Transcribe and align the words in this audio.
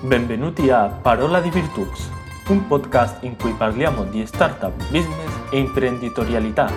Benvenuti 0.00 0.70
a 0.70 0.86
Parola 0.86 1.40
di 1.40 1.50
Virtux, 1.50 2.08
un 2.50 2.68
podcast 2.68 3.24
in 3.24 3.36
cui 3.36 3.52
parliamo 3.54 4.04
di 4.04 4.24
startup, 4.26 4.72
business 4.92 5.50
e 5.50 5.58
imprenditorialità, 5.58 6.70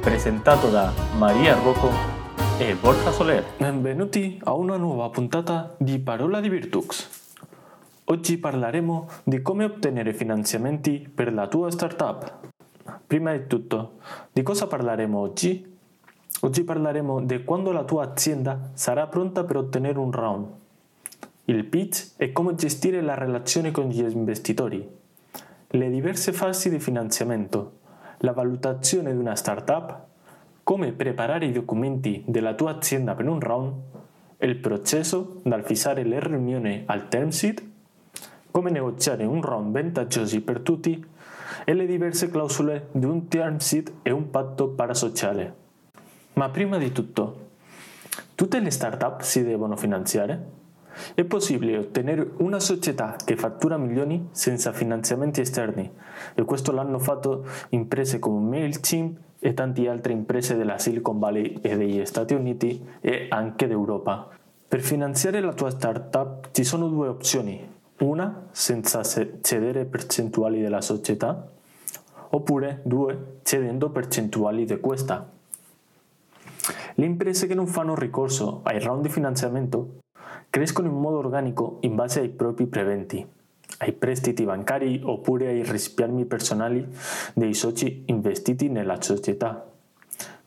presentato 0.00 0.70
da 0.70 0.90
Maria 1.18 1.54
Rocco 1.56 1.90
e 2.58 2.74
Borja 2.76 3.10
Soler. 3.10 3.44
Benvenuti 3.58 4.40
a 4.44 4.54
una 4.54 4.78
nuova 4.78 5.10
puntata 5.10 5.74
di 5.76 5.98
Parola 5.98 6.40
di 6.40 6.48
Virtux. 6.48 7.08
Oggi 8.04 8.38
parleremo 8.38 9.08
di 9.22 9.42
come 9.42 9.64
ottenere 9.64 10.14
finanziamenti 10.14 11.12
per 11.14 11.34
la 11.34 11.46
tua 11.46 11.70
startup. 11.70 12.38
Prima 13.06 13.32
di 13.32 13.46
tutto, 13.48 13.98
di 14.32 14.42
cosa 14.42 14.66
parleremo 14.66 15.18
oggi? 15.18 15.78
Oggi 16.40 16.64
parleremo 16.64 17.20
di 17.20 17.44
quando 17.44 17.70
la 17.70 17.84
tua 17.84 18.04
azienda 18.04 18.70
sarà 18.72 19.06
pronta 19.08 19.44
per 19.44 19.58
ottenere 19.58 19.98
un 19.98 20.10
round 20.10 20.59
il 21.44 21.64
pitch 21.64 22.12
e 22.16 22.32
come 22.32 22.54
gestire 22.54 23.00
la 23.00 23.14
relazione 23.14 23.70
con 23.70 23.88
gli 23.88 24.00
investitori, 24.00 24.88
le 25.68 25.90
diverse 25.90 26.32
fasi 26.32 26.68
di 26.68 26.78
finanziamento, 26.78 27.78
la 28.18 28.32
valutazione 28.32 29.12
di 29.12 29.18
una 29.18 29.36
startup, 29.36 30.06
come 30.62 30.92
preparare 30.92 31.46
i 31.46 31.52
documenti 31.52 32.22
della 32.26 32.54
tua 32.54 32.76
azienda 32.76 33.14
per 33.14 33.28
un 33.28 33.40
round, 33.40 33.72
il 34.38 34.56
processo 34.56 35.40
dal 35.42 35.64
fissare 35.64 36.04
le 36.04 36.20
riunioni 36.20 36.82
al 36.86 37.08
term 37.08 37.28
sheet, 37.28 37.62
come 38.50 38.70
negoziare 38.70 39.24
un 39.24 39.42
round 39.42 39.72
vantaggioso 39.72 40.40
per 40.42 40.60
tutti 40.60 41.04
e 41.64 41.74
le 41.74 41.86
diverse 41.86 42.30
clausole 42.30 42.88
di 42.92 43.06
un 43.06 43.28
term 43.28 43.58
sheet 43.58 43.92
e 44.02 44.10
un 44.10 44.30
patto 44.30 44.68
parasociale. 44.68 45.54
Ma 46.34 46.48
prima 46.48 46.78
di 46.78 46.92
tutto, 46.92 47.48
tutte 48.34 48.60
le 48.60 48.70
startup 48.70 49.20
si 49.20 49.44
devono 49.44 49.76
finanziare? 49.76 50.58
È 51.14 51.24
possibile 51.24 51.78
ottenere 51.78 52.30
una 52.38 52.60
società 52.60 53.16
che 53.24 53.36
fattura 53.36 53.76
milioni 53.76 54.28
senza 54.32 54.72
finanziamenti 54.72 55.40
esterni 55.40 55.90
e 56.34 56.44
questo 56.44 56.72
l'hanno 56.72 56.98
fatto 56.98 57.44
imprese 57.70 58.18
come 58.18 58.48
MailChimp 58.48 59.18
e 59.38 59.54
tante 59.54 59.88
altre 59.88 60.12
imprese 60.12 60.56
della 60.56 60.78
Silicon 60.78 61.18
Valley 61.18 61.58
e 61.62 61.76
degli 61.76 62.04
Stati 62.04 62.34
Uniti 62.34 62.84
e 63.00 63.26
anche 63.30 63.66
d'Europa. 63.66 64.28
Per 64.68 64.80
finanziare 64.80 65.40
la 65.40 65.52
tua 65.52 65.70
startup 65.70 66.50
ci 66.52 66.62
sono 66.62 66.88
due 66.88 67.08
opzioni, 67.08 67.66
una 67.98 68.48
senza 68.50 69.02
cedere 69.02 69.84
percentuali 69.84 70.60
della 70.60 70.80
società 70.80 71.48
oppure 72.30 72.80
due 72.84 73.38
cedendo 73.42 73.90
percentuali 73.90 74.64
di 74.64 74.78
questa. 74.78 75.28
Le 76.94 77.04
imprese 77.04 77.46
che 77.46 77.54
non 77.54 77.66
fanno 77.66 77.94
ricorso 77.94 78.60
ai 78.64 78.78
round 78.78 79.02
di 79.02 79.08
finanziamento 79.08 80.00
crescono 80.50 80.88
in 80.88 80.94
modo 80.94 81.18
organico 81.18 81.78
in 81.82 81.94
base 81.94 82.20
ai 82.20 82.28
propri 82.28 82.66
preventi, 82.66 83.24
ai 83.78 83.92
prestiti 83.92 84.44
bancari 84.44 85.00
oppure 85.02 85.46
ai 85.46 85.62
risparmi 85.62 86.24
personali 86.24 86.86
dei 87.32 87.54
soci 87.54 88.02
investiti 88.06 88.68
nella 88.68 89.00
società. 89.00 89.64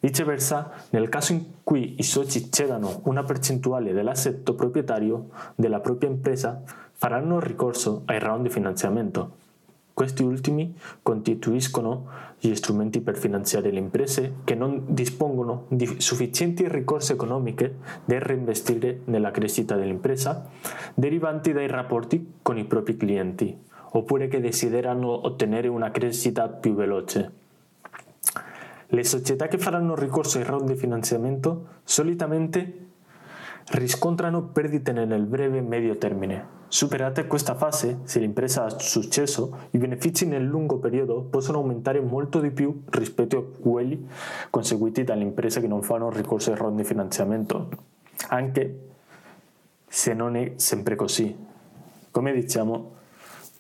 Viceversa, 0.02 0.72
nel 0.90 1.08
caso 1.08 1.32
in 1.32 1.46
cui 1.64 1.96
i 1.98 2.04
soci 2.04 2.52
cedano 2.52 3.00
una 3.04 3.24
percentuale 3.24 3.94
dell'assetto 3.94 4.54
proprietario 4.54 5.30
della 5.56 5.80
propria 5.80 6.10
impresa, 6.10 6.62
faranno 6.92 7.40
ricorso 7.40 8.02
ai 8.06 8.20
round 8.20 8.44
di 8.44 8.50
finanziamento. 8.50 9.43
Questi 9.94 10.24
ultimi 10.24 10.76
costituiscono 11.04 12.08
gli 12.40 12.56
strumenti 12.56 13.00
per 13.00 13.16
finanziare 13.16 13.70
le 13.70 13.78
imprese 13.78 14.38
che 14.44 14.56
non 14.56 14.86
dispongono 14.88 15.66
di 15.68 15.86
sufficienti 16.00 16.68
risorse 16.68 17.14
economiche 17.14 17.76
da 18.04 18.18
reinvestire 18.18 19.02
nella 19.06 19.30
crescita 19.30 19.76
dell'impresa, 19.76 20.50
derivanti 20.96 21.54
dai 21.54 21.68
rapporti 21.68 22.34
con 22.42 22.58
i 22.58 22.66
propri 22.66 22.98
clienti, 22.98 23.56
oppure 23.92 24.28
che 24.28 24.42
desiderano 24.42 25.28
ottenere 25.28 25.68
una 25.68 25.92
crescita 25.92 26.48
più 26.48 26.74
veloce. 26.74 27.32
Le 28.88 29.04
società 29.04 29.48
che 29.48 29.60
faranno 29.60 29.96
ricorso 29.96 30.40
ai 30.40 30.44
round 30.44 30.72
di 30.72 30.76
finanziamento 30.76 31.68
solitamente 31.84 32.93
riscontrano 33.72 34.44
perdite 34.44 34.92
nel 34.92 35.26
breve 35.26 35.58
e 35.58 35.62
medio 35.62 35.98
termine. 35.98 36.62
Superata 36.68 37.24
questa 37.26 37.54
fase, 37.54 38.00
se 38.04 38.20
l'impresa 38.20 38.66
ha 38.66 38.80
successo, 38.80 39.68
i 39.72 39.78
benefici 39.78 40.26
nel 40.26 40.44
lungo 40.44 40.80
periodo 40.80 41.22
possono 41.22 41.60
aumentare 41.60 42.02
molto 42.02 42.40
di 42.40 42.50
più 42.50 42.84
rispetto 42.90 43.38
a 43.38 43.62
quelli 43.62 44.08
conseguiti 44.50 45.04
dalle 45.04 45.22
imprese 45.22 45.62
che 45.62 45.68
non 45.68 45.84
fanno 45.84 46.10
ricorso 46.10 46.52
ai 46.52 46.58
round 46.58 46.78
di 46.78 46.84
finanziamento, 46.84 47.70
anche 48.30 48.80
se 49.88 50.14
non 50.14 50.36
è 50.36 50.54
sempre 50.56 50.96
così. 50.96 51.36
Come 52.10 52.34
diciamo, 52.34 52.92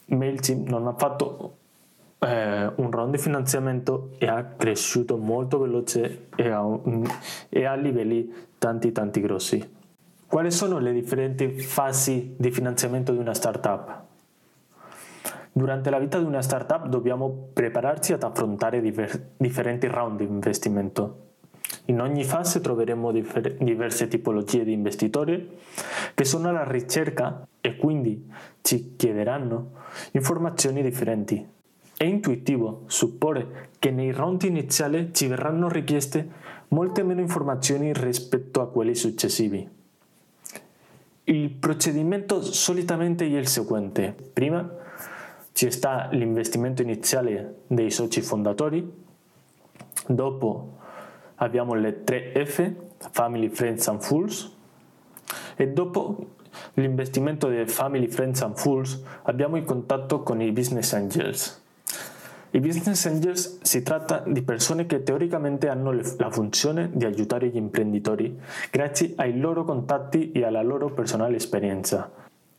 MailChimp 0.05 0.67
non 0.67 0.87
ha 0.87 0.93
fatto 0.93 1.57
eh, 2.17 2.71
un 2.75 2.89
round 2.89 3.11
di 3.11 3.19
finanziamento 3.19 4.09
e 4.17 4.27
ha 4.27 4.43
cresciuto 4.43 5.17
molto 5.17 5.59
veloce 5.59 6.29
e 6.35 6.49
a, 6.49 6.63
e 7.49 7.65
a 7.65 7.75
livelli 7.75 8.33
tanti 8.57 8.91
tanti 8.91 9.21
grossi. 9.21 9.81
Quali 10.33 10.49
sono 10.49 10.79
le 10.79 10.93
differenti 10.93 11.59
fasi 11.59 12.33
di 12.35 12.49
finanziamento 12.49 13.11
di 13.11 13.19
una 13.19 13.35
startup? 13.35 14.01
Durante 15.51 15.91
la 15.91 15.99
vita 15.99 16.17
di 16.17 16.25
una 16.25 16.41
startup 16.41 16.87
dobbiamo 16.87 17.49
prepararci 17.53 18.13
ad 18.13 18.23
affrontare 18.23 18.81
diver- 18.81 19.33
differenti 19.37 19.85
round 19.85 20.17
di 20.17 20.23
investimento. 20.23 21.33
In 21.85 22.01
ogni 22.01 22.23
fase 22.23 22.61
troveremo 22.61 23.11
differ- 23.11 23.63
diverse 23.63 24.07
tipologie 24.07 24.63
di 24.63 24.73
investitori 24.73 25.55
che 26.15 26.23
sono 26.23 26.49
alla 26.49 26.67
ricerca 26.67 27.47
e 27.61 27.77
quindi 27.77 28.27
ci 28.63 28.95
chiederanno 28.95 29.73
informazioni 30.13 30.81
differenti. 30.81 31.47
È 31.95 32.05
intuitivo 32.05 32.85
supporre 32.87 33.69
che 33.77 33.91
nei 33.91 34.11
round 34.11 34.41
iniziali 34.41 35.13
ci 35.13 35.27
verranno 35.27 35.69
richieste 35.69 36.27
molte 36.69 37.03
meno 37.03 37.21
informazioni 37.21 37.93
rispetto 37.93 38.61
a 38.61 38.67
quelli 38.67 38.95
successivi. 38.95 39.81
Il 41.25 41.51
procedimento 41.51 42.41
solitamente 42.41 43.25
è 43.25 43.37
il 43.37 43.47
seguente. 43.47 44.13
Prima 44.33 44.69
ci 45.53 45.71
sta 45.71 46.09
l'investimento 46.11 46.81
iniziale 46.81 47.61
dei 47.67 47.91
soci 47.91 48.21
fondatori, 48.21 48.85
dopo 50.07 50.77
abbiamo 51.35 51.75
le 51.75 52.03
3 52.03 52.45
F, 52.45 52.71
Family, 53.11 53.47
Friends 53.47 53.87
and 53.87 54.01
Fools, 54.01 54.51
e 55.55 55.69
dopo 55.69 56.35
l'investimento 56.73 57.47
dei 57.47 57.67
Family, 57.67 58.09
Friends 58.09 58.41
and 58.41 58.57
Fools 58.57 59.01
abbiamo 59.23 59.55
il 59.55 59.63
contatto 59.63 60.23
con 60.23 60.41
i 60.41 60.51
Business 60.51 60.91
Angels. 60.91 61.62
I 62.55 62.59
business 62.59 63.03
angels 63.07 63.61
si 63.63 63.81
tratta 63.81 64.23
di 64.27 64.43
persone 64.43 64.85
che 64.85 65.01
teoricamente 65.01 65.69
hanno 65.69 65.91
la 65.91 66.29
funzione 66.29 66.91
di 66.93 67.03
aiutare 67.03 67.47
gli 67.49 67.55
imprenditori 67.55 68.39
grazie 68.69 69.13
ai 69.15 69.39
loro 69.39 69.63
contatti 69.63 70.31
e 70.31 70.43
alla 70.45 70.61
loro 70.61 70.91
personale 70.91 71.37
esperienza. 71.37 72.11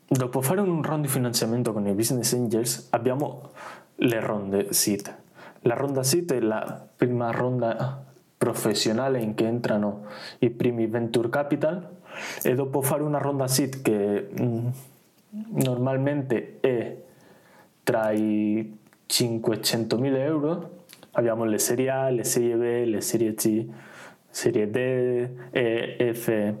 Dopo 0.05 0.41
fare 0.41 0.59
un 0.59 0.83
round 0.83 1.03
di 1.03 1.07
finanziamento 1.07 1.71
con 1.71 1.87
i 1.87 1.93
business 1.93 2.33
angels 2.33 2.87
abbiamo 2.89 3.51
le 3.95 4.19
ronde 4.19 4.73
seed. 4.73 5.15
La 5.61 5.75
ronda 5.75 6.03
seed 6.03 6.29
è 6.33 6.41
la 6.41 6.85
prima 6.93 7.31
ronda 7.31 8.03
professionale 8.37 9.21
in 9.21 9.33
cui 9.33 9.45
entrano 9.45 10.07
i 10.39 10.49
primi 10.49 10.87
venture 10.87 11.29
capital 11.29 11.89
e 12.43 12.53
dopo 12.53 12.81
fare 12.81 13.01
una 13.01 13.19
ronda 13.19 13.47
seed 13.47 13.81
che 13.81 14.27
mm, 14.41 14.67
normalmente 15.51 16.57
è 16.59 16.97
tra 17.81 18.11
i 18.11 18.83
500.000 19.07 20.15
euro 20.17 20.83
abbiamo 21.11 21.45
le 21.45 21.59
serie 21.59 21.89
A, 21.89 22.09
le 22.09 22.23
serie 22.23 22.55
B, 22.55 22.87
le 22.87 23.01
serie 23.01 23.33
C, 23.35 23.65
serie 24.29 24.69
D, 24.69 24.75
E, 25.51 26.13
F, 26.13 26.53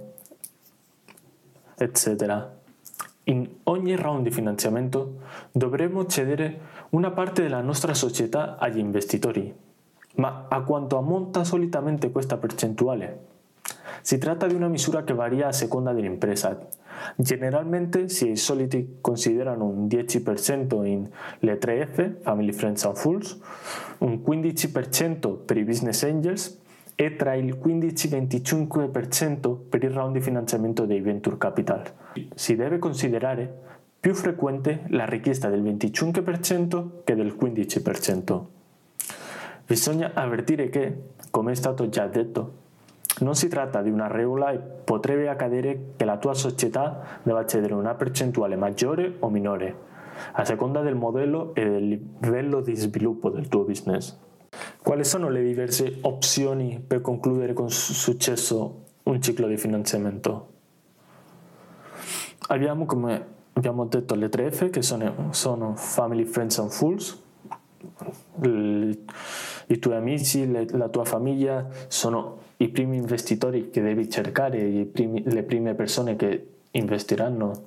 eccetera. 1.75 2.53
In 3.27 3.47
ogni 3.63 3.95
round 3.95 4.23
di 4.23 4.31
finanziamento 4.31 5.19
dovremo 5.51 6.05
cedere 6.05 6.59
una 6.89 7.11
parte 7.11 7.41
della 7.41 7.61
nostra 7.61 7.93
società 7.93 8.57
agli 8.57 8.77
investitori. 8.77 9.53
Ma 10.17 10.45
a 10.47 10.61
quanto 10.61 10.97
ammonta 10.97 11.43
solitamente 11.43 12.11
questa 12.11 12.37
percentuale? 12.37 13.33
Si 14.01 14.17
tratta 14.19 14.45
di 14.45 14.53
una 14.53 14.67
misura 14.67 15.03
che 15.03 15.13
varia 15.13 15.47
a 15.47 15.51
seconda 15.51 15.91
dell'impresa. 15.91 16.57
Generalmente 17.15 18.09
si 18.09 18.35
soliti 18.35 18.97
considerano 19.01 19.65
un 19.65 19.87
10% 19.87 20.85
in 20.85 21.07
le 21.39 21.57
3F, 21.57 22.21
Family, 22.21 22.51
Friends 22.51 22.85
and 22.85 22.95
Fools, 22.95 23.39
un 23.99 24.21
15% 24.25 25.37
per 25.45 25.57
i 25.57 25.63
Business 25.63 26.03
Angels 26.03 26.61
e 26.95 27.15
tra 27.15 27.33
il 27.35 27.57
15 27.57 28.09
e 28.09 28.17
il 28.17 28.23
25% 28.23 29.57
per 29.69 29.83
il 29.83 29.91
round 29.91 30.13
di 30.13 30.21
finanziamento 30.21 30.85
dei 30.85 31.01
Venture 31.01 31.37
Capital. 31.37 31.83
Si 32.33 32.55
deve 32.55 32.79
considerare 32.79 33.63
più 33.99 34.13
frequente 34.13 34.83
la 34.89 35.05
richiesta 35.05 35.49
del 35.49 35.63
25% 35.63 37.03
che 37.03 37.15
del 37.15 37.35
15%. 37.39 38.43
Bisogna 39.65 40.11
avvertire 40.13 40.69
che, 40.69 40.95
come 41.31 41.53
è 41.53 41.55
stato 41.55 41.89
già 41.89 42.05
detto, 42.05 42.63
Non 43.19 43.35
si 43.35 43.47
tratta 43.47 43.81
di 43.81 43.89
una 43.89 44.07
regola 44.07 44.51
e 44.51 44.57
potrebbe 44.57 45.29
accadere 45.29 45.93
che 45.95 46.03
la 46.03 46.17
tua 46.17 46.33
società 46.33 47.19
debba 47.23 47.45
cedere 47.45 47.73
una 47.73 47.93
percentuale 47.93 48.57
maggiore 48.57 49.15
o 49.19 49.29
minore, 49.29 49.75
a 50.33 50.43
seconda 50.43 50.81
del 50.81 50.95
modello 50.95 51.55
e 51.55 51.63
del 51.63 51.87
livello 51.87 52.59
di 52.59 52.75
sviluppo 52.75 53.29
del 53.29 53.47
tuo 53.47 53.63
business. 53.63 54.17
Quali 54.81 55.05
sono 55.05 55.29
le 55.29 55.41
diverse 55.41 55.99
opzioni 56.01 56.83
per 56.85 56.99
concludere 56.99 57.53
con 57.53 57.69
successo 57.69 58.83
un 59.03 59.21
ciclo 59.21 59.47
di 59.47 59.57
finanziamento? 59.57 60.49
Abbiamo, 62.47 62.85
come 62.85 63.25
abbiamo 63.53 63.85
detto, 63.85 64.15
le 64.15 64.27
tre 64.29 64.51
F 64.51 64.69
che 64.69 64.81
sono, 64.81 65.29
sono 65.31 65.75
Family, 65.75 66.25
Friends 66.25 66.59
and 66.59 66.69
Fools. 66.69 67.23
I 69.67 69.79
tuoi 69.79 69.95
amici, 69.95 70.49
la 70.71 70.89
tua 70.89 71.05
famiglia 71.05 71.67
sono 71.87 72.37
i 72.57 72.69
primi 72.69 72.97
investitori 72.97 73.69
che 73.69 73.81
devi 73.81 74.09
cercare, 74.09 74.59
primi, 74.91 75.23
le 75.25 75.43
prime 75.43 75.73
persone 75.73 76.15
che 76.15 76.47
investiranno 76.71 77.63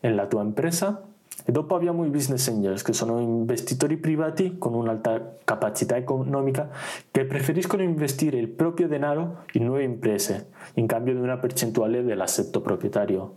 nella 0.00 0.26
tua 0.26 0.42
impresa. 0.42 1.02
E 1.44 1.52
dopo 1.52 1.76
abbiamo 1.76 2.04
i 2.04 2.08
business 2.08 2.48
angels, 2.48 2.82
che 2.82 2.92
sono 2.92 3.20
investitori 3.20 3.96
privati 3.96 4.58
con 4.58 4.74
un'alta 4.74 5.36
capacità 5.44 5.96
economica 5.96 6.68
che 7.10 7.24
preferiscono 7.24 7.82
investire 7.82 8.36
il 8.36 8.48
proprio 8.48 8.88
denaro 8.88 9.44
in 9.52 9.64
nuove 9.64 9.84
imprese 9.84 10.48
in 10.74 10.86
cambio 10.86 11.14
di 11.14 11.20
una 11.20 11.38
percentuale 11.38 12.02
dell'assetto 12.02 12.60
proprietario. 12.60 13.34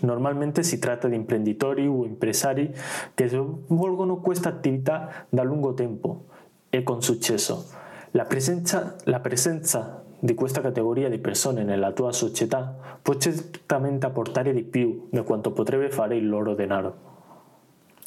Normalmente 0.00 0.64
si 0.64 0.78
tratta 0.80 1.06
di 1.06 1.14
imprenditori 1.14 1.86
o 1.86 2.04
impresari 2.04 2.74
che 3.14 3.28
svolgono 3.28 4.16
questa 4.16 4.48
attività 4.48 5.26
da 5.28 5.44
lungo 5.44 5.72
tempo 5.72 6.32
e 6.74 6.82
con 6.82 7.00
successo 7.00 7.68
la 8.10 8.24
presenza, 8.24 8.96
la 9.04 9.20
presenza 9.20 10.02
di 10.18 10.34
questa 10.34 10.60
categoria 10.60 11.08
di 11.08 11.18
persone 11.18 11.62
nella 11.62 11.92
tua 11.92 12.10
società 12.10 12.74
può 13.00 13.14
certamente 13.14 14.06
apportare 14.06 14.52
di 14.52 14.64
più 14.64 15.06
di 15.08 15.22
quanto 15.22 15.52
potrebbe 15.52 15.88
fare 15.90 16.16
il 16.16 16.28
loro 16.28 16.54
denaro. 16.54 17.12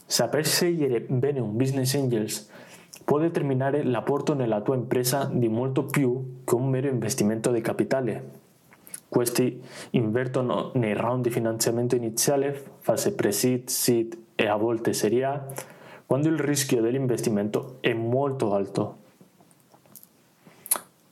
Saper 0.06 0.46
scegliere 0.46 1.00
bene 1.00 1.40
un 1.40 1.56
business 1.56 1.94
angels 1.96 2.50
può 3.06 3.20
determinare 3.20 3.84
l'apporto 3.84 4.34
nella 4.34 4.60
tua 4.60 4.76
impresa 4.76 5.30
di 5.32 5.48
molto 5.48 5.86
più 5.86 6.42
che 6.44 6.56
un 6.56 6.70
mero 6.70 6.90
investimento 6.90 7.52
di 7.52 7.62
capitale. 7.62 8.32
Questi 9.08 9.62
invertono 9.92 10.72
nei 10.74 10.94
round 10.94 11.24
di 11.24 11.30
finanziamento 11.30 11.96
iniziale, 11.96 12.62
fase 12.80 13.14
pre-seed, 13.14 13.70
seed 13.70 14.18
e 14.36 14.46
a 14.46 14.58
volte 14.58 14.92
serie 14.92 15.24
A, 15.24 15.48
quando 16.08 16.30
il 16.30 16.40
rischio 16.40 16.82
dell'investimento 16.82 17.78
è 17.82 17.94
molto 17.94 18.54
alto 18.56 19.06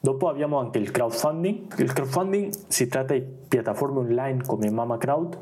Dopo 0.05 0.29
abbiamo 0.29 0.59
anche 0.59 0.77
il 0.77 0.91
crowdfunding. 0.91 1.79
Il 1.79 1.91
crowdfunding 1.91 2.53
si 2.67 2.87
tratta 2.87 3.15
di 3.15 3.23
piattaforme 3.47 4.01
online 4.01 4.43
come 4.45 4.69
Mama 4.69 4.99
Crowd 4.99 5.35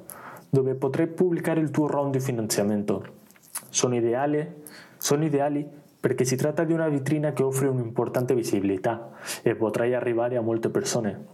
dove 0.50 0.76
potrai 0.76 1.08
pubblicare 1.08 1.60
il 1.60 1.70
tuo 1.70 1.86
round 1.86 2.14
di 2.14 2.22
finanziamento. 2.22 3.04
Sono 3.68 3.94
ideali, 3.98 4.64
sono 4.96 5.26
ideali 5.26 5.68
perché 6.00 6.24
si 6.24 6.38
tratta 6.38 6.64
di 6.64 6.72
una 6.72 6.88
vetrina 6.88 7.34
che 7.34 7.44
offre 7.44 7.68
un'importante 7.68 8.34
visibilità 8.34 9.12
e 9.42 9.54
potrai 9.54 9.94
arrivare 9.94 10.38
a 10.38 10.42
molte 10.42 10.70
persone. 10.70 11.26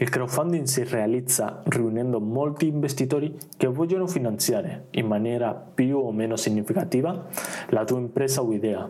Il 0.00 0.10
crowdfunding 0.10 0.64
si 0.64 0.84
realizza 0.84 1.60
riunendo 1.64 2.20
molti 2.20 2.68
investitori 2.68 3.36
che 3.56 3.66
vogliono 3.66 4.06
finanziare 4.06 4.86
in 4.90 5.06
maniera 5.06 5.52
più 5.52 5.98
o 5.98 6.12
meno 6.12 6.36
significativa 6.36 7.26
la 7.70 7.84
tua 7.84 7.98
impresa 7.98 8.40
o 8.42 8.52
idea. 8.52 8.88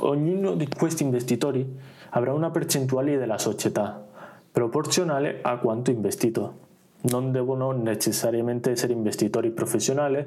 Ognuno 0.00 0.54
di 0.56 0.68
questi 0.68 1.04
investitori 1.04 1.66
avrà 2.10 2.34
una 2.34 2.50
percentuale 2.50 3.16
della 3.16 3.38
società, 3.38 4.06
proporzionale 4.52 5.38
a 5.40 5.56
quanto 5.56 5.90
investito. 5.90 6.68
Non 7.02 7.32
devono 7.32 7.70
necessariamente 7.70 8.72
essere 8.72 8.92
investitori 8.92 9.50
professionali 9.50 10.22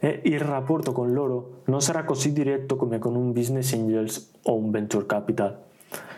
e 0.00 0.20
il 0.24 0.40
rapporto 0.40 0.90
con 0.90 1.12
loro 1.12 1.60
non 1.66 1.80
sarà 1.80 2.04
così 2.04 2.32
diretto 2.32 2.74
come 2.74 2.98
con 2.98 3.14
un 3.14 3.32
business 3.32 3.72
angels 3.74 4.32
o 4.42 4.56
un 4.56 4.72
venture 4.72 5.06
capital. 5.06 5.56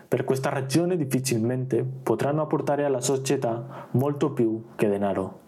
Per 0.09 0.25
questa 0.25 0.51
ragione 0.51 0.97
difficilmente 0.97 1.85
potranno 1.85 2.43
apportare 2.43 2.85
alla 2.85 3.01
società 3.01 3.89
molto 3.93 4.31
più 4.31 4.67
che 4.77 4.89
denaro. 4.89 5.41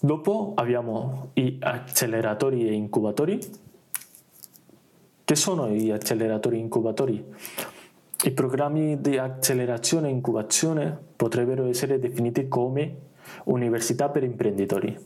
Dopo 0.00 0.52
abbiamo 0.54 1.30
gli 1.34 1.58
acceleratori 1.60 2.68
e 2.68 2.72
incubatori 2.72 3.38
che 5.30 5.36
sono 5.36 5.68
gli 5.68 5.92
acceleratori 5.92 6.58
incubatori? 6.58 7.24
I 8.24 8.30
programmi 8.32 9.00
di 9.00 9.16
accelerazione 9.16 10.08
e 10.08 10.10
incubazione 10.10 10.98
potrebbero 11.14 11.66
essere 11.66 12.00
definiti 12.00 12.48
come 12.48 12.96
università 13.44 14.08
per 14.08 14.24
imprenditori. 14.24 14.98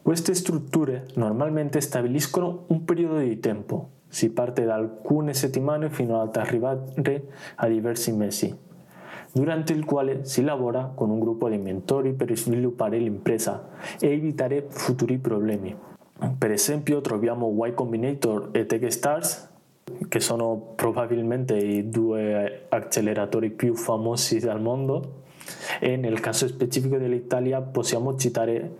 Queste 0.00 0.34
strutture 0.34 1.08
normalmente 1.14 1.80
stabiliscono 1.80 2.66
un 2.68 2.84
periodo 2.84 3.18
di 3.18 3.40
tempo, 3.40 3.90
si 4.16 4.30
parte 4.30 4.64
da 4.64 4.76
alcune 4.76 5.34
settimane 5.34 5.90
fino 5.90 6.22
ad 6.22 6.34
arrivare 6.36 7.22
a 7.56 7.68
diversi 7.68 8.12
mesi, 8.12 8.50
durante 9.30 9.74
il 9.74 9.84
quale 9.84 10.24
si 10.24 10.42
lavora 10.42 10.90
con 10.94 11.10
un 11.10 11.20
gruppo 11.20 11.50
di 11.50 11.58
mentori 11.58 12.14
per 12.14 12.34
sviluppare 12.34 12.96
l'impresa 12.96 13.68
e 14.00 14.10
evitare 14.10 14.64
futuri 14.70 15.18
problemi. 15.18 15.76
Per 16.38 16.50
esempio 16.50 17.02
troviamo 17.02 17.54
Y 17.66 17.74
Combinator 17.74 18.48
e 18.52 18.64
Techstars, 18.64 19.50
che 20.08 20.20
sono 20.20 20.72
probabilmente 20.74 21.54
i 21.54 21.90
due 21.90 22.68
acceleratori 22.70 23.50
più 23.50 23.74
famosi 23.74 24.38
al 24.48 24.62
mondo 24.62 25.24
e 25.78 25.96
nel 25.98 26.20
caso 26.20 26.48
specifico 26.48 26.96
dell'Italia 26.96 27.60
possiamo 27.60 28.16
citare 28.16 28.76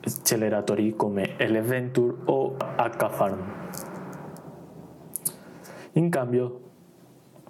acceleratori 0.00 0.94
come 0.94 1.36
Eleventure 1.38 2.14
o 2.26 2.54
H-Farm. 2.54 3.57
In 5.98 6.10
cambio, 6.10 6.60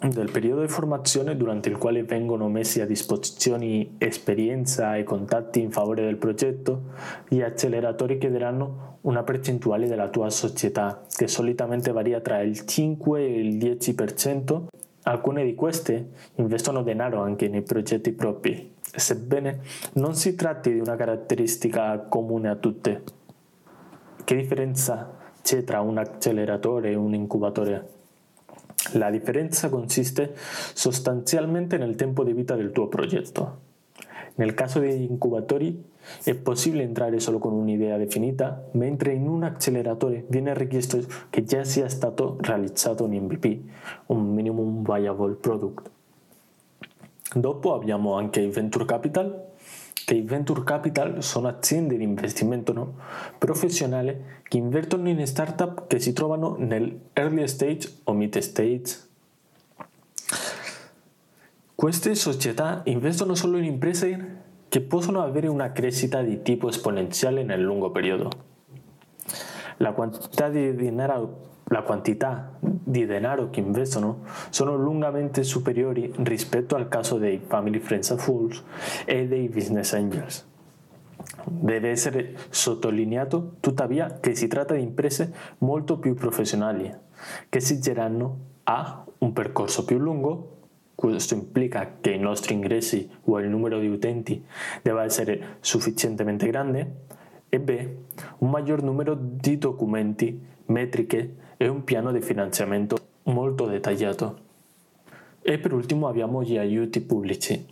del 0.00 0.30
periodo 0.30 0.62
di 0.62 0.68
formazione 0.68 1.36
durante 1.36 1.68
il 1.68 1.76
quale 1.76 2.02
vengono 2.04 2.48
messi 2.48 2.80
a 2.80 2.86
disposizione 2.86 3.96
esperienza 3.98 4.96
e 4.96 5.02
contatti 5.02 5.60
in 5.60 5.70
favore 5.70 6.04
del 6.04 6.16
progetto, 6.16 6.84
gli 7.28 7.42
acceleratori 7.42 8.16
chiederanno 8.16 9.00
una 9.02 9.22
percentuale 9.22 9.86
della 9.86 10.08
tua 10.08 10.30
società, 10.30 11.02
che 11.14 11.28
solitamente 11.28 11.92
varia 11.92 12.20
tra 12.20 12.40
il 12.40 12.64
5 12.64 13.20
e 13.20 13.38
il 13.38 13.58
10%. 13.58 14.62
Alcune 15.02 15.44
di 15.44 15.54
queste 15.54 16.08
investono 16.36 16.82
denaro 16.82 17.20
anche 17.20 17.48
nei 17.48 17.60
progetti 17.60 18.12
propri, 18.12 18.76
sebbene 18.80 19.60
non 19.94 20.14
si 20.14 20.34
tratti 20.34 20.72
di 20.72 20.80
una 20.80 20.96
caratteristica 20.96 21.98
comune 22.08 22.48
a 22.48 22.56
tutte. 22.56 23.02
Che 24.24 24.34
differenza 24.34 25.16
c'è 25.42 25.64
tra 25.64 25.82
un 25.82 25.98
acceleratore 25.98 26.92
e 26.92 26.94
un 26.94 27.12
incubatore? 27.12 27.96
La 28.92 29.10
differenza 29.10 29.68
consiste 29.68 30.34
sostanzialmente 30.72 31.76
nel 31.76 31.94
tempo 31.96 32.24
di 32.24 32.32
vita 32.32 32.54
del 32.54 32.72
tuo 32.72 32.88
progetto. 32.88 33.66
Nel 34.36 34.54
caso 34.54 34.78
degli 34.78 35.02
incubatori 35.02 35.84
è 36.22 36.34
possibile 36.34 36.84
entrare 36.84 37.18
solo 37.18 37.38
con 37.38 37.52
un'idea 37.52 37.96
definita, 37.96 38.68
mentre 38.72 39.12
in 39.12 39.26
un 39.26 39.42
acceleratore 39.42 40.24
viene 40.28 40.54
richiesto 40.54 41.00
che 41.28 41.44
già 41.44 41.64
sia 41.64 41.88
stato 41.88 42.36
realizzato 42.40 43.04
un 43.04 43.14
MVP, 43.14 43.58
un 44.06 44.32
Minimum 44.32 44.82
Viable 44.84 45.34
Product. 45.34 45.90
Dopo 47.34 47.74
abbiamo 47.74 48.14
anche 48.14 48.48
Venture 48.48 48.84
Capital, 48.84 49.47
che 50.08 50.14
i 50.14 50.22
venture 50.22 50.64
capital 50.64 51.22
sono 51.22 51.48
aziende 51.48 51.98
di 51.98 52.02
investimento 52.02 52.72
no? 52.72 52.94
professionale 53.36 54.40
che 54.44 54.56
invertono 54.56 55.06
in 55.10 55.26
startup 55.26 55.86
che 55.86 56.00
si 56.00 56.14
trovano 56.14 56.56
nel 56.58 56.98
early 57.12 57.46
stage 57.46 57.98
o 58.04 58.14
mid 58.14 58.38
stage. 58.38 58.96
Queste 61.74 62.14
società 62.14 62.80
investono 62.84 63.34
solo 63.34 63.58
in 63.58 63.64
imprese 63.64 64.36
che 64.70 64.80
possono 64.80 65.20
avere 65.20 65.46
una 65.46 65.72
crescita 65.72 66.22
di 66.22 66.40
tipo 66.40 66.70
esponenziale 66.70 67.42
nel 67.42 67.60
lungo 67.60 67.90
periodo. 67.90 68.30
La 69.76 69.92
quantità 69.92 70.48
di 70.48 70.74
denaro 70.74 71.57
la 71.68 71.82
quantità 71.82 72.56
di 72.60 73.04
denaro 73.06 73.50
che 73.50 73.60
investono 73.60 74.20
sono 74.50 74.76
lungamente 74.76 75.42
superiori 75.42 76.12
rispetto 76.18 76.76
al 76.76 76.88
caso 76.88 77.18
dei 77.18 77.40
Family 77.46 77.78
Friends 77.78 78.10
and 78.10 78.20
Fools 78.20 78.62
e 79.04 79.26
dei 79.26 79.48
Business 79.48 79.92
Angels. 79.92 80.46
Deve 81.44 81.90
essere 81.90 82.34
sottolineato 82.50 83.56
tuttavia 83.60 84.18
che 84.20 84.34
si 84.34 84.46
tratta 84.46 84.74
di 84.74 84.82
imprese 84.82 85.32
molto 85.58 85.98
più 85.98 86.14
professionali, 86.14 86.92
che 87.48 87.58
esigeranno 87.58 88.38
A. 88.64 89.04
un 89.18 89.32
percorso 89.32 89.84
più 89.84 89.98
lungo, 89.98 90.56
questo 90.94 91.34
implica 91.34 91.96
che 92.00 92.10
i 92.10 92.18
nostri 92.18 92.54
ingressi 92.54 93.08
o 93.24 93.38
il 93.40 93.48
numero 93.48 93.78
di 93.78 93.88
utenti 93.88 94.44
debba 94.82 95.04
essere 95.04 95.56
sufficientemente 95.60 96.46
grande, 96.46 97.06
e 97.48 97.60
B. 97.60 97.88
un 98.38 98.50
maggior 98.50 98.82
numero 98.82 99.16
di 99.18 99.58
documenti, 99.58 100.40
metriche 100.66 101.34
e 101.58 101.68
un 101.68 101.84
piano 101.84 102.12
di 102.12 102.22
finanziamento 102.22 102.96
molto 103.24 103.66
dettagliato. 103.66 104.46
E 105.42 105.58
per 105.58 105.74
ultimo 105.74 106.08
abbiamo 106.08 106.42
gli 106.42 106.56
aiuti 106.56 107.00
pubblici. 107.00 107.66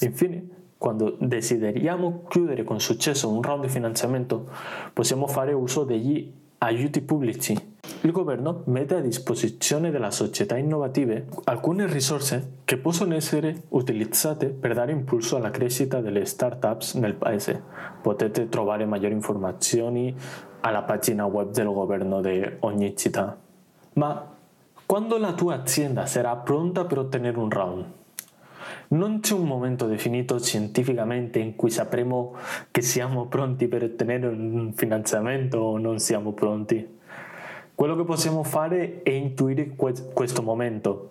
Infine, 0.00 0.48
quando 0.78 1.16
desideriamo 1.18 2.24
chiudere 2.28 2.62
con 2.62 2.78
successo 2.80 3.28
un 3.28 3.42
round 3.42 3.62
di 3.64 3.68
finanziamento, 3.68 4.48
possiamo 4.92 5.26
fare 5.26 5.52
uso 5.52 5.82
degli 5.84 6.32
aiuti 6.58 7.00
pubblici 7.00 7.70
il 8.02 8.12
governo 8.12 8.62
mette 8.66 8.94
a 8.94 9.00
disposizione 9.00 9.90
delle 9.90 10.10
società 10.10 10.56
innovative 10.56 11.26
alcune 11.44 11.86
risorse 11.86 12.58
che 12.64 12.78
possono 12.78 13.14
essere 13.14 13.64
utilizzate 13.68 14.46
per 14.46 14.72
dare 14.72 14.92
impulso 14.92 15.36
alla 15.36 15.50
crescita 15.50 16.00
delle 16.00 16.24
start-ups 16.24 16.94
nel 16.94 17.14
paese. 17.14 17.62
Potete 18.00 18.48
trovare 18.48 18.86
maggiori 18.86 19.12
informazioni 19.12 20.16
alla 20.60 20.82
pagina 20.82 21.24
web 21.26 21.50
del 21.50 21.66
governo 21.66 22.20
di 22.20 22.48
ogni 22.60 22.96
città. 22.96 23.36
Ma 23.94 24.28
quando 24.86 25.18
la 25.18 25.32
tua 25.32 25.54
azienda 25.54 26.06
sarà 26.06 26.34
pronta 26.36 26.84
per 26.84 26.98
ottenere 26.98 27.38
un 27.38 27.50
round? 27.50 27.84
Non 28.88 29.20
c'è 29.20 29.34
un 29.34 29.46
momento 29.46 29.86
definito 29.86 30.38
scientificamente 30.38 31.38
in 31.38 31.54
cui 31.54 31.70
sapremo 31.70 32.34
che 32.70 32.82
siamo 32.82 33.26
pronti 33.26 33.68
per 33.68 33.84
ottenere 33.84 34.26
un 34.26 34.72
finanziamento 34.74 35.58
o 35.58 35.78
non 35.78 36.00
siamo 36.00 36.32
pronti. 36.32 36.98
Quello 37.72 37.96
che 37.96 38.04
possiamo 38.04 38.42
fare 38.42 39.02
è 39.02 39.10
intuire 39.10 39.74
questo 39.76 40.42
momento. 40.42 41.10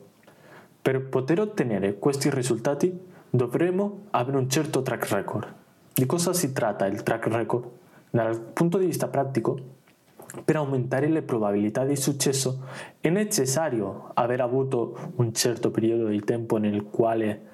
Per 0.81 1.07
poter 1.07 1.39
ottenere 1.39 1.97
questi 1.97 2.29
risultati 2.29 2.97
dovremo 3.29 4.07
avere 4.11 4.37
un 4.37 4.49
certo 4.49 4.81
track 4.81 5.09
record. 5.09 5.53
Di 5.93 6.05
cosa 6.05 6.33
si 6.33 6.51
tratta 6.51 6.85
il 6.85 7.01
track 7.01 7.27
record? 7.27 7.78
Dal 8.11 8.39
punto 8.39 8.77
di 8.77 8.85
vista 8.85 9.07
pratico, 9.07 9.57
per 10.43 10.55
aumentare 10.55 11.07
le 11.07 11.21
probabilità 11.21 11.85
di 11.85 11.95
successo 11.95 12.63
è 12.99 13.09
necessario 13.09 14.11
aver 14.13 14.41
avuto 14.41 14.95
un 15.15 15.33
certo 15.33 15.71
periodo 15.71 16.07
di 16.07 16.19
tempo 16.21 16.57
nel 16.57 16.83
quale 16.83 17.47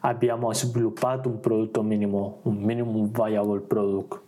abbiamo 0.00 0.52
sviluppato 0.52 1.28
un 1.28 1.40
prodotto 1.40 1.82
minimo, 1.82 2.40
un 2.42 2.56
minimum 2.56 3.10
viable 3.10 3.60
product 3.60 4.20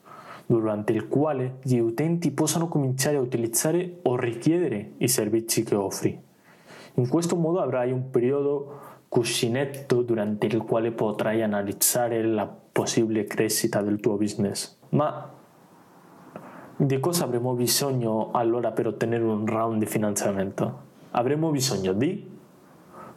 durante 0.46 0.92
il 0.92 1.08
quale 1.08 1.58
gli 1.62 1.78
utenti 1.78 2.30
possano 2.32 2.68
cominciare 2.68 3.16
a 3.16 3.20
utilizzare 3.20 4.00
o 4.02 4.16
richiedere 4.16 4.92
i 4.99 5.08
servizi 5.08 5.62
che 5.62 5.76
offri. 5.76 6.20
In 6.94 7.08
questo 7.08 7.37
modo 7.37 7.60
avrai 7.60 7.92
un 7.92 8.10
periodo 8.10 8.80
cuscinetto 9.08 10.02
durante 10.02 10.46
il 10.46 10.58
quale 10.58 10.90
potrai 10.90 11.42
analizzare 11.42 12.22
la 12.22 12.46
possibile 12.46 13.25
crescita 13.25 13.80
del 13.80 14.00
tuo 14.00 14.16
business. 14.16 14.76
Ma 14.90 15.38
di 16.82 16.99
cosa 16.99 17.25
avremo 17.25 17.52
bisogno 17.52 18.30
allora 18.32 18.72
per 18.72 18.87
ottenere 18.87 19.22
un 19.22 19.44
round 19.44 19.80
di 19.80 19.87
finanziamento? 19.87 20.88
Avremo 21.10 21.50
bisogno 21.50 21.92
di 21.92 22.26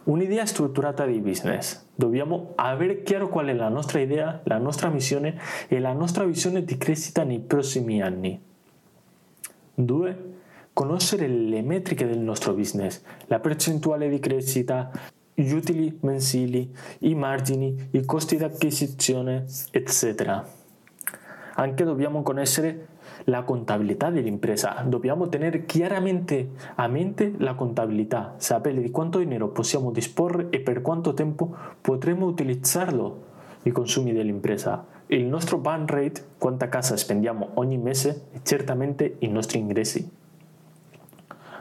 un'idea 0.03 0.45
strutturata 0.45 1.05
di 1.05 1.21
business. 1.21 1.85
Dobbiamo 1.95 2.51
avere 2.55 3.03
chiaro 3.03 3.29
qual 3.29 3.45
è 3.45 3.53
la 3.53 3.69
nostra 3.69 4.01
idea, 4.01 4.41
la 4.43 4.57
nostra 4.57 4.89
missione 4.89 5.39
e 5.69 5.79
la 5.79 5.93
nostra 5.93 6.25
visione 6.25 6.65
di 6.65 6.77
crescita 6.77 7.23
nei 7.23 7.39
prossimi 7.39 8.01
anni. 8.01 8.37
2. 9.75 10.31
Conoscere 10.73 11.27
le 11.27 11.61
metriche 11.61 12.05
del 12.05 12.19
nostro 12.19 12.53
business, 12.53 13.01
la 13.27 13.39
percentuale 13.39 14.09
di 14.09 14.19
crescita, 14.19 14.91
gli 15.33 15.53
utili 15.53 15.99
mensili, 16.01 16.69
i 16.99 17.15
margini, 17.15 17.87
i 17.91 18.03
costi 18.03 18.35
di 18.35 18.43
acquisizione, 18.43 19.45
eccetera. 19.71 20.45
Anche 21.55 21.83
dobbiamo 21.85 22.23
conoscere 22.23 22.87
la 23.25 23.43
contabilità 23.43 24.09
dell'impresa. 24.09 24.83
Dobbiamo 24.85 25.29
tenere 25.29 25.65
chiaramente 25.65 26.51
a 26.75 26.87
mente 26.87 27.33
la 27.37 27.53
contabilità, 27.53 28.33
sapere 28.37 28.81
di 28.81 28.91
quanto 28.91 29.19
dinero 29.19 29.49
possiamo 29.49 29.91
disporre 29.91 30.47
e 30.49 30.59
per 30.59 30.81
quanto 30.81 31.13
tempo 31.13 31.55
potremo 31.81 32.25
utilizzarlo 32.25 33.31
i 33.63 33.71
consumi 33.71 34.13
dell'impresa. 34.13 34.85
Il 35.07 35.25
nostro 35.25 35.57
burn 35.57 35.85
rate, 35.87 36.23
quanta 36.37 36.69
casa 36.69 36.97
spendiamo 36.97 37.51
ogni 37.55 37.77
mese 37.77 38.27
e 38.31 38.39
certamente 38.43 39.15
i 39.19 39.27
nostri 39.27 39.59
ingressi. 39.59 40.09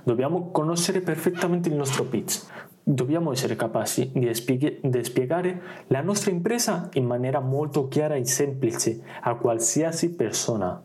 Dobbiamo 0.04 0.50
conoscere 0.50 1.00
perfettamente 1.00 1.68
il 1.68 1.76
nostro 1.76 2.04
pitch. 2.04 2.44
Dobbiamo 2.84 3.30
essere 3.30 3.54
capaci 3.54 4.10
di, 4.12 4.34
spiegare 4.34 5.62
la 5.86 6.00
nostra 6.00 6.32
impresa 6.32 6.88
in 6.94 7.04
maniera 7.04 7.38
molto 7.38 7.86
chiara 7.86 8.16
e 8.16 8.24
semplice 8.24 9.00
a 9.20 9.36
qualsiasi 9.36 10.10
persona 10.14 10.82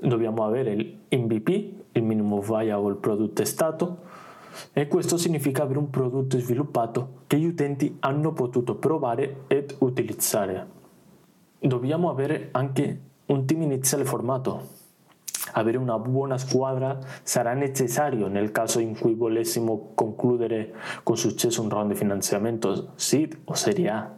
dobbiamo 0.00 0.44
avere 0.44 0.72
il 0.72 0.98
MVP, 1.10 1.48
il 1.92 2.02
minimum 2.02 2.40
viable 2.40 2.94
product 2.94 3.34
testato, 3.34 3.98
e 4.72 4.88
questo 4.88 5.16
significa 5.16 5.62
avere 5.62 5.78
un 5.78 5.90
prodotto 5.90 6.38
sviluppato 6.38 7.20
che 7.26 7.38
gli 7.38 7.46
utenti 7.46 7.96
hanno 8.00 8.32
potuto 8.32 8.76
provare 8.76 9.44
ed 9.48 9.74
utilizzare. 9.80 10.74
Dobbiamo 11.58 12.10
avere 12.10 12.48
anche 12.52 13.00
un 13.26 13.44
team 13.44 13.62
iniziale 13.62 14.04
formato. 14.04 14.74
Avere 15.52 15.78
una 15.78 15.98
buona 15.98 16.38
squadra 16.38 16.98
sarà 17.22 17.54
necessario 17.54 18.28
nel 18.28 18.50
caso 18.50 18.78
in 18.78 18.98
cui 18.98 19.14
volessimo 19.14 19.92
concludere 19.94 20.74
con 21.02 21.16
successo 21.16 21.62
un 21.62 21.68
round 21.68 21.92
di 21.92 21.96
finanziamento 21.96 22.92
SEED 22.94 23.38
o 23.44 23.54
Serie 23.54 23.88
A. 23.88 24.14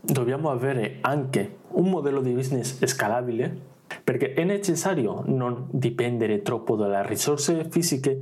Dobbiamo 0.00 0.50
avere 0.50 0.98
anche 1.00 1.56
un 1.70 1.90
modello 1.90 2.20
di 2.20 2.32
business 2.32 2.84
scalabile 2.84 3.76
perché 4.04 4.34
è 4.34 4.44
necessario 4.44 5.22
non 5.26 5.68
dipendere 5.70 6.42
troppo 6.42 6.76
dalle 6.76 7.06
risorse 7.06 7.66
fisiche 7.70 8.20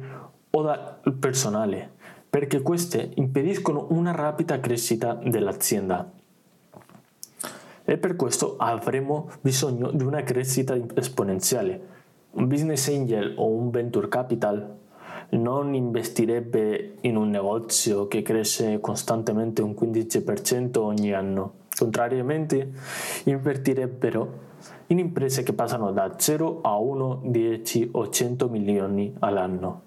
o 0.50 0.62
dal 0.62 1.14
personale, 1.18 1.92
perché 2.28 2.62
queste 2.62 3.10
impediscono 3.14 3.86
una 3.90 4.12
rapida 4.12 4.60
crescita 4.60 5.14
dell'azienda. 5.14 6.12
E 7.84 7.98
per 7.98 8.16
questo 8.16 8.56
avremo 8.58 9.30
bisogno 9.40 9.90
di 9.90 10.02
una 10.02 10.22
crescita 10.22 10.76
esponenziale. 10.94 11.94
Un 12.32 12.48
business 12.48 12.88
angel 12.88 13.34
o 13.36 13.48
un 13.48 13.70
venture 13.70 14.08
capital 14.08 14.74
non 15.30 15.74
investirebbe 15.74 16.96
in 17.02 17.16
un 17.16 17.30
negozio 17.30 18.06
che 18.08 18.22
cresce 18.22 18.80
costantemente 18.80 19.62
un 19.62 19.74
15% 19.78 20.78
ogni 20.78 21.12
anno. 21.12 21.64
Contrariamente, 21.76 22.72
invertirebbero 23.24 24.44
in 24.88 24.98
imprese 24.98 25.42
che 25.42 25.52
passano 25.52 25.90
da 25.92 26.14
0 26.16 26.60
a 26.62 26.76
1, 26.76 27.22
10 27.24 27.88
o 27.92 28.08
100 28.08 28.48
milioni 28.48 29.14
all'anno. 29.20 29.82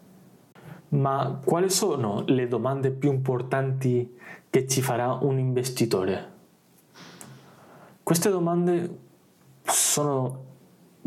Ma 0.90 1.40
quali 1.44 1.70
sono 1.70 2.24
le 2.26 2.48
domande 2.48 2.92
più 2.92 3.12
importanti 3.12 4.18
che 4.50 4.68
ci 4.68 4.82
farà 4.82 5.14
un 5.22 5.38
investitore? 5.38 6.38
Queste 8.02 8.30
domande 8.30 8.98
sono, 9.64 10.44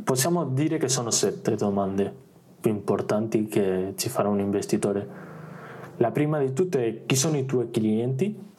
possiamo 0.04 0.44
dire 0.44 0.78
che 0.78 0.88
sono 0.88 1.10
sette 1.10 1.56
domande 1.56 2.14
più 2.60 2.70
importanti 2.70 3.46
che 3.46 3.94
ci 3.96 4.08
farà 4.08 4.28
un 4.28 4.38
investitore. 4.38 5.30
La 5.96 6.12
prima 6.12 6.38
di 6.38 6.52
tutte 6.52 6.86
è 6.86 7.06
chi 7.06 7.16
sono 7.16 7.36
i 7.36 7.44
tuoi 7.44 7.70
clienti, 7.70 8.50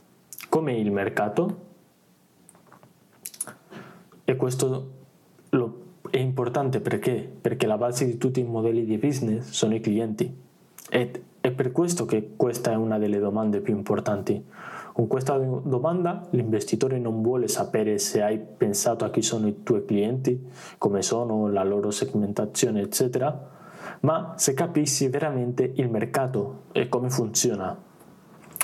com'è 0.49 0.73
il 0.73 0.91
mercato 0.91 1.61
e 4.25 4.35
questo 4.35 4.92
lo, 5.53 5.83
è 6.09 6.17
importante 6.17 6.79
perché? 6.79 7.27
Perché 7.41 7.65
la 7.65 7.77
base 7.77 8.05
di 8.05 8.17
tutti 8.17 8.39
i 8.39 8.43
modelli 8.43 8.85
di 8.85 8.97
business 8.97 9.49
sono 9.49 9.73
i 9.73 9.79
clienti. 9.79 10.31
Ed 10.89 11.21
è 11.41 11.51
per 11.51 11.71
questo 11.71 12.05
che 12.05 12.33
questa 12.35 12.71
è 12.71 12.75
una 12.75 12.97
delle 12.97 13.19
domande 13.19 13.61
più 13.61 13.75
importanti. 13.75 14.45
Con 14.93 15.07
questa 15.07 15.37
domanda 15.37 16.27
l'investitore 16.31 16.99
non 16.99 17.21
vuole 17.23 17.47
sapere 17.47 17.97
se 17.97 18.21
hai 18.21 18.39
pensato 18.39 19.05
a 19.05 19.09
chi 19.09 19.21
sono 19.21 19.47
i 19.47 19.63
tuoi 19.63 19.85
clienti, 19.85 20.39
come 20.77 21.01
sono, 21.01 21.49
la 21.49 21.63
loro 21.63 21.89
segmentazione, 21.89 22.81
eccetera, 22.81 23.49
ma 24.01 24.33
se 24.37 24.53
capisci 24.53 25.07
veramente 25.07 25.71
il 25.75 25.89
mercato 25.89 26.65
e 26.73 26.89
come 26.89 27.09
funziona. 27.09 27.75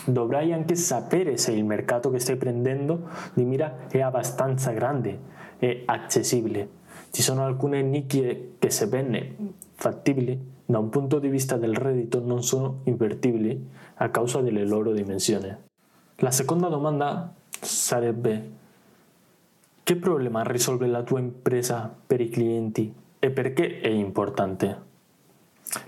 Dovrai 0.06 0.54
anche 0.54 0.76
sapere 0.76 1.38
se 1.38 1.52
il 1.52 1.66
mercato 1.66 2.12
che 2.12 2.20
stai 2.20 2.38
prendendo 2.38 3.10
di 3.34 3.44
mira 3.44 3.88
è 3.90 4.02
abbastanza 4.02 4.72
grande 4.72 5.20
e 5.58 5.84
accessibile 5.86 6.78
ci 7.12 7.22
sono 7.22 7.46
alcune 7.46 7.82
nicchie 7.82 8.56
che 8.60 8.70
sebbene 8.70 9.36
fattibili 9.74 10.58
da 10.66 10.78
un 10.78 10.90
punto 10.90 11.18
di 11.18 11.30
vista 11.30 11.58
del 11.58 11.76
reddito 11.76 12.20
non 12.20 12.44
sono 12.44 12.82
invertibili 12.84 13.68
a 13.96 14.10
causa 14.10 14.42
delle 14.42 14.66
loro 14.68 14.92
dimensioni. 14.92 15.52
La 16.18 16.32
seconda 16.32 16.68
domanda 16.68 17.34
sarebbe 17.60 18.52
che 19.82 19.96
problema 19.96 20.44
risolve 20.44 20.86
la 20.86 21.02
tua 21.02 21.20
impresa 21.20 21.92
per 22.06 22.22
i 22.22 22.30
clienti 22.30 22.94
e 23.18 23.32
perché 23.32 23.80
è 23.80 23.88
importante? 23.88 24.88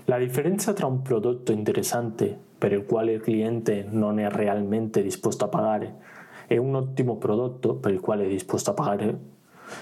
La 0.06 0.18
differenza 0.18 0.72
tra 0.72 0.86
un 0.86 1.02
prodotto 1.02 1.52
interessante 1.52 2.36
per 2.58 2.72
il 2.72 2.84
quale 2.84 3.12
il 3.12 3.20
cliente 3.20 3.86
non 3.88 4.18
è 4.18 4.28
realmente 4.28 5.02
disposto 5.02 5.44
a 5.44 5.48
pagare 5.48 5.94
e 6.48 6.56
un 6.56 6.74
ottimo 6.74 7.16
prodotto 7.16 7.74
per 7.74 7.92
il 7.92 8.00
quale 8.00 8.24
è 8.24 8.28
disposto 8.28 8.70
a 8.70 8.74
pagare 8.74 9.18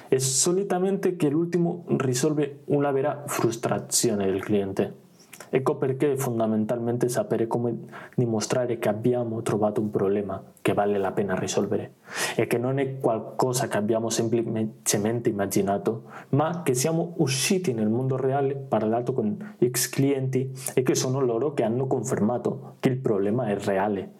è 0.09 0.19
solitamente 0.19 1.17
che 1.17 1.29
l'ultimo 1.29 1.85
risolve 1.97 2.61
una 2.67 2.91
vera 2.91 3.23
frustrazione 3.27 4.27
del 4.27 4.43
cliente. 4.43 5.09
Ecco 5.53 5.75
perché 5.75 6.17
fondamentalmente 6.17 7.09
sapere 7.09 7.49
come 7.49 7.77
dimostrare 8.15 8.79
che 8.79 8.89
abbiamo 8.89 9.43
trovato 9.43 9.81
un 9.81 9.91
problema 9.91 10.41
che 10.63 10.75
vale 10.75 10.97
la 10.97 11.11
pena 11.11 11.35
risolvere 11.35 11.95
e 12.37 12.47
che 12.47 12.57
non 12.57 12.79
è 12.79 13.01
qualcosa 13.01 13.67
che 13.67 13.77
abbiamo 13.77 14.11
semplicemente 14.11 15.29
immaginato, 15.29 16.05
ma 16.31 16.63
che 16.63 16.75
siamo 16.75 17.15
usciti 17.17 17.73
nel 17.73 17.89
mondo 17.89 18.17
reale, 18.17 18.55
parlato 18.55 19.13
con 19.13 19.55
ex 19.59 19.89
clienti 19.89 20.53
e 20.73 20.85
che 20.85 20.95
sono 20.95 21.19
loro 21.19 21.53
che 21.53 21.65
hanno 21.65 21.89
confermato 21.89 22.77
che 22.79 22.89
il 22.89 22.99
problema 22.99 23.47
è 23.47 23.59
reale. 23.59 24.19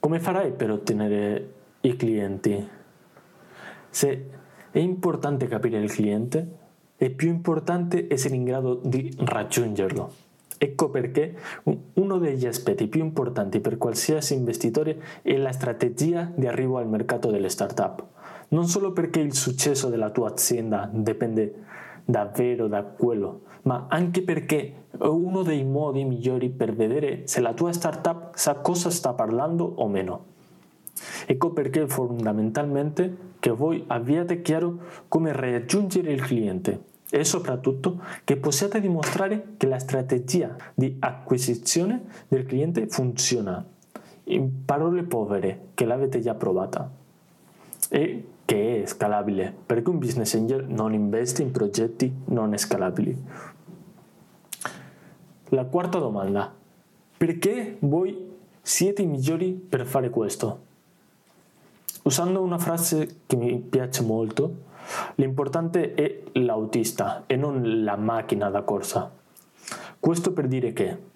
Come 0.00 0.20
farai 0.20 0.52
per 0.52 0.70
ottenere 0.70 1.52
i 1.82 1.96
clienti? 1.96 2.68
Se 3.90 4.30
è 4.70 4.78
importante 4.78 5.46
capire 5.46 5.78
il 5.78 5.90
cliente, 5.90 6.58
è 6.96 7.10
più 7.10 7.28
importante 7.28 8.06
essere 8.08 8.36
in 8.36 8.44
grado 8.44 8.80
di 8.82 9.12
raggiungerlo. 9.18 10.12
Ecco 10.58 10.90
perché 10.90 11.36
uno 11.94 12.18
degli 12.18 12.46
aspetti 12.46 12.86
più 12.86 13.00
importanti 13.00 13.58
per 13.58 13.78
qualsiasi 13.78 14.34
investitore 14.34 15.02
è 15.22 15.36
la 15.36 15.50
strategia 15.50 16.30
di 16.32 16.46
arrivo 16.46 16.78
al 16.78 16.88
mercato 16.88 17.32
delle 17.32 17.48
start-up. 17.48 18.06
Non 18.48 18.68
solo 18.68 18.92
perché 18.92 19.18
il 19.18 19.34
successo 19.34 19.88
della 19.88 20.10
tua 20.10 20.28
azienda 20.28 20.88
dipende 20.92 21.64
davvero 22.04 22.68
da 22.68 22.84
quello, 22.84 23.42
ma 23.62 23.86
anche 23.88 24.22
perché 24.22 24.84
è 24.96 25.04
uno 25.04 25.42
dei 25.42 25.64
modi 25.64 26.04
migliori 26.04 26.48
per 26.48 26.74
vedere 26.74 27.26
se 27.26 27.40
la 27.40 27.54
tua 27.54 27.72
startup 27.72 28.34
sa 28.36 28.54
cosa 28.54 28.90
sta 28.90 29.14
parlando 29.14 29.64
o 29.64 29.88
meno. 29.88 30.31
Ecco 31.26 31.50
perché 31.50 31.88
fondamentalmente 31.88 33.16
che 33.38 33.50
voi 33.50 33.84
abbiate 33.86 34.42
chiaro 34.42 34.78
come 35.08 35.32
raggiungere 35.32 36.12
il 36.12 36.22
cliente 36.22 36.90
e 37.10 37.24
soprattutto 37.24 38.00
che 38.24 38.36
possiate 38.36 38.80
dimostrare 38.80 39.54
che 39.58 39.66
la 39.66 39.78
strategia 39.78 40.56
di 40.74 40.96
acquisizione 40.98 42.04
del 42.28 42.46
cliente 42.46 42.86
funziona. 42.88 43.62
In 44.24 44.64
parole 44.64 45.02
povere, 45.02 45.68
che 45.74 45.84
l'avete 45.84 46.20
già 46.20 46.34
provata 46.34 46.90
e 47.90 48.26
che 48.46 48.82
è 48.82 48.86
scalabile, 48.86 49.54
perché 49.66 49.90
un 49.90 49.98
business 49.98 50.34
angel 50.34 50.64
non 50.68 50.94
investe 50.94 51.42
in 51.42 51.50
progetti 51.50 52.10
non 52.26 52.56
scalabili. 52.56 53.24
La 55.48 55.64
quarta 55.64 55.98
domanda, 55.98 56.50
perché 57.18 57.76
voi 57.80 58.30
siete 58.62 59.02
i 59.02 59.06
migliori 59.06 59.52
per 59.52 59.84
fare 59.84 60.08
questo? 60.08 60.70
Usando 62.02 62.42
una 62.42 62.58
frase 62.58 63.20
che 63.26 63.36
mi 63.36 63.58
piace 63.58 64.02
molto, 64.02 64.70
L'importante 65.16 65.94
è 65.94 66.22
l'autista 66.32 67.24
e 67.26 67.36
non 67.36 67.84
la 67.84 67.96
macchina 67.96 68.50
da 68.50 68.62
corsa. 68.62 69.10
Questo 69.98 70.32
per 70.32 70.48
dire 70.48 70.72
che 70.72 71.10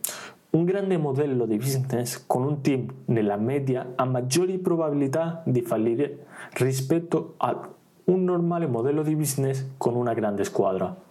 un 0.51 0.65
grande 0.65 0.97
modello 0.97 1.45
di 1.45 1.57
business 1.57 2.25
con 2.27 2.45
un 2.45 2.61
team 2.63 2.87
nella 3.07 3.37
media 3.37 3.93
ha 3.97 4.05
maggiori 4.05 4.59
probabilità 4.59 5.43
di 5.45 5.61
fallire 5.61 6.27
rispetto 6.55 7.35
a 7.39 7.69
un 8.05 8.25
normale 8.25 8.67
modello 8.67 9.03
di 9.03 9.17
business 9.17 9.67
con 9.77 9.97
una 9.97 10.15
grande 10.15 10.45
squadra. 10.45 11.05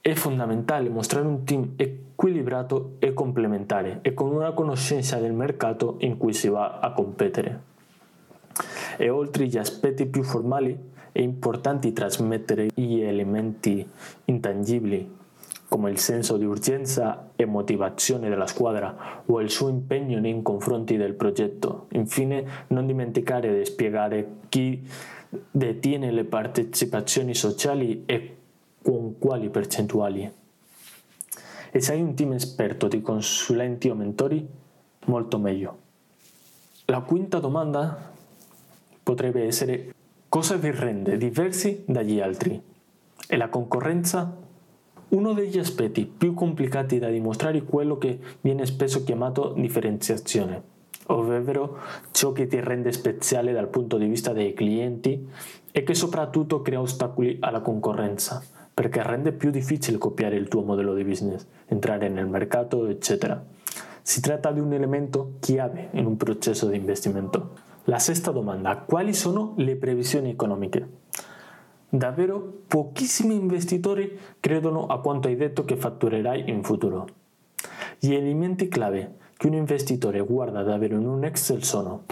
È 0.00 0.14
fondamentale 0.14 0.88
mostrare 0.88 1.26
un 1.26 1.44
team 1.44 1.74
equilibrato 1.76 2.94
e 2.98 3.12
complementare 3.12 3.98
e 4.02 4.14
con 4.14 4.32
una 4.32 4.52
conoscenza 4.52 5.18
del 5.18 5.32
mercato 5.32 5.96
in 5.98 6.16
cui 6.16 6.32
si 6.32 6.48
va 6.48 6.78
a 6.78 6.92
competere 6.92 7.74
e 8.96 9.08
oltre 9.08 9.46
gli 9.46 9.58
aspetti 9.58 10.06
più 10.06 10.22
formali 10.22 10.76
è 11.12 11.20
importante 11.20 11.92
trasmettere 11.92 12.68
gli 12.74 13.00
elementi 13.00 13.88
intangibili 14.26 15.24
come 15.68 15.90
il 15.90 15.98
senso 15.98 16.36
di 16.36 16.44
urgenza 16.44 17.30
e 17.34 17.44
motivazione 17.44 18.28
della 18.28 18.46
squadra 18.46 19.22
o 19.26 19.40
il 19.40 19.50
suo 19.50 19.68
impegno 19.68 20.18
nei 20.20 20.40
confronti 20.42 20.96
del 20.96 21.14
progetto. 21.14 21.86
Infine, 21.92 22.64
non 22.68 22.86
dimenticare 22.86 23.58
di 23.58 23.64
spiegare 23.64 24.28
chi 24.48 24.86
detiene 25.50 26.12
le 26.12 26.24
partecipazioni 26.24 27.34
sociali 27.34 28.04
e 28.06 28.36
con 28.82 29.18
quali 29.18 29.48
percentuali. 29.48 30.32
E 31.72 31.80
se 31.80 31.92
hai 31.92 32.00
un 32.00 32.14
team 32.14 32.32
esperto 32.32 32.86
di 32.86 33.02
consulenti 33.02 33.88
o 33.88 33.94
mentori, 33.94 34.46
molto 35.06 35.38
meglio. 35.38 35.78
La 36.86 37.00
quinta 37.00 37.40
domanda 37.40 38.14
potrebbe 39.06 39.44
essere 39.44 39.94
cosa 40.28 40.56
vi 40.56 40.72
rende 40.72 41.16
diversi 41.16 41.84
dagli 41.86 42.18
altri. 42.18 42.60
E 43.28 43.36
la 43.36 43.48
concorrenza? 43.48 44.36
Uno 45.10 45.32
degli 45.32 45.60
aspetti 45.60 46.06
più 46.06 46.34
complicati 46.34 46.98
da 46.98 47.08
dimostrare 47.08 47.58
è 47.58 47.64
quello 47.64 47.98
che 47.98 48.18
viene 48.40 48.66
spesso 48.66 49.04
chiamato 49.04 49.54
differenziazione, 49.56 50.60
ovvero 51.06 51.78
ciò 52.10 52.32
che 52.32 52.48
ti 52.48 52.58
rende 52.58 52.90
speciale 52.90 53.52
dal 53.52 53.68
punto 53.68 53.96
di 53.96 54.06
vista 54.06 54.32
dei 54.32 54.54
clienti 54.54 55.28
e 55.70 55.84
che 55.84 55.94
soprattutto 55.94 56.60
crea 56.62 56.80
ostacoli 56.80 57.36
alla 57.38 57.60
concorrenza, 57.60 58.42
perché 58.74 59.04
rende 59.04 59.30
più 59.30 59.50
difficile 59.50 59.98
copiare 59.98 60.34
il 60.34 60.48
tuo 60.48 60.62
modello 60.62 60.94
di 60.94 61.04
business, 61.04 61.46
entrare 61.66 62.08
nel 62.08 62.26
mercato, 62.26 62.86
eccetera. 62.86 63.40
Si 64.02 64.20
tratta 64.20 64.50
di 64.50 64.58
un 64.58 64.72
elemento 64.72 65.34
chiave 65.38 65.90
in 65.92 66.06
un 66.06 66.16
processo 66.16 66.66
di 66.66 66.76
investimento. 66.76 67.65
La 67.88 68.00
sesta 68.00 68.32
domanda, 68.32 68.78
quali 68.78 69.14
sono 69.14 69.54
le 69.58 69.76
previsioni 69.76 70.30
economiche? 70.30 70.88
Davvero 71.88 72.62
pochissimi 72.66 73.36
investitori 73.36 74.18
credono 74.40 74.86
a 74.86 74.98
quanto 74.98 75.28
hai 75.28 75.36
detto 75.36 75.64
che 75.64 75.76
fatturerai 75.76 76.50
in 76.50 76.64
futuro. 76.64 77.06
Gli 78.00 78.12
elementi 78.12 78.66
clave 78.66 79.18
che 79.36 79.46
un 79.46 79.54
investitore 79.54 80.18
guarda 80.18 80.64
davvero 80.64 80.96
in 80.96 81.06
un 81.06 81.22
Excel 81.22 81.62
sono 81.62 82.02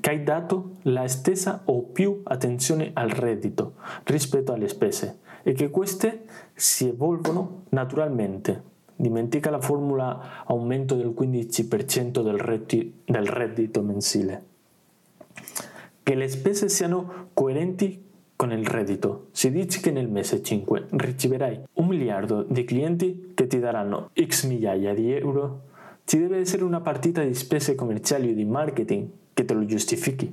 che 0.00 0.10
hai 0.10 0.24
dato 0.24 0.78
la 0.82 1.06
stessa 1.06 1.62
o 1.66 1.82
più 1.82 2.22
attenzione 2.24 2.90
al 2.92 3.10
reddito 3.10 3.74
rispetto 4.02 4.52
alle 4.52 4.66
spese 4.66 5.20
e 5.44 5.52
che 5.52 5.70
queste 5.70 6.24
si 6.54 6.88
evolvono 6.88 7.66
naturalmente. 7.68 8.64
Dimentica 8.96 9.50
la 9.50 9.60
formula 9.60 10.44
aumento 10.44 10.96
del 10.96 11.14
15% 11.16 12.20
del 12.20 13.28
reddito 13.28 13.80
mensile 13.80 14.52
che 16.02 16.14
le 16.14 16.28
spese 16.28 16.68
siano 16.68 17.28
coerenti 17.32 18.02
con 18.36 18.52
il 18.52 18.66
reddito. 18.66 19.28
Se 19.32 19.50
dici 19.50 19.80
che 19.80 19.90
nel 19.90 20.08
mese 20.08 20.42
5 20.42 20.88
riceverai 20.90 21.62
un 21.74 21.86
miliardo 21.86 22.42
di 22.42 22.64
clienti 22.64 23.32
che 23.34 23.46
ti 23.46 23.58
daranno 23.58 24.10
x 24.20 24.46
migliaia 24.46 24.92
di 24.92 25.12
euro, 25.12 25.62
ci 26.04 26.18
deve 26.18 26.38
essere 26.38 26.64
una 26.64 26.80
partita 26.80 27.22
di 27.22 27.34
spese 27.34 27.74
commerciali 27.74 28.30
o 28.30 28.34
di 28.34 28.44
marketing 28.44 29.08
che 29.32 29.44
te 29.44 29.54
lo 29.54 29.64
giustifichi. 29.64 30.32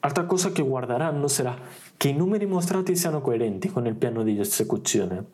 Altra 0.00 0.24
cosa 0.24 0.52
che 0.52 0.62
guarderanno 0.62 1.26
sarà 1.26 1.56
che 1.96 2.08
i 2.08 2.14
numeri 2.14 2.46
mostrati 2.46 2.94
siano 2.94 3.20
coerenti 3.20 3.68
con 3.68 3.86
il 3.86 3.96
piano 3.96 4.22
di 4.22 4.38
esecuzione 4.38 5.24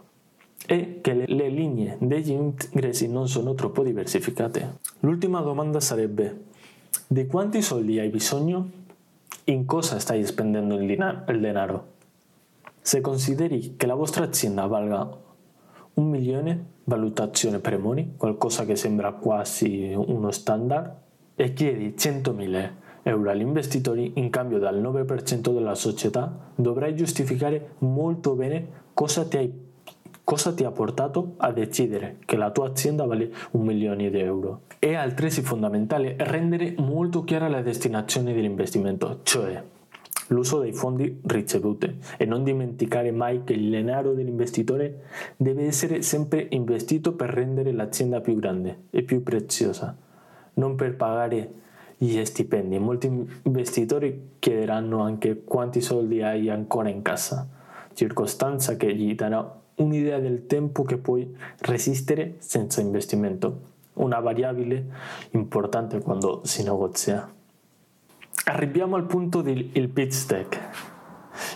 e 0.66 1.00
che 1.02 1.24
le 1.26 1.48
linee 1.48 1.98
degli 2.00 2.30
ingressi 2.30 3.08
non 3.08 3.28
sono 3.28 3.54
troppo 3.54 3.82
diversificate. 3.82 4.78
L'ultima 5.00 5.40
domanda 5.40 5.78
sarebbe 5.78 6.50
di 7.06 7.26
quanti 7.26 7.62
soldi 7.62 7.98
hai 7.98 8.08
bisogno? 8.08 8.70
In 9.44 9.64
cosa 9.66 9.98
stai 9.98 10.24
spendendo 10.24 10.74
il, 10.74 10.90
il 10.90 11.40
denaro? 11.40 11.90
Se 12.80 13.00
consideri 13.00 13.74
che 13.76 13.86
la 13.86 13.94
vostra 13.94 14.24
azienda 14.24 14.66
valga 14.66 15.08
un 15.94 16.08
milione, 16.08 16.64
valutazione 16.84 17.58
premoni, 17.58 18.14
qualcosa 18.16 18.64
che 18.64 18.76
sembra 18.76 19.12
quasi 19.12 19.92
uno 19.94 20.30
standard, 20.30 21.00
e 21.34 21.52
chiedi 21.52 21.94
100.000 21.96 22.70
euro 23.02 23.30
agli 23.30 23.40
investitori 23.40 24.12
in 24.16 24.30
cambio 24.30 24.58
del 24.58 24.80
9% 24.80 25.52
della 25.52 25.74
società, 25.74 26.50
dovrai 26.54 26.94
giustificare 26.94 27.74
molto 27.78 28.34
bene 28.34 28.80
cosa 28.94 29.24
ti 29.24 29.36
hai 29.36 29.70
Cosa 30.24 30.54
ti 30.54 30.62
ha 30.62 30.70
portato 30.70 31.34
a 31.38 31.50
decidere 31.50 32.18
che 32.24 32.36
la 32.36 32.52
tua 32.52 32.68
azienda 32.68 33.04
vale 33.04 33.32
un 33.52 33.64
milione 33.64 34.08
di 34.08 34.20
euro? 34.20 34.62
È 34.78 34.94
altresì 34.94 35.42
fondamentale 35.42 36.14
rendere 36.16 36.74
molto 36.78 37.24
chiara 37.24 37.48
la 37.48 37.60
destinazione 37.60 38.32
dell'investimento, 38.32 39.18
cioè 39.24 39.60
l'uso 40.28 40.60
dei 40.60 40.72
fondi 40.72 41.20
ricevuti 41.24 41.98
e 42.16 42.24
non 42.24 42.44
dimenticare 42.44 43.10
mai 43.10 43.42
che 43.42 43.54
il 43.54 43.68
denaro 43.68 44.14
dell'investitore 44.14 45.02
deve 45.36 45.66
essere 45.66 46.02
sempre 46.02 46.46
investito 46.50 47.14
per 47.14 47.30
rendere 47.30 47.72
l'azienda 47.72 48.20
più 48.20 48.36
grande 48.36 48.84
e 48.90 49.02
più 49.02 49.24
preziosa, 49.24 49.94
non 50.54 50.76
per 50.76 50.94
pagare 50.94 51.52
gli 51.96 52.24
stipendi. 52.24 52.78
Molti 52.78 53.10
investitori 53.42 54.30
chiederanno 54.38 55.00
anche 55.00 55.42
quanti 55.42 55.80
soldi 55.80 56.22
hai 56.22 56.48
ancora 56.48 56.88
in 56.88 57.02
casa, 57.02 57.46
circostanza 57.92 58.76
che 58.76 58.94
gli 58.94 59.14
darà 59.16 59.60
un'idea 59.82 60.18
del 60.18 60.46
tempo 60.46 60.82
che 60.82 60.96
puoi 60.96 61.34
resistere 61.58 62.36
senza 62.38 62.80
investimento, 62.80 63.70
una 63.94 64.20
variabile 64.20 64.86
importante 65.30 66.00
quando 66.00 66.40
si 66.44 66.62
negozia. 66.62 67.30
Arriviamo 68.44 68.96
al 68.96 69.04
punto 69.04 69.42
del 69.42 69.88
pitch 69.88 70.26
deck. 70.26 70.60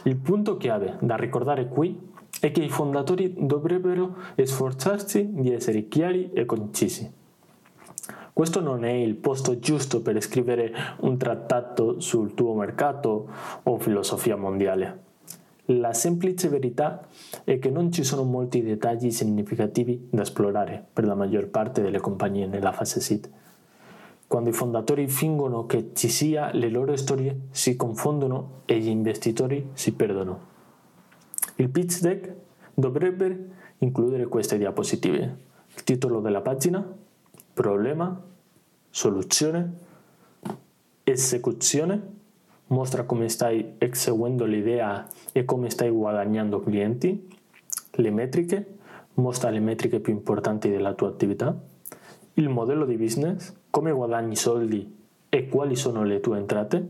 Il 0.05 0.17
punto 0.17 0.57
chiave 0.57 0.97
da 1.01 1.17
ricordare 1.17 1.69
qui 1.69 1.99
è 2.41 2.51
che 2.53 2.63
i 2.63 2.69
fondatori 2.69 3.35
dovrebbero 3.39 4.17
sforzarsi 4.41 5.29
di 5.33 5.53
essere 5.53 5.89
chiari 5.89 6.31
e 6.33 6.45
concisi. 6.45 7.11
Questo 8.33 8.61
non 8.61 8.85
è 8.85 8.93
il 8.93 9.15
posto 9.15 9.59
giusto 9.59 10.03
per 10.03 10.21
scrivere 10.21 10.71
un 11.01 11.17
trattato 11.17 12.01
sul 12.01 12.35
tuo 12.35 12.55
mercato 12.55 13.29
o 13.63 13.79
filosofia 13.79 14.37
mondiale. 14.37 15.05
La 15.71 15.93
semplice 15.93 16.49
verità 16.49 17.09
è 17.43 17.59
che 17.59 17.71
non 17.71 17.91
ci 17.91 18.05
sono 18.05 18.23
molti 18.23 18.63
dettagli 18.63 19.11
significativi 19.11 20.07
da 20.11 20.23
esplorare 20.23 20.87
per 20.93 21.05
la 21.05 21.17
maggior 21.17 21.49
parte 21.49 21.83
delle 21.83 21.99
compagnie 21.99 22.47
nella 22.47 22.71
fase 22.71 23.01
seed. 23.01 23.29
Quando 24.29 24.51
i 24.51 24.53
fondatori 24.53 25.09
fingono 25.09 25.67
che 25.67 25.91
ci 25.93 26.09
sia, 26.09 26.53
le 26.53 26.69
loro 26.69 26.95
storie 26.95 27.49
si 27.51 27.75
confondono 27.75 28.63
e 28.65 28.79
gli 28.79 28.87
investitori 28.87 29.71
si 29.73 29.93
perdono. 29.95 30.55
Il 31.57 31.69
pitch 31.69 32.01
deck 32.01 32.33
dovrebbe 32.73 33.49
includere 33.79 34.27
queste 34.27 34.59
diapositive. 34.59 35.39
Il 35.75 35.83
titolo 35.83 36.21
della 36.21 36.43
pagina, 36.43 36.87
problema, 37.53 38.23
soluzione, 38.89 39.79
esecuzione, 41.03 42.15
mostra 42.69 43.05
come 43.05 43.29
stai 43.29 43.75
eseguendo 43.79 44.45
l'idea 44.45 45.07
e 45.33 45.45
come 45.45 45.71
stai 45.71 45.91
guadagnando 45.91 46.61
clienti, 46.61 47.29
le 47.93 48.11
metriche, 48.11 48.67
mostra 49.15 49.51
le 49.51 49.61
metriche 49.61 50.01
più 50.01 50.13
importanti 50.13 50.69
della 50.69 50.95
tua 50.95 51.09
attività, 51.09 51.57
il 52.35 52.49
modello 52.49 52.85
di 52.85 52.97
business, 52.97 53.55
come 53.71 53.93
guadagni 53.93 54.37
soldi 54.37 54.95
e 55.29 55.49
quali 55.49 55.77
sono 55.77 56.03
le 56.05 56.21
tue 56.21 56.39
entrate, 56.39 56.89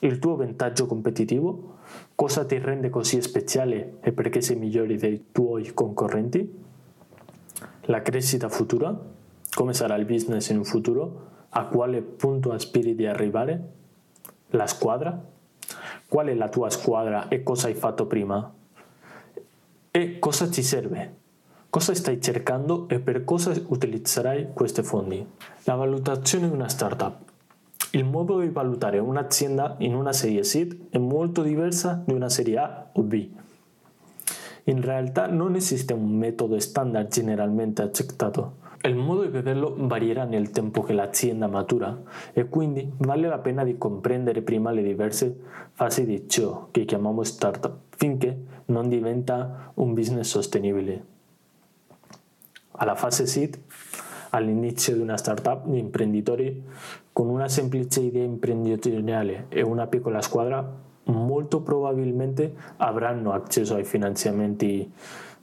il 0.00 0.18
tuo 0.18 0.36
vantaggio 0.36 0.86
competitivo, 0.86 1.76
cosa 2.14 2.44
ti 2.44 2.58
rende 2.58 2.88
così 2.88 3.20
speciale 3.20 3.98
e 4.00 4.12
perché 4.12 4.40
sei 4.40 4.56
migliore 4.56 4.96
dei 4.96 5.26
tuoi 5.32 5.72
concorrenti, 5.74 6.58
la 7.84 8.00
crescita 8.00 8.48
futura, 8.48 8.96
come 9.52 9.74
sarà 9.74 9.96
il 9.96 10.06
business 10.06 10.48
in 10.50 10.58
un 10.58 10.64
futuro? 10.64 11.28
A 11.50 11.66
quale 11.66 12.00
punto 12.02 12.52
aspiri 12.52 12.94
di 12.94 13.04
arrivare? 13.04 13.78
La 14.50 14.66
squadra? 14.66 15.16
Qual 16.08 16.26
è 16.26 16.34
la 16.34 16.48
tua 16.48 16.70
squadra 16.70 17.28
e 17.28 17.44
cosa 17.44 17.68
hai 17.68 17.74
fatto 17.74 18.06
prima? 18.06 18.52
E 19.92 20.18
cosa 20.18 20.48
ti 20.48 20.62
serve? 20.62 21.18
Cosa 21.70 21.94
stai 21.94 22.20
cercando 22.20 22.88
e 22.88 22.98
per 22.98 23.22
cosa 23.22 23.52
utilizzerai 23.52 24.48
questi 24.52 24.82
fondi? 24.82 25.24
La 25.64 25.76
valutazione 25.76 26.48
di 26.48 26.52
una 26.52 26.68
startup. 26.68 27.16
Il 27.92 28.04
modo 28.04 28.40
di 28.40 28.48
valutare 28.48 28.98
un'azienda 28.98 29.76
in 29.78 29.94
una 29.94 30.12
serie 30.12 30.42
seed 30.42 30.88
è 30.90 30.98
molto 30.98 31.42
diversa 31.42 32.02
di 32.04 32.12
una 32.12 32.28
serie 32.28 32.58
A 32.58 32.88
o 32.92 33.02
B. 33.02 33.28
In 34.64 34.82
realtà 34.82 35.28
non 35.28 35.54
esiste 35.54 35.92
un 35.92 36.10
metodo 36.10 36.58
standard 36.58 37.08
generalmente 37.08 37.82
accettato. 37.82 38.59
Il 38.82 38.94
modo 38.96 39.22
di 39.22 39.28
vederlo 39.28 39.74
varierà 39.76 40.24
nel 40.24 40.50
tempo 40.52 40.80
che 40.80 40.94
l'azienda 40.94 41.46
matura 41.46 42.00
e 42.32 42.48
quindi 42.48 42.90
vale 42.96 43.28
la 43.28 43.38
pena 43.38 43.62
di 43.62 43.76
comprendere 43.76 44.40
prima 44.40 44.70
le 44.70 44.82
diverse 44.82 45.38
fasi 45.72 46.06
di 46.06 46.26
ciò 46.26 46.68
che 46.70 46.86
chiamiamo 46.86 47.22
startup 47.22 47.76
finché 47.90 48.38
non 48.66 48.88
diventa 48.88 49.72
un 49.74 49.92
business 49.92 50.30
sostenibile. 50.30 51.04
Alla 52.72 52.94
fase 52.94 53.26
seed, 53.26 53.58
all'inizio 54.30 54.94
di 54.94 55.00
una 55.00 55.18
startup, 55.18 55.68
gli 55.68 55.76
imprenditori 55.76 56.64
con 57.12 57.28
una 57.28 57.48
semplice 57.48 58.00
idea 58.00 58.24
imprenditoriale 58.24 59.46
e 59.50 59.60
una 59.60 59.86
piccola 59.88 60.22
squadra 60.22 60.66
molto 61.04 61.60
probabilmente 61.60 62.54
avranno 62.78 63.32
accesso 63.32 63.74
ai 63.74 63.84
finanziamenti 63.84 64.90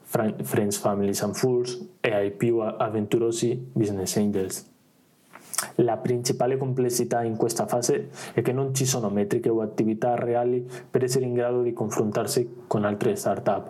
Friends, 0.07 0.77
Families 0.77 1.21
and 1.21 1.35
Fools 1.35 1.85
e 1.99 2.13
ai 2.13 2.31
più 2.31 2.59
avventurosi 2.59 3.71
Business 3.73 4.15
Angels. 4.15 4.65
La 5.75 5.97
principale 5.97 6.55
complessità 6.55 7.23
in 7.23 7.35
questa 7.35 7.67
fase 7.67 8.09
è 8.33 8.41
che 8.41 8.53
non 8.53 8.73
ci 8.73 8.85
sono 8.85 9.09
metriche 9.09 9.49
o 9.49 9.59
attività 9.59 10.15
reali 10.15 10.65
per 10.89 11.03
essere 11.03 11.25
in 11.25 11.33
grado 11.33 11.61
di 11.61 11.73
confrontarsi 11.73 12.63
con 12.67 12.85
altre 12.85 13.17
startup, 13.17 13.69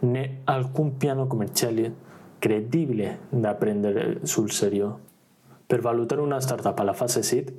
né 0.00 0.40
alcun 0.44 0.98
piano 0.98 1.26
commerciale 1.26 2.10
credibile 2.38 3.20
da 3.30 3.54
prendere 3.54 4.26
sul 4.26 4.50
serio. 4.50 4.98
Per 5.66 5.80
valutare 5.80 6.20
una 6.20 6.40
startup 6.40 6.78
alla 6.78 6.92
fase 6.92 7.22
seed, 7.22 7.50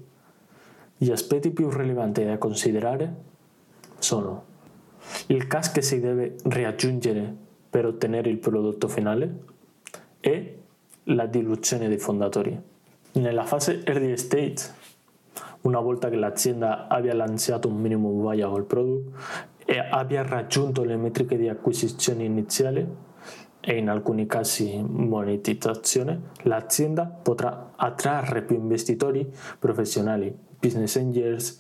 gli 0.98 1.10
aspetti 1.10 1.50
più 1.50 1.70
rilevanti 1.70 2.24
da 2.24 2.38
considerare 2.38 3.16
sono 3.98 4.52
il 5.28 5.48
cash 5.48 5.72
che 5.72 5.82
si 5.82 6.00
deve 6.00 6.36
raggiungere 6.44 7.43
per 7.74 7.88
ottenere 7.88 8.30
il 8.30 8.38
prodotto 8.38 8.88
finale 8.88 9.36
e 10.20 10.58
la 11.06 11.26
diluzione 11.26 11.88
dei 11.88 11.98
fondatori. 11.98 12.56
Nella 13.14 13.46
fase 13.46 13.82
early 13.84 14.16
stage, 14.16 14.72
una 15.62 15.80
volta 15.80 16.08
che 16.10 16.16
l'azienda 16.16 16.88
abbia 16.88 17.16
lanciato 17.16 17.68
un 17.68 17.78
minimum 17.78 18.30
viable 18.30 18.62
product 18.62 19.66
e 19.66 19.80
abbia 19.80 20.22
raggiunto 20.22 20.84
le 20.84 20.98
metriche 20.98 21.36
di 21.36 21.50
acquisizione 21.50 22.26
iniziale 22.26 22.88
e 23.60 23.76
in 23.76 23.90
alcuni 23.90 24.28
casi 24.28 24.80
monetizzazione, 24.88 26.30
l'azienda 26.44 27.06
potrà 27.08 27.72
attrarre 27.76 28.44
più 28.44 28.56
investitori 28.56 29.28
professionali, 29.58 30.32
business 30.60 30.96
angels, 30.98 31.60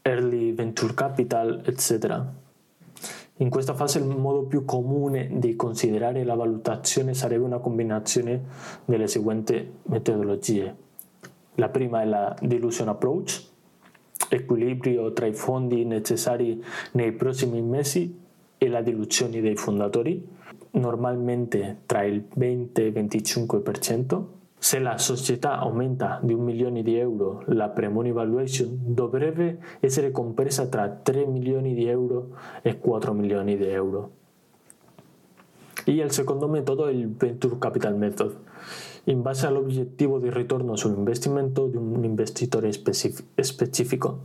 early 0.00 0.54
venture 0.54 0.94
capital, 0.94 1.60
eccetera 1.66 2.48
in 3.40 3.48
questa 3.48 3.74
fase 3.74 3.98
il 3.98 4.04
modo 4.04 4.42
più 4.42 4.64
comune 4.64 5.28
di 5.32 5.56
considerare 5.56 6.24
la 6.24 6.34
valutazione 6.34 7.14
sarebbe 7.14 7.44
una 7.44 7.58
combinazione 7.58 8.44
delle 8.84 9.06
seguenti 9.06 9.76
metodologie. 9.84 10.76
La 11.54 11.70
prima 11.70 12.02
è 12.02 12.04
la 12.04 12.36
dilution 12.40 12.88
approach, 12.88 13.42
equilibrio 14.28 15.12
tra 15.14 15.24
i 15.24 15.32
fondi 15.32 15.84
necessari 15.84 16.62
nei 16.92 17.12
prossimi 17.12 17.62
mesi 17.62 18.18
e 18.58 18.68
la 18.68 18.82
diluzione 18.82 19.40
dei 19.40 19.56
fondatori, 19.56 20.22
normalmente 20.72 21.78
tra 21.86 22.02
il 22.04 22.22
20 22.34 22.80
e 22.80 22.84
il 22.84 22.92
25%. 22.92 24.24
Se 24.62 24.78
la 24.78 24.98
società 24.98 25.58
aumenta 25.58 26.20
di 26.22 26.34
un 26.34 26.44
milione 26.44 26.82
di 26.82 26.94
euro, 26.94 27.42
la 27.46 27.70
pre-money 27.70 28.12
valuation 28.12 28.78
dovrebbe 28.78 29.58
essere 29.80 30.10
compresa 30.10 30.66
tra 30.66 30.86
3 30.86 31.24
milioni 31.24 31.72
di 31.72 31.86
euro 31.86 32.36
e 32.60 32.78
4 32.78 33.14
milioni 33.14 33.56
di 33.56 33.64
euro. 33.64 34.10
E 35.86 35.92
il 35.92 36.10
secondo 36.10 36.46
metodo 36.46 36.86
è 36.86 36.92
il 36.92 37.08
Venture 37.08 37.56
Capital 37.58 37.96
Method, 37.96 38.36
in 39.04 39.22
base 39.22 39.46
all'obiettivo 39.46 40.18
di 40.18 40.28
ritorno 40.28 40.76
sull'investimento 40.76 41.66
di 41.66 41.76
un 41.76 42.04
investitore 42.04 42.70
specifico, 42.70 44.18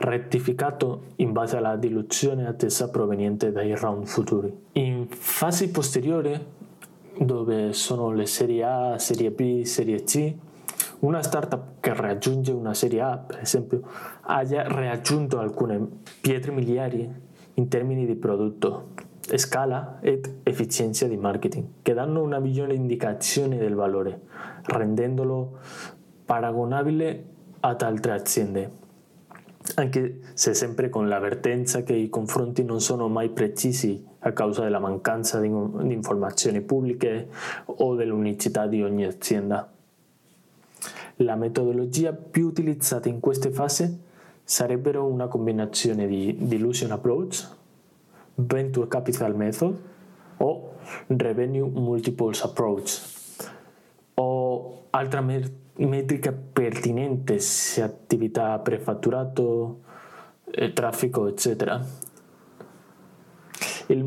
rettificato 0.00 1.04
in 1.16 1.32
base 1.32 1.56
alla 1.56 1.76
diluzione 1.76 2.46
attesa 2.46 2.90
proveniente 2.90 3.52
dai 3.52 3.74
round 3.74 4.04
futuri. 4.04 4.54
In 4.72 5.06
fasi 5.08 5.70
posteriori 5.70 6.38
dove 7.18 7.72
sono 7.72 8.12
le 8.12 8.26
serie 8.26 8.64
A, 8.64 8.98
serie 8.98 9.30
B, 9.30 9.62
serie 9.62 10.02
C, 10.02 10.34
una 11.00 11.22
startup 11.22 11.80
che 11.80 11.94
raggiunge 11.94 12.52
una 12.52 12.74
serie 12.74 13.00
A, 13.00 13.16
per 13.18 13.40
esempio, 13.40 13.82
haya 14.22 14.66
raggiunto 14.66 15.38
alcune 15.38 15.86
pietre 16.20 16.52
miliari 16.52 17.08
in 17.54 17.68
termini 17.68 18.06
di 18.06 18.14
prodotto, 18.14 18.88
scala 19.34 19.98
ed 20.00 20.40
efficienza 20.42 21.06
di 21.06 21.16
marketing, 21.16 21.66
che 21.82 21.92
danno 21.94 22.22
una 22.22 22.38
migliore 22.38 22.74
indicazione 22.74 23.56
del 23.56 23.74
valore, 23.74 24.20
rendendolo 24.64 25.58
paragonabile 26.24 27.24
ad 27.60 27.82
altre 27.82 28.12
aziende. 28.12 28.70
Anche 29.74 30.20
se 30.34 30.54
sempre 30.54 30.88
con 30.88 31.08
l'avvertenza 31.08 31.82
che 31.82 31.94
i 31.94 32.08
confronti 32.08 32.62
non 32.62 32.80
sono 32.80 33.08
mai 33.08 33.30
precisi 33.30 34.04
a 34.26 34.32
causa 34.32 34.62
della 34.62 34.80
mancanza 34.80 35.38
di, 35.40 35.48
di 35.48 35.92
informazioni 35.92 36.60
pubbliche 36.60 37.28
o 37.64 37.94
dell'unicità 37.94 38.66
di 38.66 38.82
ogni 38.82 39.04
azienda. 39.04 39.70
La 41.20 41.36
metodologia 41.36 42.12
più 42.12 42.46
utilizzata 42.46 43.08
in 43.08 43.20
queste 43.20 43.50
fasi 43.50 44.02
sarebbero 44.42 45.06
una 45.06 45.28
combinazione 45.28 46.06
di 46.06 46.36
Dilution 46.38 46.90
Approach, 46.90 47.48
Venture 48.34 48.88
Capital 48.88 49.34
Method 49.34 49.78
o 50.38 50.72
Revenue 51.06 51.68
Multiples 51.68 52.42
Approach 52.42 53.00
o 54.14 54.86
altra 54.90 55.20
metrica 55.20 56.32
pertinente 56.52 57.38
sia 57.38 57.84
attività 57.84 58.58
prefatturato, 58.58 59.80
eh, 60.50 60.72
traffico, 60.72 61.28
eccetera. 61.28 62.05
Il, 63.88 63.98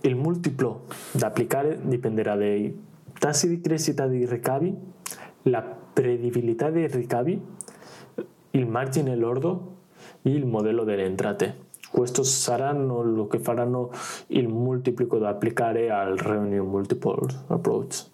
il 0.00 0.16
multiplo 0.16 0.84
da 1.12 1.26
applicare 1.26 1.78
dipenderà 1.82 2.36
dai 2.36 2.84
tassi 3.18 3.48
di 3.48 3.60
crescita 3.60 4.06
dei 4.06 4.26
ricavi, 4.26 4.74
la 5.42 5.62
prevedibilità 5.62 6.70
dei 6.70 6.86
ricavi, 6.86 7.40
il 8.50 8.66
margine 8.66 9.16
lordo 9.16 9.74
e 10.22 10.30
il 10.30 10.46
modello 10.46 10.84
delle 10.84 11.04
entrate. 11.04 11.64
Questo 11.90 12.22
saranno 12.22 13.02
lo 13.02 13.26
che 13.26 13.38
faranno 13.38 13.90
il 14.28 14.48
multiplico 14.48 15.18
da 15.18 15.28
applicare 15.28 15.90
al 15.90 16.16
Reunion 16.16 16.66
Multiple 16.66 17.26
Approach. 17.46 18.04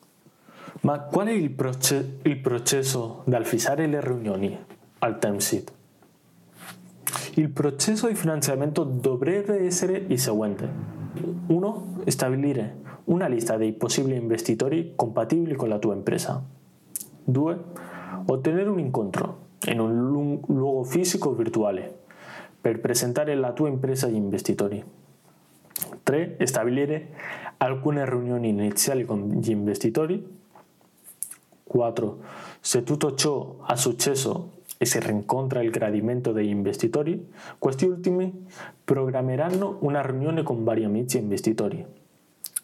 Ma 0.82 1.00
qual 1.00 1.28
è 1.28 1.32
il, 1.32 1.50
proce- 1.50 2.18
il 2.22 2.38
processo 2.38 3.22
dal 3.24 3.44
fissare 3.44 3.86
le 3.86 4.00
riunioni 4.00 4.56
al? 4.98 5.81
Il 7.34 7.48
processo 7.48 8.08
di 8.08 8.14
finanziamento 8.14 8.84
dovrebbe 8.84 9.64
essere 9.64 9.96
il 9.96 10.18
seguente. 10.18 10.68
1. 11.46 12.02
Stabilire 12.04 12.80
una 13.04 13.26
lista 13.26 13.56
dei 13.56 13.72
possibili 13.72 14.16
investitori 14.16 14.92
compatibili 14.94 15.54
con 15.54 15.70
la 15.70 15.78
tua 15.78 15.94
impresa. 15.94 16.44
2. 17.24 17.58
Ottenere 18.26 18.68
un 18.68 18.78
incontro 18.78 19.46
in 19.68 19.80
un 19.80 20.40
luogo 20.46 20.84
fisico 20.84 21.30
o 21.30 21.32
virtuale 21.32 22.00
per 22.60 22.80
presentare 22.80 23.34
la 23.34 23.52
tua 23.52 23.68
impresa 23.68 24.08
agli 24.08 24.16
investitori. 24.16 24.84
3. 26.02 26.36
Stabilire 26.44 27.14
alcune 27.56 28.04
riunioni 28.04 28.50
iniziali 28.50 29.06
con 29.06 29.28
gli 29.40 29.50
investitori 29.50 30.40
4. 31.64 32.18
Se 32.60 32.82
tutto 32.82 33.14
ciò 33.14 33.56
ha 33.62 33.74
successo 33.74 34.60
si 34.86 34.98
rincontra 35.00 35.62
il 35.62 35.70
gradimento 35.70 36.32
degli 36.32 36.48
investitori, 36.48 37.30
questi 37.58 37.84
ultimi 37.84 38.46
programmeranno 38.84 39.78
una 39.80 40.02
riunione 40.02 40.42
con 40.42 40.64
vari 40.64 40.84
amici 40.84 41.18
investitori. 41.18 41.84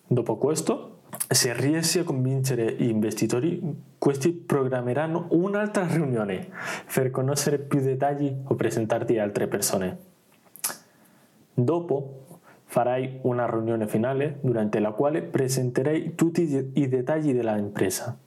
Dopo 0.07 0.37
questo, 0.37 1.01
se 1.29 1.53
riesci 1.53 1.99
a 1.99 2.05
convincere 2.05 2.75
gli 2.75 2.89
investitori, 2.89 3.61
questi 3.99 4.33
programmeranno 4.33 5.27
un'altra 5.31 5.87
riunione 5.87 6.49
per 6.93 7.11
conoscere 7.11 7.59
più 7.59 7.81
dettagli 7.81 8.35
o 8.45 8.55
presentarti 8.55 9.19
altre 9.19 9.47
persone. 9.47 9.99
Dopo 11.55 12.25
farai 12.65 13.21
una 13.23 13.49
riunione 13.49 13.87
finale 13.87 14.39
durante 14.43 14.79
la 14.79 14.93
quale 14.93 15.23
presenterai 15.23 16.15
tutti 16.15 16.71
i 16.75 16.89
dettagli 16.89 17.33
della 17.33 17.57
impresa 17.57 18.19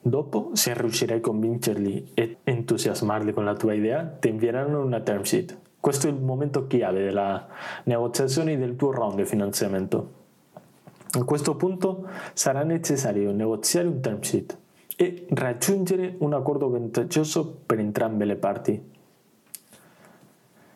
Dopo, 0.00 0.50
se 0.54 0.74
riuscirai 0.74 1.18
a 1.18 1.20
convincerli 1.20 2.12
e 2.14 2.38
entusiasmarli 2.44 3.32
con 3.32 3.44
la 3.44 3.54
tua 3.54 3.74
idea, 3.74 4.04
ti 4.04 4.28
invieranno 4.28 4.82
una 4.82 5.00
term 5.00 5.22
sheet. 5.22 5.58
Questo 5.80 6.06
è 6.06 6.10
il 6.10 6.20
momento 6.20 6.66
chiave 6.66 7.02
della 7.02 7.46
negoziazione 7.84 8.56
del 8.56 8.76
tuo 8.76 8.92
round 8.92 9.16
di 9.16 9.24
finanziamento. 9.24 10.12
A 11.10 11.24
questo 11.24 11.56
punto 11.56 12.08
sarà 12.32 12.62
necessario 12.62 13.32
negoziare 13.32 13.88
un 13.88 14.00
term 14.00 14.20
sheet 14.20 14.56
e 14.96 15.26
raggiungere 15.30 16.14
un 16.18 16.32
accordo 16.32 16.68
vantaggioso 16.68 17.60
per 17.66 17.80
entrambe 17.80 18.24
le 18.24 18.36
parti. 18.36 18.80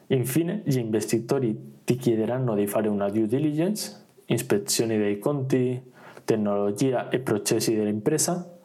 Infine, 0.09 0.63
gli 0.65 0.79
investitori 0.79 1.81
ti 1.85 1.97
chiederanno 1.97 2.55
di 2.55 2.67
fare 2.67 2.89
una 2.89 3.09
due 3.09 3.27
diligence, 3.27 4.05
ispezione 4.27 4.99
dei 4.99 5.19
conti, 5.19 5.81
tecnologia 6.25 7.09
e 7.09 7.19
processi 7.21 7.75
dell'impresa 7.75 8.59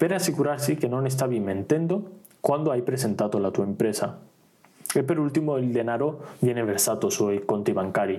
per 0.00 0.12
assicurarsi 0.12 0.76
che 0.76 0.88
non 0.88 1.06
stavi 1.10 1.38
mentendo 1.40 2.20
quando 2.40 2.70
hai 2.70 2.80
presentato 2.80 3.36
la 3.36 3.50
tua 3.50 3.66
impresa. 3.66 4.18
E 4.94 5.02
per 5.02 5.18
ultimo 5.18 5.58
il 5.58 5.70
denaro 5.70 6.24
viene 6.38 6.64
versato 6.64 7.10
sui 7.10 7.44
conti 7.44 7.72
bancari. 7.72 8.18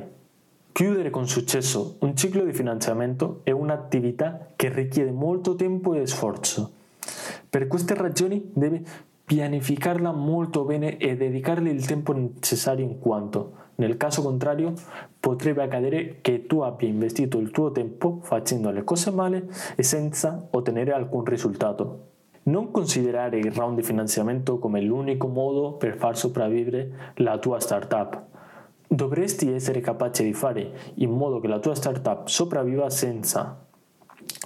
Chiudere 0.71 1.09
con 1.09 1.27
successo 1.27 1.95
un 2.01 2.15
ciclo 2.15 2.43
di 2.43 2.53
finanziamento 2.53 3.39
è 3.41 3.49
un'attività 3.49 4.49
che 4.55 4.71
richiede 4.71 5.09
molto 5.09 5.55
tempo 5.55 5.95
e 5.95 6.05
sforzo. 6.05 6.71
Per 7.49 7.65
queste 7.65 7.95
ragioni 7.95 8.51
devi 8.53 8.85
pianificarla 9.31 10.11
molto 10.11 10.65
bene 10.65 10.97
e 10.97 11.15
dedicarle 11.15 11.69
il 11.69 11.85
tempo 11.85 12.11
necessario 12.11 12.83
in 12.83 12.99
quanto, 12.99 13.53
nel 13.75 13.95
caso 13.95 14.21
contrario, 14.21 14.73
potrebbe 15.17 15.63
accadere 15.63 16.17
che 16.19 16.47
tu 16.47 16.59
abbia 16.59 16.89
investito 16.89 17.39
il 17.39 17.49
tuo 17.49 17.71
tempo 17.71 18.19
facendo 18.23 18.71
le 18.71 18.83
cose 18.83 19.09
male 19.09 19.47
e 19.77 19.83
senza 19.83 20.49
ottenere 20.51 20.91
alcun 20.91 21.23
risultato. 21.23 22.07
Non 22.43 22.71
considerare 22.71 23.39
il 23.39 23.53
round 23.53 23.77
di 23.77 23.83
finanziamento 23.83 24.59
come 24.59 24.81
l'unico 24.81 25.27
modo 25.27 25.75
per 25.75 25.95
far 25.95 26.17
sopravvivere 26.17 27.13
la 27.15 27.37
tua 27.37 27.61
startup. 27.61 28.21
Dovresti 28.85 29.49
essere 29.49 29.79
capace 29.79 30.25
di 30.25 30.33
fare 30.33 30.71
in 30.95 31.11
modo 31.11 31.39
che 31.39 31.47
la 31.47 31.59
tua 31.59 31.73
startup 31.73 32.27
sopravviva 32.27 32.89
senza, 32.89 33.65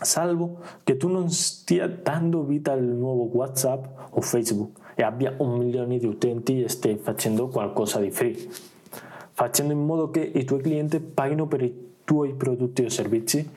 salvo 0.02 0.60
che 0.84 0.98
tu 0.98 1.08
non 1.08 1.30
stia 1.30 1.88
dando 1.88 2.44
vita 2.44 2.72
al 2.72 2.84
nuovo 2.84 3.30
WhatsApp 3.34 3.86
o 4.12 4.22
Facebook 4.22 4.80
e 4.96 5.04
abbia 5.04 5.34
un 5.38 5.58
milione 5.58 5.98
di 5.98 6.06
utenti 6.06 6.64
e 6.64 6.70
stai 6.70 6.98
facendo 6.98 7.48
qualcosa 7.48 8.00
di 8.00 8.12
free 8.12 8.74
facendo 9.36 9.74
in 9.74 9.86
modo 9.86 10.10
che 10.12 10.22
i 10.22 10.46
tuoi 10.46 10.62
clienti 10.62 11.02
paghino 11.02 11.46
per 11.46 11.62
i 11.62 11.94
tuoi 12.06 12.34
prodotti 12.34 12.84
o 12.84 12.90
servizi, 12.90 13.48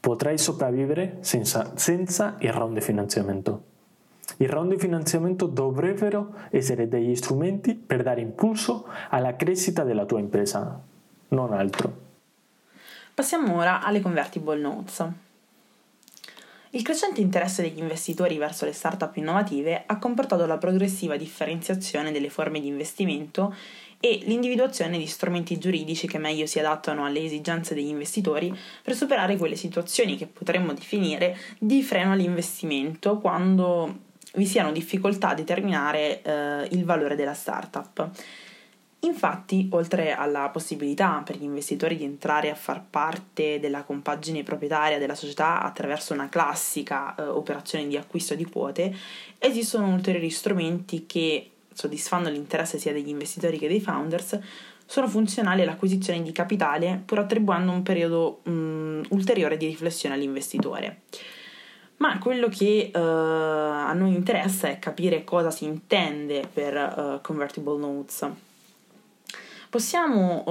potrai 0.00 0.36
sopravvivere 0.36 1.18
senza, 1.20 1.72
senza 1.76 2.34
il 2.40 2.52
round 2.52 2.74
di 2.74 2.80
finanziamento. 2.80 3.62
Il 4.38 4.48
round 4.48 4.72
di 4.72 4.78
finanziamento 4.78 5.46
dovrebbero 5.46 6.34
essere 6.50 6.88
degli 6.88 7.14
strumenti 7.14 7.76
per 7.76 8.02
dare 8.02 8.22
impulso 8.22 8.86
alla 9.10 9.36
crescita 9.36 9.84
della 9.84 10.04
tua 10.04 10.18
impresa, 10.18 10.80
non 11.28 11.52
altro. 11.52 12.02
Passiamo 13.14 13.56
ora 13.56 13.84
alle 13.84 14.00
convertible 14.00 14.58
notes. 14.58 15.06
Il 16.74 16.82
crescente 16.82 17.20
interesse 17.20 17.62
degli 17.62 17.78
investitori 17.78 18.36
verso 18.36 18.64
le 18.64 18.72
start-up 18.72 19.16
innovative 19.16 19.84
ha 19.86 19.96
comportato 19.96 20.44
la 20.44 20.58
progressiva 20.58 21.16
differenziazione 21.16 22.10
delle 22.10 22.30
forme 22.30 22.60
di 22.60 22.66
investimento 22.66 23.54
e 24.00 24.22
l'individuazione 24.24 24.98
di 24.98 25.06
strumenti 25.06 25.56
giuridici 25.56 26.08
che 26.08 26.18
meglio 26.18 26.46
si 26.46 26.58
adattano 26.58 27.04
alle 27.04 27.22
esigenze 27.22 27.74
degli 27.74 27.86
investitori 27.86 28.52
per 28.82 28.96
superare 28.96 29.36
quelle 29.36 29.54
situazioni 29.54 30.16
che 30.16 30.26
potremmo 30.26 30.72
definire 30.72 31.38
di 31.60 31.80
freno 31.84 32.10
all'investimento 32.10 33.18
quando 33.18 33.98
vi 34.34 34.44
siano 34.44 34.72
difficoltà 34.72 35.28
a 35.28 35.34
determinare 35.34 36.22
eh, 36.22 36.68
il 36.72 36.84
valore 36.84 37.14
della 37.14 37.34
startup. 37.34 38.10
Infatti, 39.04 39.68
oltre 39.72 40.14
alla 40.14 40.48
possibilità 40.48 41.22
per 41.24 41.36
gli 41.36 41.42
investitori 41.42 41.96
di 41.96 42.04
entrare 42.04 42.50
a 42.50 42.54
far 42.54 42.82
parte 42.88 43.60
della 43.60 43.82
compagine 43.82 44.42
proprietaria 44.42 44.98
della 44.98 45.14
società 45.14 45.60
attraverso 45.60 46.14
una 46.14 46.30
classica 46.30 47.14
eh, 47.14 47.22
operazione 47.22 47.86
di 47.86 47.98
acquisto 47.98 48.34
di 48.34 48.46
quote, 48.46 48.94
esistono 49.38 49.92
ulteriori 49.92 50.30
strumenti 50.30 51.04
che 51.04 51.50
soddisfando 51.74 52.30
l'interesse 52.30 52.78
sia 52.78 52.92
degli 52.92 53.08
investitori 53.08 53.58
che 53.58 53.68
dei 53.68 53.80
founders, 53.80 54.38
sono 54.86 55.08
funzionali 55.08 55.62
all'acquisizione 55.62 56.22
di 56.22 56.32
capitale 56.32 57.02
pur 57.04 57.18
attribuendo 57.18 57.72
un 57.72 57.82
periodo 57.82 58.40
um, 58.44 59.02
ulteriore 59.10 59.56
di 59.58 59.66
riflessione 59.66 60.14
all'investitore. 60.14 61.02
Ma 61.98 62.18
quello 62.18 62.48
che 62.48 62.90
uh, 62.92 62.98
a 62.98 63.92
noi 63.92 64.14
interessa 64.14 64.68
è 64.68 64.78
capire 64.78 65.24
cosa 65.24 65.50
si 65.50 65.64
intende 65.64 66.48
per 66.50 66.74
uh, 66.74 67.20
convertible 67.20 67.78
notes. 67.78 68.52
Possiamo 69.74 70.44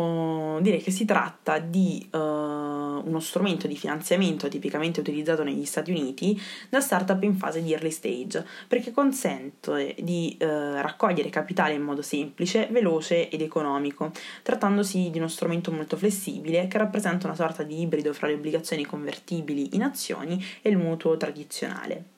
uh, 0.57 0.61
dire 0.61 0.79
che 0.79 0.91
si 0.91 1.05
tratta 1.05 1.57
di 1.57 2.09
uno 2.11 3.19
strumento 3.21 3.67
di 3.67 3.77
finanziamento 3.77 4.49
tipicamente 4.49 4.99
utilizzato 4.99 5.43
negli 5.43 5.63
Stati 5.63 5.91
Uniti 5.91 6.37
da 6.67 6.81
startup 6.81 7.23
in 7.23 7.37
fase 7.37 7.63
di 7.63 7.71
early 7.71 7.89
stage, 7.89 8.45
perché 8.67 8.91
consente 8.91 9.95
di 9.99 10.35
eh, 10.37 10.81
raccogliere 10.81 11.29
capitale 11.29 11.73
in 11.73 11.83
modo 11.83 12.01
semplice, 12.01 12.67
veloce 12.69 13.29
ed 13.29 13.41
economico, 13.41 14.11
trattandosi 14.41 15.09
di 15.09 15.19
uno 15.19 15.29
strumento 15.29 15.71
molto 15.71 15.95
flessibile 15.95 16.67
che 16.67 16.77
rappresenta 16.77 17.25
una 17.27 17.35
sorta 17.35 17.63
di 17.63 17.79
ibrido 17.79 18.11
fra 18.11 18.27
le 18.27 18.33
obbligazioni 18.33 18.85
convertibili 18.85 19.75
in 19.75 19.83
azioni 19.83 20.43
e 20.61 20.69
il 20.69 20.77
mutuo 20.77 21.15
tradizionale. 21.15 22.12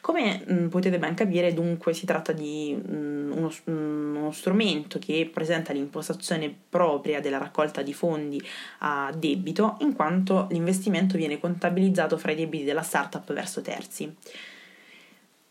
Come 0.00 0.42
mh, 0.46 0.52
mm, 0.52 0.68
potete 0.68 0.98
ben 0.98 1.14
capire, 1.14 1.52
dunque, 1.52 1.92
si 1.94 2.06
tratta 2.06 2.32
di 2.32 2.74
mh, 2.74 2.94
mm, 2.94 3.32
uno, 3.32 3.52
mm, 3.70 4.16
uno, 4.16 4.30
strumento 4.32 4.98
che 4.98 5.28
presenta 5.32 5.72
l'impostazione 5.72 6.54
propria 6.68 7.20
della 7.20 7.38
raccolta 7.38 7.82
di 7.82 7.92
fondi 7.92 8.42
a 8.78 9.12
debito, 9.16 9.76
in 9.80 9.94
quanto 9.94 10.46
l'investimento 10.50 11.16
viene 11.16 11.38
contabilizzato 11.38 12.16
fra 12.18 12.32
i 12.32 12.36
debiti 12.36 12.64
della 12.64 12.82
startup 12.82 13.32
verso 13.32 13.60
terzi. 13.60 14.14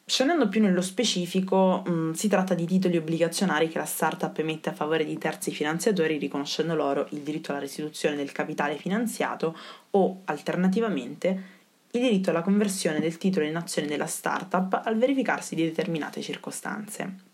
Scendendo 0.09 0.49
più 0.49 0.59
nello 0.59 0.81
specifico, 0.81 1.83
mh, 1.85 2.13
si 2.13 2.27
tratta 2.27 2.55
di 2.55 2.65
titoli 2.65 2.97
obbligazionari 2.97 3.67
che 3.67 3.77
la 3.77 3.85
startup 3.85 4.35
emette 4.39 4.69
a 4.69 4.73
favore 4.73 5.05
di 5.05 5.15
terzi 5.19 5.51
finanziatori 5.51 6.17
riconoscendo 6.17 6.73
loro 6.73 7.05
il 7.11 7.19
diritto 7.19 7.51
alla 7.51 7.59
restituzione 7.59 8.15
del 8.15 8.31
capitale 8.31 8.75
finanziato 8.77 9.55
o, 9.91 10.21
alternativamente, 10.25 11.58
il 11.91 12.01
diritto 12.01 12.29
alla 12.29 12.41
conversione 12.41 12.99
del 12.99 13.17
titolo 13.17 13.45
in 13.45 13.55
azione 13.55 13.87
della 13.87 14.05
startup 14.05 14.81
al 14.83 14.97
verificarsi 14.97 15.55
di 15.55 15.63
determinate 15.63 16.21
circostanze. 16.21 17.27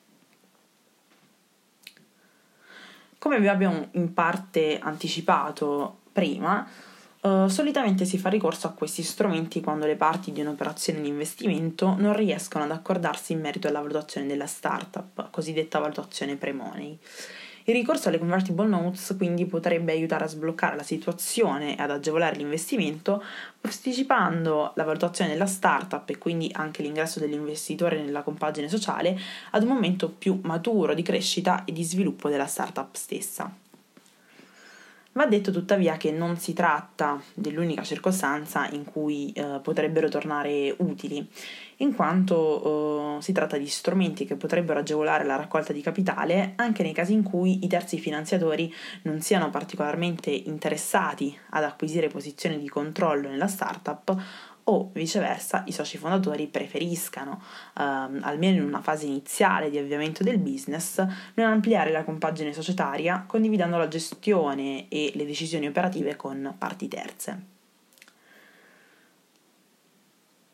Come 3.17 3.39
vi 3.39 3.47
abbiamo 3.47 3.87
in 3.91 4.13
parte 4.13 4.79
anticipato 4.79 5.99
prima, 6.11 6.67
Uh, 7.25 7.47
solitamente 7.47 8.05
si 8.05 8.19
fa 8.19 8.29
ricorso 8.29 8.67
a 8.67 8.73
questi 8.73 9.01
strumenti 9.01 9.59
quando 9.59 9.87
le 9.87 9.95
parti 9.95 10.31
di 10.31 10.41
un'operazione 10.41 11.01
di 11.01 11.07
investimento 11.07 11.95
non 11.97 12.15
riescono 12.15 12.65
ad 12.65 12.69
accordarsi 12.69 13.33
in 13.33 13.39
merito 13.39 13.67
alla 13.67 13.79
valutazione 13.79 14.27
della 14.27 14.45
startup, 14.45 15.31
cosiddetta 15.31 15.79
valutazione 15.79 16.35
pre-money. 16.35 16.99
Il 17.67 17.73
ricorso 17.73 18.09
alle 18.09 18.19
convertible 18.19 18.67
notes 18.67 19.15
quindi 19.17 19.47
potrebbe 19.47 19.91
aiutare 19.91 20.25
a 20.25 20.27
sbloccare 20.27 20.75
la 20.75 20.83
situazione 20.83 21.75
e 21.75 21.81
ad 21.81 21.89
agevolare 21.89 22.35
l'investimento, 22.35 23.23
posticipando 23.59 24.71
la 24.75 24.83
valutazione 24.83 25.31
della 25.31 25.47
startup 25.47 26.07
e 26.07 26.19
quindi 26.19 26.47
anche 26.53 26.83
l'ingresso 26.83 27.19
dell'investitore 27.19 27.99
nella 27.99 28.21
compagine 28.21 28.69
sociale 28.69 29.19
ad 29.49 29.63
un 29.63 29.69
momento 29.69 30.09
più 30.09 30.39
maturo 30.43 30.93
di 30.93 31.01
crescita 31.01 31.65
e 31.65 31.71
di 31.71 31.83
sviluppo 31.83 32.29
della 32.29 32.45
startup 32.45 32.93
stessa. 32.93 33.51
Va 35.17 35.27
detto 35.27 35.49
tuttavia 35.49 35.95
che 35.95 36.11
non 36.11 36.35
si 36.35 36.51
tratta 36.51 37.21
dell'unica 37.33 37.83
circostanza 37.83 38.67
in 38.71 38.83
cui 38.83 39.31
eh, 39.31 39.61
potrebbero 39.63 40.09
tornare 40.09 40.75
utili, 40.79 41.25
in 41.77 41.95
quanto 41.95 43.15
eh, 43.15 43.21
si 43.21 43.31
tratta 43.31 43.55
di 43.55 43.65
strumenti 43.65 44.25
che 44.25 44.35
potrebbero 44.35 44.79
agevolare 44.79 45.23
la 45.23 45.37
raccolta 45.37 45.71
di 45.71 45.79
capitale 45.79 46.51
anche 46.57 46.83
nei 46.83 46.91
casi 46.91 47.13
in 47.13 47.23
cui 47.23 47.63
i 47.63 47.67
terzi 47.69 47.97
finanziatori 47.97 48.73
non 49.03 49.21
siano 49.21 49.49
particolarmente 49.49 50.31
interessati 50.31 51.33
ad 51.51 51.63
acquisire 51.63 52.09
posizioni 52.09 52.59
di 52.59 52.67
controllo 52.67 53.29
nella 53.29 53.47
startup 53.47 54.21
o 54.67 54.89
viceversa 54.93 55.63
i 55.67 55.71
soci 55.71 55.97
fondatori 55.97 56.47
preferiscano, 56.47 57.41
ehm, 57.77 58.21
almeno 58.23 58.57
in 58.57 58.63
una 58.63 58.81
fase 58.81 59.05
iniziale 59.05 59.69
di 59.69 59.77
avviamento 59.77 60.23
del 60.23 60.39
business, 60.39 61.05
non 61.35 61.47
ampliare 61.47 61.91
la 61.91 62.03
compagine 62.03 62.53
societaria 62.53 63.25
condividendo 63.27 63.77
la 63.77 63.87
gestione 63.87 64.87
e 64.87 65.11
le 65.13 65.25
decisioni 65.25 65.67
operative 65.67 66.15
con 66.15 66.55
parti 66.57 66.87
terze. 66.87 67.53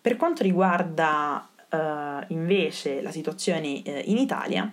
Per 0.02 0.16
quanto 0.18 0.44
riguarda 0.44 1.48
eh, 1.70 2.26
invece 2.30 3.02
la 3.02 3.12
situazione 3.12 3.82
eh, 3.84 4.02
in 4.08 4.18
Italia, 4.18 4.70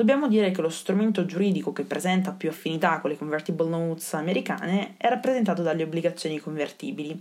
dobbiamo 0.00 0.28
dire 0.28 0.50
che 0.50 0.62
lo 0.62 0.70
strumento 0.70 1.26
giuridico 1.26 1.74
che 1.74 1.82
presenta 1.82 2.32
più 2.32 2.48
affinità 2.48 3.00
con 3.00 3.10
le 3.10 3.18
convertible 3.18 3.68
notes 3.68 4.14
americane 4.14 4.94
è 4.96 5.10
rappresentato 5.10 5.60
dalle 5.60 5.82
obbligazioni 5.82 6.38
convertibili, 6.38 7.20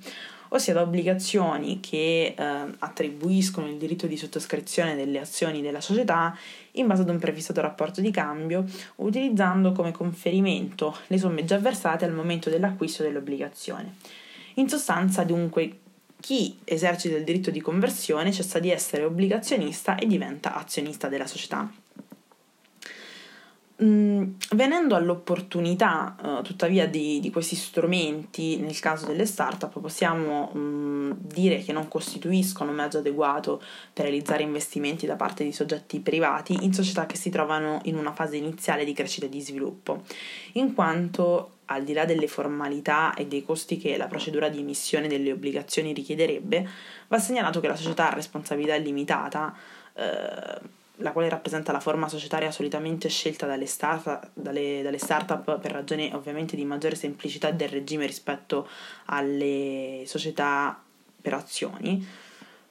ossia 0.49 0.73
da 0.73 0.83
obbligazioni 0.83 1.81
che 1.81 2.33
eh, 2.37 2.55
attribuiscono 2.79 3.67
il 3.67 3.75
diritto 3.75 4.07
di 4.07 4.15
sottoscrizione 4.15 4.95
delle 4.95 5.19
azioni 5.19 5.61
della 5.61 5.81
società 5.81 6.33
in 6.73 6.87
base 6.87 7.01
ad 7.01 7.09
un 7.09 7.19
prefissato 7.19 7.59
rapporto 7.59 7.99
di 7.99 8.11
cambio, 8.11 8.63
utilizzando 8.95 9.73
come 9.73 9.91
conferimento 9.91 10.95
le 11.07 11.17
somme 11.17 11.43
già 11.43 11.57
versate 11.57 12.05
al 12.05 12.13
momento 12.13 12.49
dell'acquisto 12.49 13.03
dell'obbligazione. 13.03 13.95
In 14.53 14.69
sostanza, 14.69 15.25
dunque, 15.25 15.79
chi 16.21 16.57
esercita 16.63 17.17
il 17.17 17.25
diritto 17.25 17.51
di 17.51 17.59
conversione 17.59 18.31
cessa 18.31 18.59
di 18.59 18.71
essere 18.71 19.03
obbligazionista 19.03 19.97
e 19.97 20.07
diventa 20.07 20.55
azionista 20.55 21.09
della 21.09 21.27
società. 21.27 21.69
Mm, 23.81 24.33
venendo 24.55 24.95
all'opportunità, 24.95 26.13
uh, 26.21 26.41
tuttavia, 26.41 26.85
di, 26.85 27.21
di, 27.21 27.31
questi 27.31 27.55
strumenti 27.55 28.57
nel 28.57 28.77
caso 28.77 29.05
delle 29.05 29.25
start-up, 29.25 29.79
possiamo 29.79 30.51
um, 30.53 31.15
dire 31.17 31.59
che 31.59 31.71
non 31.71 31.87
costituiscono 31.87 32.71
un 32.71 32.75
mezzo 32.75 32.97
adeguato 32.97 33.61
per 33.93 34.03
realizzare 34.03 34.43
investimenti 34.43 35.05
da 35.05 35.15
parte 35.15 35.45
di 35.45 35.53
soggetti 35.53 36.01
privati 36.01 36.57
in 36.65 36.73
società 36.73 37.05
che 37.05 37.15
si 37.15 37.29
trovano 37.29 37.79
in 37.83 37.95
una 37.95 38.11
fase 38.11 38.35
iniziale 38.35 38.83
di 38.83 38.91
crescita 38.91 39.27
e 39.27 39.29
di 39.29 39.39
sviluppo, 39.39 40.03
in 40.53 40.73
quanto 40.73 41.51
al 41.65 41.85
di 41.85 41.93
là 41.93 42.03
delle 42.03 42.27
formalità 42.27 43.13
e 43.13 43.27
dei 43.27 43.45
costi 43.45 43.77
che 43.77 43.95
la 43.95 44.07
procedura 44.07 44.49
di 44.49 44.59
emissione 44.59 45.07
delle 45.07 45.31
obbligazioni 45.31 45.93
richiederebbe, 45.93 46.67
va 47.07 47.17
segnalato 47.17 47.61
che 47.61 47.67
la 47.69 47.77
società 47.77 48.11
a 48.11 48.15
responsabilità 48.15 48.75
limitata 48.75 49.55
eh, 49.93 50.77
la 50.99 51.11
quale 51.11 51.29
rappresenta 51.29 51.71
la 51.71 51.79
forma 51.79 52.07
societaria 52.07 52.51
solitamente 52.51 53.09
scelta 53.09 53.45
dalle, 53.45 53.65
start, 53.65 54.31
dalle, 54.33 54.81
dalle 54.81 54.97
start-up 54.97 55.59
per 55.59 55.71
ragioni 55.71 56.11
ovviamente 56.13 56.55
di 56.55 56.65
maggiore 56.65 56.95
semplicità 56.95 57.51
del 57.51 57.69
regime 57.69 58.05
rispetto 58.05 58.67
alle 59.05 60.03
società 60.05 60.81
per 61.21 61.33
azioni, 61.33 62.05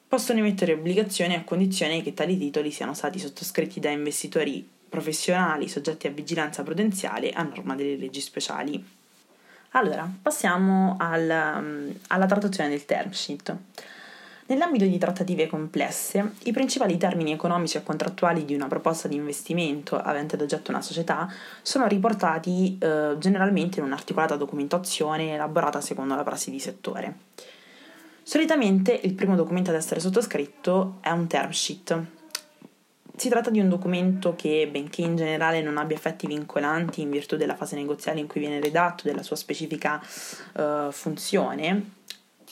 possono 0.07 0.39
emettere 0.39 0.73
obbligazioni 0.73 1.35
a 1.35 1.45
condizione 1.45 2.03
che 2.03 2.15
tali 2.15 2.39
titoli 2.39 2.71
siano 2.71 2.95
stati 2.95 3.19
sottoscritti 3.19 3.81
da 3.81 3.91
investitori 3.91 4.67
professionali 4.89 5.69
soggetti 5.69 6.07
a 6.07 6.11
vigilanza 6.11 6.63
prudenziale 6.63 7.31
a 7.31 7.43
norma 7.43 7.75
delle 7.75 7.97
leggi 7.97 8.21
speciali. 8.21 8.83
Allora, 9.73 10.11
passiamo 10.23 10.97
al, 10.99 11.95
alla 12.07 12.27
trattazione 12.27 12.71
del 12.71 12.87
term 12.87 13.11
sheet. 13.11 13.55
Nell'ambito 14.49 14.87
di 14.87 14.97
trattative 14.97 15.47
complesse, 15.47 16.33
i 16.45 16.53
principali 16.53 16.97
termini 16.97 17.33
economici 17.33 17.77
e 17.77 17.83
contrattuali 17.83 18.47
di 18.47 18.55
una 18.55 18.67
proposta 18.67 19.07
di 19.07 19.15
investimento 19.15 20.01
avente 20.01 20.37
ad 20.37 20.41
oggetto 20.41 20.71
una 20.71 20.81
società 20.81 21.31
sono 21.61 21.87
riportati 21.87 22.79
eh, 22.81 23.17
generalmente 23.19 23.79
in 23.79 23.85
un'articolata 23.85 24.37
documentazione 24.37 25.35
elaborata 25.35 25.83
secondo 25.83 26.15
la 26.15 26.23
prassi 26.23 26.51
di 26.51 26.61
settore. 26.61 27.17
Solitamente 28.23 28.99
il 29.03 29.13
primo 29.13 29.37
documento 29.37 29.69
ad 29.69 29.77
essere 29.77 30.01
sottoscritto 30.01 30.97
è 31.03 31.11
un 31.11 31.27
term 31.27 31.51
sheet. 31.51 32.05
Si 33.17 33.29
tratta 33.29 33.51
di 33.51 33.61
un 33.61 33.69
documento 33.69 34.35
che, 34.35 34.67
benché 34.71 35.03
in 35.03 35.17
generale 35.17 35.61
non 35.61 35.77
abbia 35.77 35.97
effetti 35.97 36.27
vincolanti 36.27 37.03
in 37.03 37.11
virtù 37.11 37.37
della 37.37 37.55
fase 37.55 37.77
negoziale 37.77 38.21
in 38.21 38.27
cui 38.27 38.41
viene 38.41 38.61
redatto, 38.61 39.03
della 39.05 39.23
sua 39.23 39.37
specifica 39.37 40.01
eh, 40.57 40.89
funzione, 40.91 41.97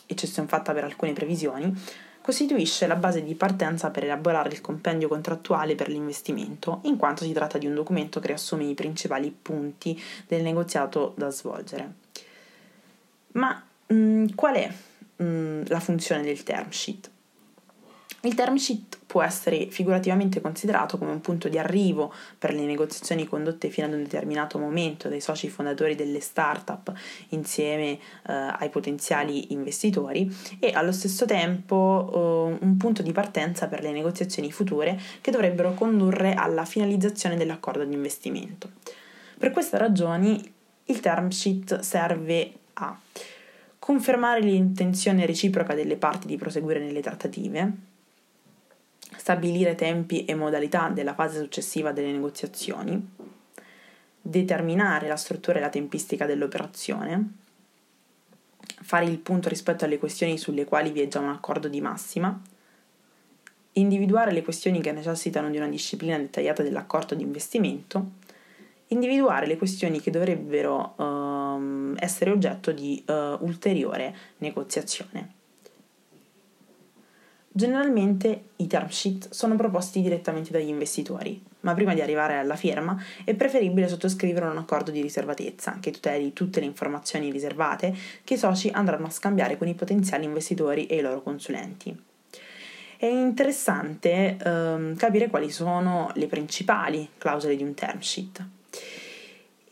eccezione 0.07 0.49
fatta 0.49 0.73
per 0.73 0.85
alcune 0.85 1.13
previsioni, 1.13 1.73
costituisce 2.21 2.89
la 2.89 2.97
base 2.97 3.23
di 3.23 3.37
partenza 3.37 3.91
per 3.91 4.03
elaborare 4.03 4.49
il 4.49 4.61
compendio 4.61 5.07
contrattuale 5.07 5.77
per 5.77 5.89
l'investimento, 5.89 6.81
in 6.83 6.97
quanto 6.97 7.23
si 7.23 7.33
tratta 7.33 7.57
di 7.57 7.67
un 7.67 7.75
documento 7.75 8.19
che 8.19 8.27
riassume 8.27 8.65
i 8.65 8.75
principali 8.75 9.31
punti 9.31 10.01
del 10.27 10.43
negoziato 10.43 11.15
da 11.17 11.31
svolgere. 11.31 11.93
Ma 13.33 13.63
mh, 13.87 13.95
mm, 13.95 14.27
qual 14.35 14.55
è 14.57 14.73
mh, 15.17 15.25
mm, 15.25 15.63
la 15.67 15.81
funzione 15.81 16.23
del 16.23 16.43
term 16.43 16.71
sheet? 16.71 17.11
Il 18.21 18.35
term 18.35 18.57
sheet 18.57 18.99
può 19.07 19.23
essere 19.23 19.67
figurativamente 19.71 20.41
considerato 20.41 20.99
come 20.99 21.11
un 21.11 21.21
punto 21.21 21.49
di 21.49 21.59
arrivo 21.59 22.13
per 22.39 22.53
le 22.53 22.65
negoziazioni 22.65 23.27
condotte 23.27 23.71
fino 23.71 23.87
ad 23.87 23.93
un 23.93 24.03
determinato 24.03 24.59
momento 24.59 25.09
dai 25.09 25.21
soci 25.21 25.49
fondatori 25.49 25.95
delle 25.95 26.21
start-up 26.21 26.93
insieme 27.31 27.93
eh, 27.93 27.99
ai 28.33 28.69
potenziali 28.69 29.53
investitori 29.53 30.31
e 30.59 30.73
allo 30.73 30.93
stesso 30.93 31.25
tempo 31.25 32.57
eh, 32.61 32.65
un 32.65 32.77
punto 32.77 33.03
di 33.03 33.13
partenza 33.13 33.69
per 33.69 33.83
le 33.83 33.93
negoziazioni 33.93 34.51
future 34.51 34.99
che 35.21 35.31
dovrebbero 35.31 35.75
condurre 35.75 36.35
alla 36.35 36.65
finalizzazione 36.65 37.37
dell'accordo 37.37 37.85
di 37.85 37.95
investimento. 37.95 38.71
Per 39.39 39.51
queste 39.51 39.79
ragioni 39.79 40.53
il 40.85 41.01
term 41.01 41.29
sheet 41.29 41.81
serve 41.81 42.53
a 42.75 42.99
confermare 43.79 44.41
l'intenzione 44.41 45.27
reciproca 45.27 45.75
delle 45.75 45.97
parti 45.97 46.27
di 46.27 46.37
proseguire 46.37 46.81
nelle 46.81 47.01
trattative, 47.01 47.95
stabilire 49.17 49.75
tempi 49.75 50.25
e 50.25 50.35
modalità 50.35 50.89
della 50.89 51.15
fase 51.15 51.39
successiva 51.41 51.93
delle 51.93 52.13
negoziazioni, 52.13 53.15
determinare 54.21 55.09
la 55.09 55.17
struttura 55.17 55.59
e 55.59 55.61
la 55.61 55.69
tempistica 55.69 56.27
dell'operazione, 56.27 57.31
fare 58.83 59.07
il 59.07 59.19
punto 59.19 59.49
rispetto 59.49 59.85
alle 59.85 59.99
questioni 59.99 60.39
sulle 60.39 60.65
quali 60.65 60.91
vi 60.91 61.01
è 61.01 61.09
già 61.09 61.21
un 61.21 61.29
accordo 61.29 61.69
di 61.69 61.81
massima, 61.81 62.41
individuare 63.73 64.33
le 64.33 64.43
questioni 64.43 64.81
che 64.81 64.93
necessitano 64.93 65.51
di 65.51 65.57
una 65.57 65.69
disciplina 65.69 66.17
dettagliata 66.17 66.63
dell'accordo 66.63 67.15
di 67.15 67.23
investimento, 67.23 68.11
individuare 68.89 69.47
le 69.47 69.57
questioni 69.57 70.01
che 70.01 70.11
dovrebbero 70.11 70.95
um, 70.97 71.95
essere 71.99 72.31
oggetto 72.31 72.73
di 72.73 73.03
uh, 73.07 73.13
ulteriore 73.45 74.15
negoziazione. 74.39 75.35
Generalmente 77.57 78.49
i 78.57 78.67
term 78.67 78.89
sheet 78.89 79.31
sono 79.31 79.57
proposti 79.57 80.03
direttamente 80.03 80.51
dagli 80.51 80.69
investitori, 80.69 81.43
ma 81.61 81.73
prima 81.73 81.95
di 81.95 82.03
arrivare 82.03 82.37
alla 82.37 82.55
firma 82.55 83.03
è 83.25 83.33
preferibile 83.33 83.89
sottoscrivere 83.89 84.45
un 84.45 84.59
accordo 84.59 84.91
di 84.91 85.01
riservatezza 85.01 85.79
che 85.81 85.91
tuteli 85.91 86.35
tutte 86.35 86.61
le 86.61 86.67
informazioni 86.67 87.31
riservate 87.31 87.97
che 88.25 88.35
i 88.35 88.37
soci 88.37 88.69
andranno 88.69 89.07
a 89.07 89.11
scambiare 89.11 89.57
con 89.57 89.69
i 89.69 89.75
potenziali 89.75 90.27
investitori 90.27 90.85
e 90.85 90.97
i 90.97 91.01
loro 91.01 91.23
consulenti. 91.23 91.99
È 92.99 93.07
interessante 93.07 94.37
ehm, 94.37 94.95
capire 94.95 95.31
quali 95.31 95.51
sono 95.51 96.11
le 96.13 96.27
principali 96.27 97.09
clausole 97.17 97.57
di 97.57 97.63
un 97.63 97.73
term 97.73 98.01
sheet. 98.01 98.56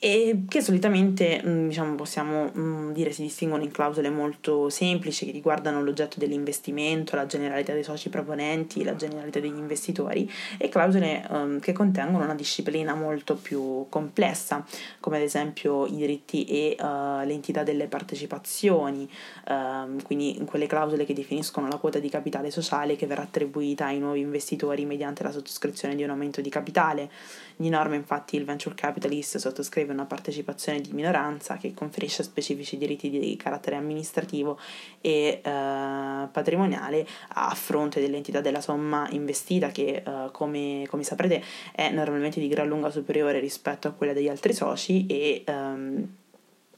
E 0.04 0.44
che 0.48 0.60
solitamente 0.60 1.40
mm, 1.42 1.68
diciamo, 1.68 1.94
possiamo 1.94 2.52
mm, 2.54 2.92
dire 2.92 3.10
si 3.10 3.22
distinguono 3.22 3.62
in 3.64 3.70
clausole 3.70 4.10
molto 4.10 4.68
semplici 4.68 5.24
che 5.24 5.32
riguardano 5.32 5.82
l'oggetto 5.82 6.18
dell'investimento, 6.18 7.16
la 7.16 7.24
generalità 7.24 7.72
dei 7.72 7.84
soci 7.84 8.10
proponenti, 8.10 8.84
la 8.84 8.96
generalità 8.96 9.40
degli 9.40 9.56
investitori 9.56 10.30
e 10.58 10.68
clausole 10.68 11.26
um, 11.30 11.58
che 11.58 11.72
contengono 11.72 12.22
una 12.22 12.34
disciplina 12.34 12.94
molto 12.94 13.36
più 13.36 13.86
complessa 13.88 14.62
come 15.00 15.16
ad 15.16 15.22
esempio 15.22 15.86
i 15.86 15.96
diritti 15.96 16.44
e 16.44 16.76
uh, 16.78 17.24
l'entità 17.24 17.62
delle 17.62 17.86
partecipazioni, 17.86 19.08
um, 19.48 20.02
quindi 20.02 20.38
quelle 20.44 20.66
clausole 20.66 21.06
che 21.06 21.14
definiscono 21.14 21.66
la 21.66 21.78
quota 21.78 21.98
di 21.98 22.10
capitale 22.10 22.50
sociale 22.50 22.96
che 22.96 23.06
verrà 23.06 23.22
attribuita 23.22 23.86
ai 23.86 24.00
nuovi 24.00 24.20
investitori 24.20 24.84
mediante 24.84 25.22
la 25.22 25.30
sottoscrizione 25.30 25.94
di 25.94 26.02
un 26.02 26.10
aumento 26.10 26.42
di 26.42 26.50
capitale. 26.50 27.10
Di 27.56 27.70
norma 27.70 27.94
infatti 27.94 28.36
il 28.36 28.44
venture 28.44 28.74
capitalist 28.74 29.38
sottoscrive 29.38 29.93
una 29.94 30.04
partecipazione 30.04 30.80
di 30.80 30.92
minoranza 30.92 31.56
che 31.56 31.72
conferisce 31.72 32.22
specifici 32.22 32.76
diritti 32.76 33.08
di 33.08 33.36
carattere 33.36 33.76
amministrativo 33.76 34.58
e 35.00 35.40
eh, 35.42 36.28
patrimoniale 36.30 37.06
a 37.28 37.54
fronte 37.54 38.00
dell'entità 38.00 38.40
della 38.40 38.60
somma 38.60 39.08
investita 39.10 39.68
che 39.68 40.02
eh, 40.04 40.28
come, 40.32 40.84
come, 40.88 41.02
saprete 41.02 41.42
è 41.72 41.90
normalmente 41.90 42.40
di 42.40 42.48
gran 42.48 42.68
lunga 42.68 42.90
superiore 42.90 43.40
rispetto 43.40 43.88
a 43.88 43.92
quella 43.92 44.12
degli 44.12 44.28
altri 44.28 44.52
soci 44.52 45.06
e 45.06 45.42
ehm, 45.46 46.08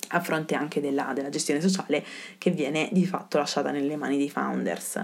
a 0.08 0.20
fronte 0.20 0.54
anche 0.54 0.80
della, 0.80 1.12
della, 1.14 1.28
gestione 1.28 1.60
sociale 1.60 2.04
che 2.38 2.50
viene 2.50 2.88
di 2.92 3.06
fatto 3.06 3.38
lasciata 3.38 3.70
nelle 3.70 3.96
mani 3.96 4.16
dei 4.18 4.30
founders. 4.30 4.96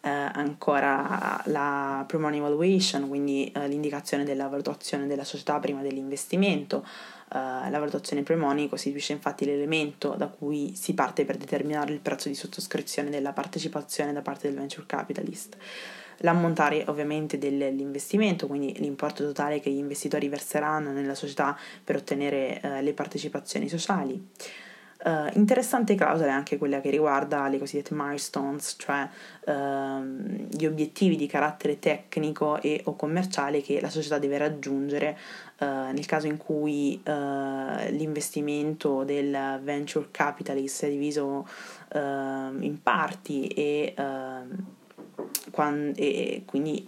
Eh, 0.00 0.08
ancora 0.10 1.40
la 1.46 2.04
pre-money 2.06 2.40
valuation, 2.40 3.08
quindi 3.08 3.50
eh, 3.50 3.66
l'indicazione 3.68 4.24
della 4.24 4.48
valutazione 4.48 5.06
della 5.06 5.24
società 5.24 5.58
prima 5.58 5.82
dell'investimento, 5.82 6.86
Uh, 7.34 7.68
la 7.68 7.80
valutazione 7.80 8.22
pre-money 8.22 8.68
costituisce 8.68 9.12
infatti 9.12 9.44
l'elemento 9.44 10.14
da 10.16 10.28
cui 10.28 10.76
si 10.76 10.94
parte 10.94 11.24
per 11.24 11.36
determinare 11.36 11.92
il 11.92 11.98
prezzo 11.98 12.28
di 12.28 12.36
sottoscrizione 12.36 13.10
della 13.10 13.32
partecipazione 13.32 14.12
da 14.12 14.22
parte 14.22 14.46
del 14.46 14.56
venture 14.56 14.86
capitalist. 14.86 15.56
L'ammontare 16.18 16.84
ovviamente 16.86 17.36
dell'investimento, 17.36 18.46
quindi 18.46 18.78
l'importo 18.78 19.24
totale 19.24 19.58
che 19.58 19.68
gli 19.68 19.78
investitori 19.78 20.28
verseranno 20.28 20.92
nella 20.92 21.16
società 21.16 21.58
per 21.82 21.96
ottenere 21.96 22.60
uh, 22.62 22.80
le 22.80 22.92
partecipazioni 22.92 23.68
sociali. 23.68 24.28
Uh, 25.04 25.28
interessante 25.34 25.96
clausola 25.96 26.30
è 26.30 26.32
anche 26.32 26.56
quella 26.56 26.80
che 26.80 26.88
riguarda 26.88 27.46
le 27.48 27.58
cosiddette 27.58 27.94
milestones, 27.94 28.76
cioè 28.78 29.06
uh, 29.46 30.02
gli 30.48 30.64
obiettivi 30.64 31.16
di 31.16 31.26
carattere 31.26 31.78
tecnico 31.78 32.58
e 32.62 32.80
o 32.84 32.96
commerciale 32.96 33.60
che 33.60 33.82
la 33.82 33.90
società 33.90 34.18
deve 34.18 34.38
raggiungere 34.38 35.18
uh, 35.58 35.92
nel 35.92 36.06
caso 36.06 36.26
in 36.26 36.36
cui 36.36 37.00
l'investimento 37.04 39.04
del 39.04 39.60
venture 39.62 40.08
capitalist 40.10 40.84
è 40.84 40.88
diviso 40.88 41.46
ehm, 41.92 42.62
in 42.62 42.82
parti 42.82 43.46
e, 43.48 43.94
quando, 45.50 45.98
e 45.98 46.42
quindi 46.44 46.84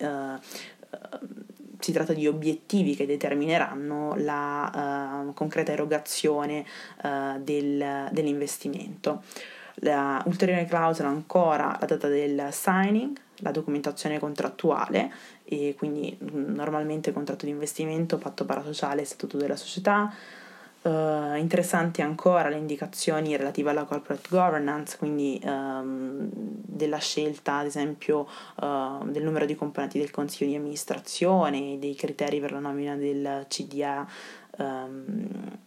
si 1.86 1.92
tratta 1.92 2.12
di 2.12 2.26
obiettivi 2.26 2.96
che 2.96 3.06
determineranno 3.06 4.14
la 4.16 5.24
uh, 5.24 5.32
concreta 5.34 5.72
erogazione 5.72 6.64
uh, 7.02 7.40
del, 7.40 8.08
dell'investimento. 8.10 9.22
La 9.80 10.20
ulteriore 10.26 10.64
clausola 10.64 11.08
ancora 11.08 11.76
la 11.78 11.86
data 11.86 12.08
del 12.08 12.48
signing, 12.50 13.16
la 13.38 13.50
documentazione 13.50 14.18
contrattuale 14.18 15.12
e 15.44 15.74
quindi 15.76 16.16
normalmente 16.20 17.12
contratto 17.12 17.44
di 17.44 17.50
investimento, 17.50 18.18
patto 18.18 18.44
parasociale, 18.44 19.04
statuto 19.04 19.36
della 19.36 19.56
società, 19.56 20.12
Uh, 20.86 21.34
interessanti 21.34 22.00
ancora 22.00 22.48
le 22.48 22.58
indicazioni 22.58 23.36
relative 23.36 23.70
alla 23.70 23.82
corporate 23.82 24.28
governance, 24.30 24.96
quindi 24.96 25.40
um, 25.42 26.28
della 26.30 26.98
scelta, 26.98 27.56
ad 27.56 27.66
esempio, 27.66 28.28
uh, 28.60 29.04
del 29.10 29.24
numero 29.24 29.46
di 29.46 29.56
componenti 29.56 29.98
del 29.98 30.12
consiglio 30.12 30.50
di 30.50 30.56
amministrazione, 30.56 31.80
dei 31.80 31.96
criteri 31.96 32.38
per 32.38 32.52
la 32.52 32.60
nomina 32.60 32.94
del 32.94 33.46
CDA. 33.48 34.06
Um, 34.58 35.58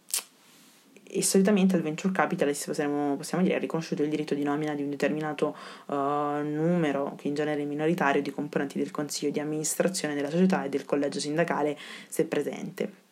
e 1.12 1.22
solitamente 1.22 1.76
al 1.76 1.82
venture 1.82 2.12
capital 2.12 2.54
possiamo, 2.64 3.16
possiamo 3.16 3.42
dire 3.42 3.56
è 3.56 3.60
riconosciuto 3.60 4.02
il 4.02 4.08
diritto 4.08 4.34
di 4.34 4.42
nomina 4.42 4.74
di 4.74 4.82
un 4.82 4.90
determinato 4.90 5.56
uh, 5.86 5.94
numero, 5.94 7.14
che 7.16 7.28
in 7.28 7.34
genere 7.34 7.62
è 7.62 7.64
minoritario, 7.64 8.22
di 8.22 8.30
componenti 8.30 8.78
del 8.78 8.90
consiglio 8.90 9.32
di 9.32 9.40
amministrazione 9.40 10.14
della 10.14 10.30
società 10.30 10.64
e 10.64 10.68
del 10.68 10.84
collegio 10.84 11.20
sindacale 11.20 11.76
se 12.08 12.24
presente. 12.24 13.08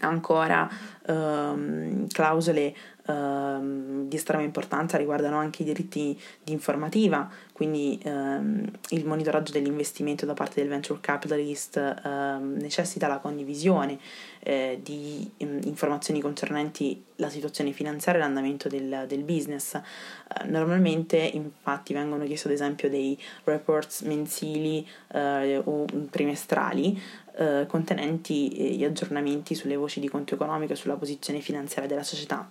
Ancora 0.00 0.68
ehm, 1.06 2.06
clausole 2.08 2.74
ehm, 3.08 4.08
di 4.08 4.16
estrema 4.16 4.42
importanza 4.42 4.96
riguardano 4.96 5.38
anche 5.38 5.62
i 5.62 5.64
diritti 5.64 6.18
di 6.42 6.52
informativa, 6.52 7.28
quindi 7.52 7.98
ehm, 8.02 8.70
il 8.90 9.06
monitoraggio 9.06 9.52
dell'investimento 9.52 10.26
da 10.26 10.34
parte 10.34 10.60
del 10.60 10.68
venture 10.68 11.00
capitalist 11.00 11.76
ehm, 11.76 12.58
necessita 12.60 13.08
la 13.08 13.18
condivisione 13.18 13.98
eh, 14.40 14.78
di 14.82 15.30
um, 15.38 15.58
informazioni 15.64 16.20
concernenti 16.20 17.04
la 17.16 17.28
situazione 17.28 17.72
finanziaria 17.72 18.20
e 18.20 18.24
l'andamento 18.24 18.68
del, 18.68 19.04
del 19.08 19.22
business. 19.24 19.74
Eh, 19.74 20.46
normalmente 20.46 21.16
infatti 21.16 21.92
vengono 21.92 22.24
chiesti 22.24 22.46
ad 22.46 22.52
esempio 22.52 22.88
dei 22.88 23.18
reports 23.44 24.02
mensili 24.02 24.86
eh, 25.12 25.60
o 25.64 25.84
trimestrali 26.10 27.00
eh, 27.38 27.66
contenenti 27.68 28.48
eh, 28.48 28.74
gli 28.74 28.84
aggiornamenti 28.84 29.54
sulle 29.54 29.76
voci 29.76 30.00
di 30.00 30.08
conto 30.08 30.34
economico 30.34 30.72
e 30.72 30.76
sulla 30.76 30.96
posizione 30.96 31.40
finanziaria 31.40 31.88
della 31.88 32.02
società. 32.02 32.50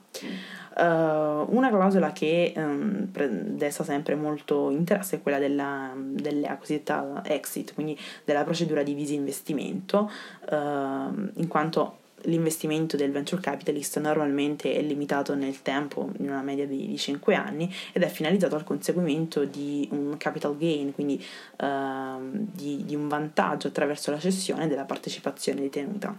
Uh, 0.78 1.46
una 1.56 1.70
clausola 1.70 2.12
che 2.12 2.54
um, 2.56 3.10
desta 3.12 3.84
sempre 3.84 4.16
molto 4.16 4.70
interesse 4.70 5.18
è 5.18 5.22
quella 5.22 5.40
della, 5.40 5.92
della 5.98 6.56
cosiddetta 6.56 7.22
exit, 7.26 7.74
quindi 7.74 8.00
della 8.24 8.44
procedura 8.44 8.84
di 8.84 8.94
disinvestimento, 8.94 10.10
uh, 10.50 10.56
in 10.56 11.48
quanto 11.48 11.98
l'investimento 12.24 12.98
del 12.98 13.12
venture 13.12 13.42
capitalist 13.42 14.00
normalmente 14.00 14.74
è 14.74 14.82
limitato 14.82 15.36
nel 15.36 15.62
tempo, 15.62 16.12
in 16.18 16.30
una 16.30 16.42
media 16.42 16.66
di, 16.66 16.88
di 16.88 16.98
5 16.98 17.36
anni, 17.36 17.74
ed 17.94 18.04
è 18.04 18.08
finalizzato 18.08 18.56
al 18.56 18.64
conseguimento 18.64 19.46
di 19.46 19.88
un 19.92 20.18
capital 20.18 20.58
gain, 20.58 20.94
quindi 20.94 21.24
uh, 21.60 22.20
di, 22.32 22.84
di, 22.86 22.96
un 22.96 23.08
vantaggio 23.08 23.68
attraverso 23.68 24.12
la 24.12 24.20
cessione 24.20 24.68
della 24.68 24.86
partecipazione 24.86 25.62
detenuta. 25.62 26.16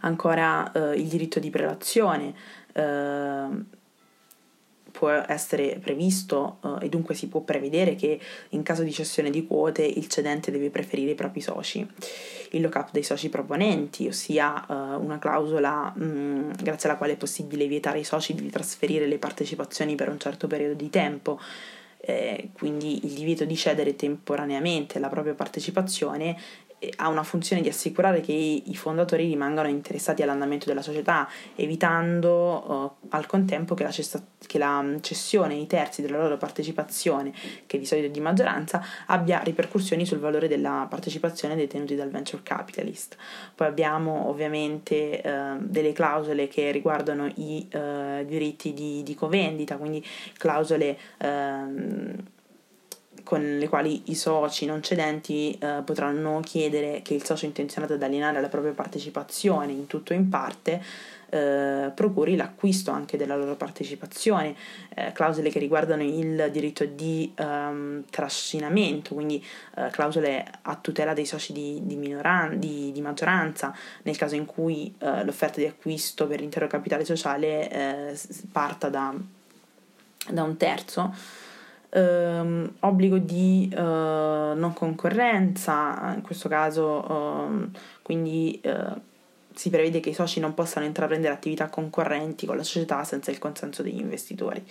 Ancora 0.00 0.70
uh, 0.74 0.92
il 0.92 1.06
diritto 1.06 1.38
di 1.38 1.50
prelazione. 1.50 2.34
Uh, 2.74 3.64
può 4.96 5.10
essere 5.10 5.78
previsto 5.78 6.56
uh, 6.62 6.78
e 6.80 6.88
dunque 6.88 7.14
si 7.14 7.28
può 7.28 7.40
prevedere 7.40 7.94
che 7.94 8.18
in 8.50 8.62
caso 8.62 8.82
di 8.82 8.90
cessione 8.90 9.28
di 9.28 9.46
quote 9.46 9.84
il 9.84 10.08
cedente 10.08 10.50
deve 10.50 10.70
preferire 10.70 11.10
i 11.10 11.14
propri 11.14 11.42
soci. 11.42 11.86
Il 12.52 12.62
lock-up 12.62 12.88
dei 12.92 13.02
soci 13.02 13.28
proponenti, 13.28 14.06
ossia 14.06 14.64
uh, 14.66 14.74
una 15.02 15.18
clausola 15.18 15.92
mh, 15.94 16.04
mm, 16.04 16.50
grazie 16.62 16.88
alla 16.88 16.96
quale 16.96 17.12
è 17.12 17.16
possibile 17.16 17.66
vietare 17.66 17.98
ai 17.98 18.04
soci 18.04 18.34
di 18.34 18.48
trasferire 18.48 19.06
le 19.06 19.18
partecipazioni 19.18 19.96
per 19.96 20.08
un 20.08 20.18
certo 20.18 20.46
periodo 20.46 20.74
di 20.74 20.88
tempo. 20.88 21.38
Eh, 21.98 22.50
quindi 22.52 23.04
il 23.04 23.14
divieto 23.14 23.44
di 23.44 23.56
cedere 23.56 23.96
temporaneamente 23.96 25.00
la 25.00 25.08
propria 25.08 25.34
partecipazione 25.34 26.36
ha 26.96 27.08
una 27.08 27.22
funzione 27.22 27.62
di 27.62 27.68
assicurare 27.68 28.20
che 28.20 28.32
i 28.32 28.76
fondatori 28.76 29.26
rimangano 29.26 29.68
interessati 29.68 30.22
all'andamento 30.22 30.66
della 30.66 30.82
società, 30.82 31.28
evitando 31.54 32.98
uh, 33.02 33.08
al 33.10 33.26
contempo 33.26 33.74
che 33.74 33.82
la, 33.82 33.90
cessa- 33.90 34.22
che 34.38 34.58
la, 34.58 34.84
cessione 35.00 35.54
ai 35.54 35.66
terzi 35.66 36.02
della 36.02 36.18
loro 36.18 36.36
partecipazione, 36.36 37.32
che 37.66 37.78
di 37.78 37.86
solito 37.86 38.08
è 38.08 38.10
di 38.10 38.20
maggioranza, 38.20 38.84
abbia 39.06 39.40
ripercussioni 39.42 40.04
sul 40.04 40.18
valore 40.18 40.48
della 40.48 40.86
partecipazione 40.88 41.56
detenuti 41.56 41.94
dal 41.94 42.10
venture 42.10 42.42
capitalist. 42.42 43.16
Poi 43.54 43.66
abbiamo 43.66 44.28
ovviamente 44.28 45.22
uh, 45.24 45.56
delle 45.60 45.92
clausole 45.92 46.46
che 46.48 46.70
riguardano 46.70 47.26
i 47.36 47.66
uh, 47.72 48.24
diritti 48.24 48.74
di, 48.74 49.02
di, 49.02 49.14
covendita, 49.14 49.76
quindi 49.76 50.04
clausole 50.36 50.98
ehm, 51.18 52.34
con 53.26 53.58
le 53.58 53.68
quali 53.68 54.02
i 54.04 54.14
soci 54.14 54.66
non 54.66 54.84
cedenti 54.84 55.50
eh, 55.60 55.82
potranno 55.84 56.38
chiedere 56.44 57.02
che 57.02 57.14
il 57.14 57.24
socio 57.24 57.44
intenzionato 57.44 57.94
ad 57.94 58.02
alienare 58.04 58.40
la 58.40 58.46
propria 58.46 58.70
partecipazione 58.70 59.72
in 59.72 59.88
tutto 59.88 60.12
o 60.12 60.16
in 60.16 60.28
parte 60.28 60.80
eh, 61.30 61.90
procuri 61.92 62.36
l'acquisto 62.36 62.92
anche 62.92 63.16
della 63.16 63.34
loro 63.34 63.56
partecipazione, 63.56 64.54
eh, 64.94 65.10
clausole 65.10 65.50
che 65.50 65.58
riguardano 65.58 66.04
il 66.04 66.50
diritto 66.52 66.84
di 66.84 67.32
um, 67.38 68.04
trascinamento, 68.08 69.14
quindi 69.14 69.44
eh, 69.76 69.88
clausole 69.90 70.46
a 70.62 70.76
tutela 70.76 71.12
dei 71.12 71.26
soci 71.26 71.52
di, 71.52 71.80
di, 71.82 71.96
minoran- 71.96 72.60
di, 72.60 72.92
di 72.92 73.00
maggioranza. 73.00 73.74
Nel 74.02 74.16
caso 74.16 74.36
in 74.36 74.46
cui 74.46 74.94
eh, 74.98 75.24
l'offerta 75.24 75.58
di 75.58 75.66
acquisto 75.66 76.28
per 76.28 76.38
l'intero 76.38 76.68
capitale 76.68 77.04
sociale 77.04 77.70
eh, 77.70 78.18
parta 78.52 78.88
da, 78.88 79.12
da 80.30 80.42
un 80.44 80.56
terzo 80.56 81.44
ehm, 81.96 82.74
obbligo 82.80 83.18
di 83.18 83.70
eh, 83.72 83.78
non 83.80 84.72
concorrenza, 84.74 86.12
in 86.14 86.22
questo 86.22 86.48
caso 86.48 87.08
ehm, 87.08 87.70
quindi 88.02 88.60
eh, 88.60 89.14
si 89.54 89.70
prevede 89.70 90.00
che 90.00 90.10
i 90.10 90.14
soci 90.14 90.38
non 90.38 90.52
possano 90.52 90.84
intraprendere 90.84 91.32
attività 91.32 91.68
concorrenti 91.68 92.44
con 92.44 92.56
la 92.56 92.62
società 92.62 93.02
senza 93.04 93.30
il 93.30 93.38
consenso 93.38 93.82
degli 93.82 93.98
investitori. 93.98 94.62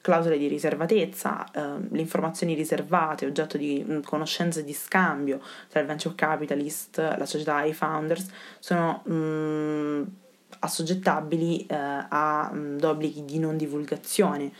Clausole 0.00 0.36
di 0.36 0.48
riservatezza, 0.48 1.50
eh, 1.50 1.60
le 1.90 2.00
informazioni 2.00 2.54
riservate, 2.54 3.26
oggetto 3.26 3.56
di 3.56 3.84
mh, 3.86 4.00
conoscenze 4.00 4.64
di 4.64 4.72
scambio 4.72 5.40
tra 5.68 5.80
il 5.80 5.86
venture 5.86 6.14
capitalist, 6.14 6.98
la 6.98 7.26
società 7.26 7.62
e 7.62 7.68
i 7.68 7.74
founders, 7.74 8.26
sono 8.58 9.02
mh, 9.04 10.04
assoggettabili 10.60 11.66
eh, 11.66 11.74
a 11.76 12.50
mh, 12.52 12.78
obblighi 12.82 13.24
di 13.24 13.38
non 13.38 13.56
divulgazione. 13.56 14.52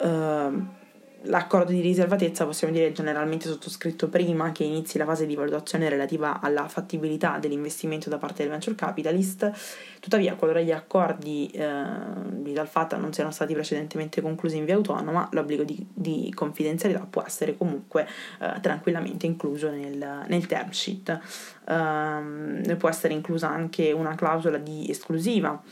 Uh, 0.00 0.78
L'accordo 1.24 1.70
di 1.70 1.82
riservatezza 1.82 2.46
possiamo 2.46 2.72
dire 2.72 2.92
generalmente 2.92 3.46
sottoscritto 3.46 4.08
prima 4.08 4.52
che 4.52 4.64
inizi 4.64 4.96
la 4.96 5.04
fase 5.04 5.26
di 5.26 5.34
valutazione 5.34 5.90
relativa 5.90 6.40
alla 6.40 6.66
fattibilità 6.66 7.38
dell'investimento 7.38 8.08
da 8.08 8.16
parte 8.16 8.42
del 8.42 8.50
venture 8.50 8.74
capitalist, 8.74 9.52
tuttavia 10.00 10.34
qualora 10.34 10.60
gli 10.60 10.72
accordi 10.72 11.50
eh, 11.52 11.84
di 12.30 12.54
tal 12.54 12.66
fatta 12.66 12.96
non 12.96 13.12
siano 13.12 13.30
stati 13.32 13.52
precedentemente 13.52 14.22
conclusi 14.22 14.56
in 14.56 14.64
via 14.64 14.76
autonoma, 14.76 15.28
l'obbligo 15.32 15.62
di, 15.62 15.86
di 15.92 16.32
confidenzialità 16.34 17.06
può 17.08 17.22
essere 17.22 17.54
comunque 17.54 18.08
eh, 18.40 18.58
tranquillamente 18.62 19.26
incluso 19.26 19.68
nel, 19.68 20.24
nel 20.26 20.46
term 20.46 20.70
sheet. 20.70 21.18
Um, 21.66 22.76
può 22.78 22.88
essere 22.88 23.12
inclusa 23.12 23.48
anche 23.48 23.92
una 23.92 24.14
clausola 24.14 24.56
di 24.56 24.88
esclusiva 24.88 25.62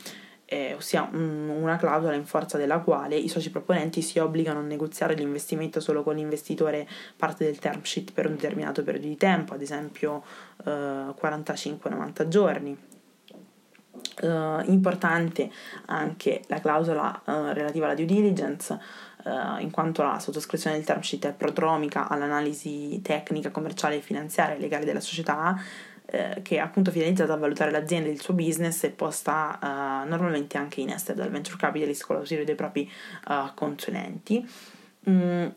eh, 0.51 0.73
ossia 0.73 1.07
un, 1.11 1.47
una 1.47 1.77
clausola 1.77 2.15
in 2.15 2.25
forza 2.25 2.57
della 2.57 2.79
quale 2.79 3.15
i 3.15 3.29
soci 3.29 3.51
proponenti 3.51 4.01
si 4.01 4.17
obbligano 4.17 4.59
a 4.59 4.63
negoziare 4.63 5.13
l'investimento 5.13 5.79
solo 5.79 6.01
con 6.01 6.15
l'investitore 6.15 6.87
parte 7.15 7.45
del 7.45 7.59
term 7.59 7.81
sheet 7.83 8.13
per 8.13 8.25
un 8.25 8.33
determinato 8.33 8.83
periodo 8.83 9.07
di 9.07 9.15
tempo, 9.15 9.53
ad 9.53 9.61
esempio 9.61 10.23
eh, 10.65 10.69
45-90 10.69 12.27
giorni. 12.27 12.77
Uh, 14.21 14.61
importante 14.69 15.49
anche 15.87 16.41
la 16.47 16.59
clausola 16.59 17.21
uh, 17.25 17.51
relativa 17.53 17.85
alla 17.85 17.95
due 17.95 18.05
diligence, 18.05 18.77
uh, 19.23 19.59
in 19.59 19.71
quanto 19.71 20.03
la 20.03 20.19
sottoscrizione 20.19 20.77
del 20.77 20.85
term 20.85 21.01
sheet 21.01 21.27
è 21.27 21.33
prodromica 21.33 22.07
all'analisi 22.07 23.01
tecnica, 23.01 23.51
commerciale, 23.51 23.99
finanziaria 23.99 24.55
e 24.55 24.59
legale 24.59 24.85
della 24.85 25.01
società, 25.01 25.57
eh, 26.11 26.41
che 26.41 26.55
è 26.55 26.59
appunto 26.59 26.91
finalizzata 26.91 27.33
a 27.33 27.37
valutare 27.37 27.71
l'azienda 27.71 28.09
e 28.09 28.11
il 28.11 28.21
suo 28.21 28.33
business 28.33 28.83
e 28.83 28.89
posta 28.89 29.59
uh, 29.61 30.07
normalmente 30.07 30.57
anche 30.57 30.81
in 30.81 30.89
estero 30.89 31.19
dal 31.19 31.29
venture 31.29 31.57
capitalist 31.57 32.05
con 32.05 32.15
l'ausilio 32.15 32.45
dei 32.45 32.55
propri 32.55 32.89
uh, 33.27 33.53
consulenti. 33.53 34.47
Mm, 35.09 35.47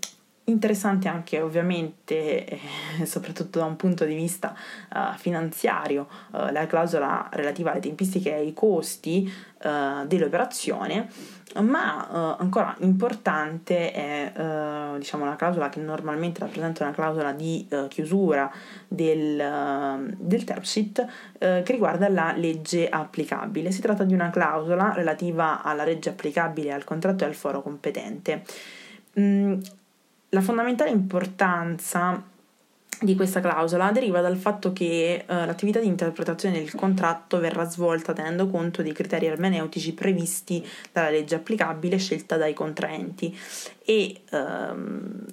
interessante 0.45 1.09
anche 1.09 1.41
ovviamente, 1.41 2.45
eh, 2.47 2.61
soprattutto 3.05 3.59
da 3.59 3.65
un 3.65 3.77
punto 3.77 4.05
di 4.05 4.15
vista 4.15 4.55
uh, 4.95 5.17
finanziario, 5.17 6.09
la 6.31 6.67
clausola 6.67 7.29
relativa 7.33 7.71
alle 7.71 7.81
tempistiche 7.81 8.31
e 8.31 8.35
ai 8.35 8.55
costi 8.55 9.51
dell'operazione 9.63 11.09
ma 11.61 12.09
uh, 12.11 12.43
ancora 12.43 12.75
importante 12.81 13.93
è 13.93 14.33
uh, 14.35 14.99
diciamo 14.99 15.25
la 15.25 15.37
clausola 15.37 15.69
che 15.69 15.81
normalmente 15.81 16.41
rappresenta 16.41 16.83
una 16.83 16.95
clausola 16.95 17.33
di 17.33 17.69
chiusura 17.89 18.51
del, 18.89 20.15
del 20.19 20.45
term 20.45 20.63
sheet 20.63 21.07
che 21.39 21.65
riguarda 21.67 22.09
la 22.09 22.33
legge 22.35 22.89
applicabile. 22.89 23.71
Si 23.71 23.81
tratta 23.81 24.05
di 24.05 24.15
una 24.15 24.31
clausola 24.31 24.93
relativa 24.93 25.63
alla 25.63 25.85
legge 25.85 26.09
applicabile 26.09 26.73
al 26.73 26.85
contratto 26.85 27.25
e 27.25 27.27
al 27.27 27.35
foro 27.35 27.63
competente. 27.63 28.43
Mm, 29.19 29.61
la 30.35 30.41
fondamentale 30.41 30.91
importanza 30.91 32.23
di 33.01 33.15
questa 33.17 33.41
clausola 33.41 33.91
deriva 33.91 34.21
dal 34.21 34.37
fatto 34.37 34.73
che 34.73 35.25
uh, 35.27 35.33
l'attività 35.33 35.81
di 35.81 35.87
interpretazione 35.87 36.59
del 36.59 36.75
contratto 36.75 37.39
verrà 37.39 37.65
svolta 37.69 38.13
tenendo 38.13 38.49
conto 38.49 38.83
dei 38.83 38.93
criteri 38.93 39.27
ermeneutici 39.27 39.93
previsti 39.93 40.65
dalla 40.91 41.11
legge 41.11 41.35
applicabile 41.35 41.99
scelta 41.99 42.37
dai 42.37 42.55
contraenti. 42.55 43.37
E 43.85 44.23
um, 44.31 45.25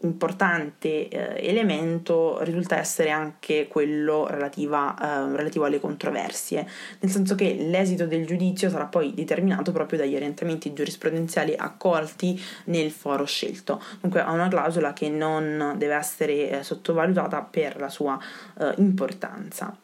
importante 0.00 1.08
eh, 1.08 1.48
elemento 1.48 2.42
risulta 2.42 2.78
essere 2.78 3.10
anche 3.10 3.66
quello 3.68 4.26
relativa, 4.26 4.94
eh, 4.98 5.36
relativo 5.36 5.64
alle 5.64 5.80
controversie, 5.80 6.66
nel 7.00 7.10
senso 7.10 7.34
che 7.34 7.54
l'esito 7.54 8.06
del 8.06 8.26
giudizio 8.26 8.68
sarà 8.68 8.86
poi 8.86 9.14
determinato 9.14 9.72
proprio 9.72 9.98
dagli 9.98 10.14
orientamenti 10.14 10.72
giurisprudenziali 10.72 11.54
accolti 11.56 12.40
nel 12.66 12.90
foro 12.90 13.24
scelto. 13.24 13.82
Dunque 14.00 14.20
ha 14.20 14.30
una 14.32 14.48
clausola 14.48 14.92
che 14.92 15.08
non 15.08 15.74
deve 15.76 15.94
essere 15.94 16.50
eh, 16.50 16.62
sottovalutata 16.62 17.42
per 17.42 17.78
la 17.78 17.88
sua 17.88 18.18
eh, 18.58 18.74
importanza 18.76 19.76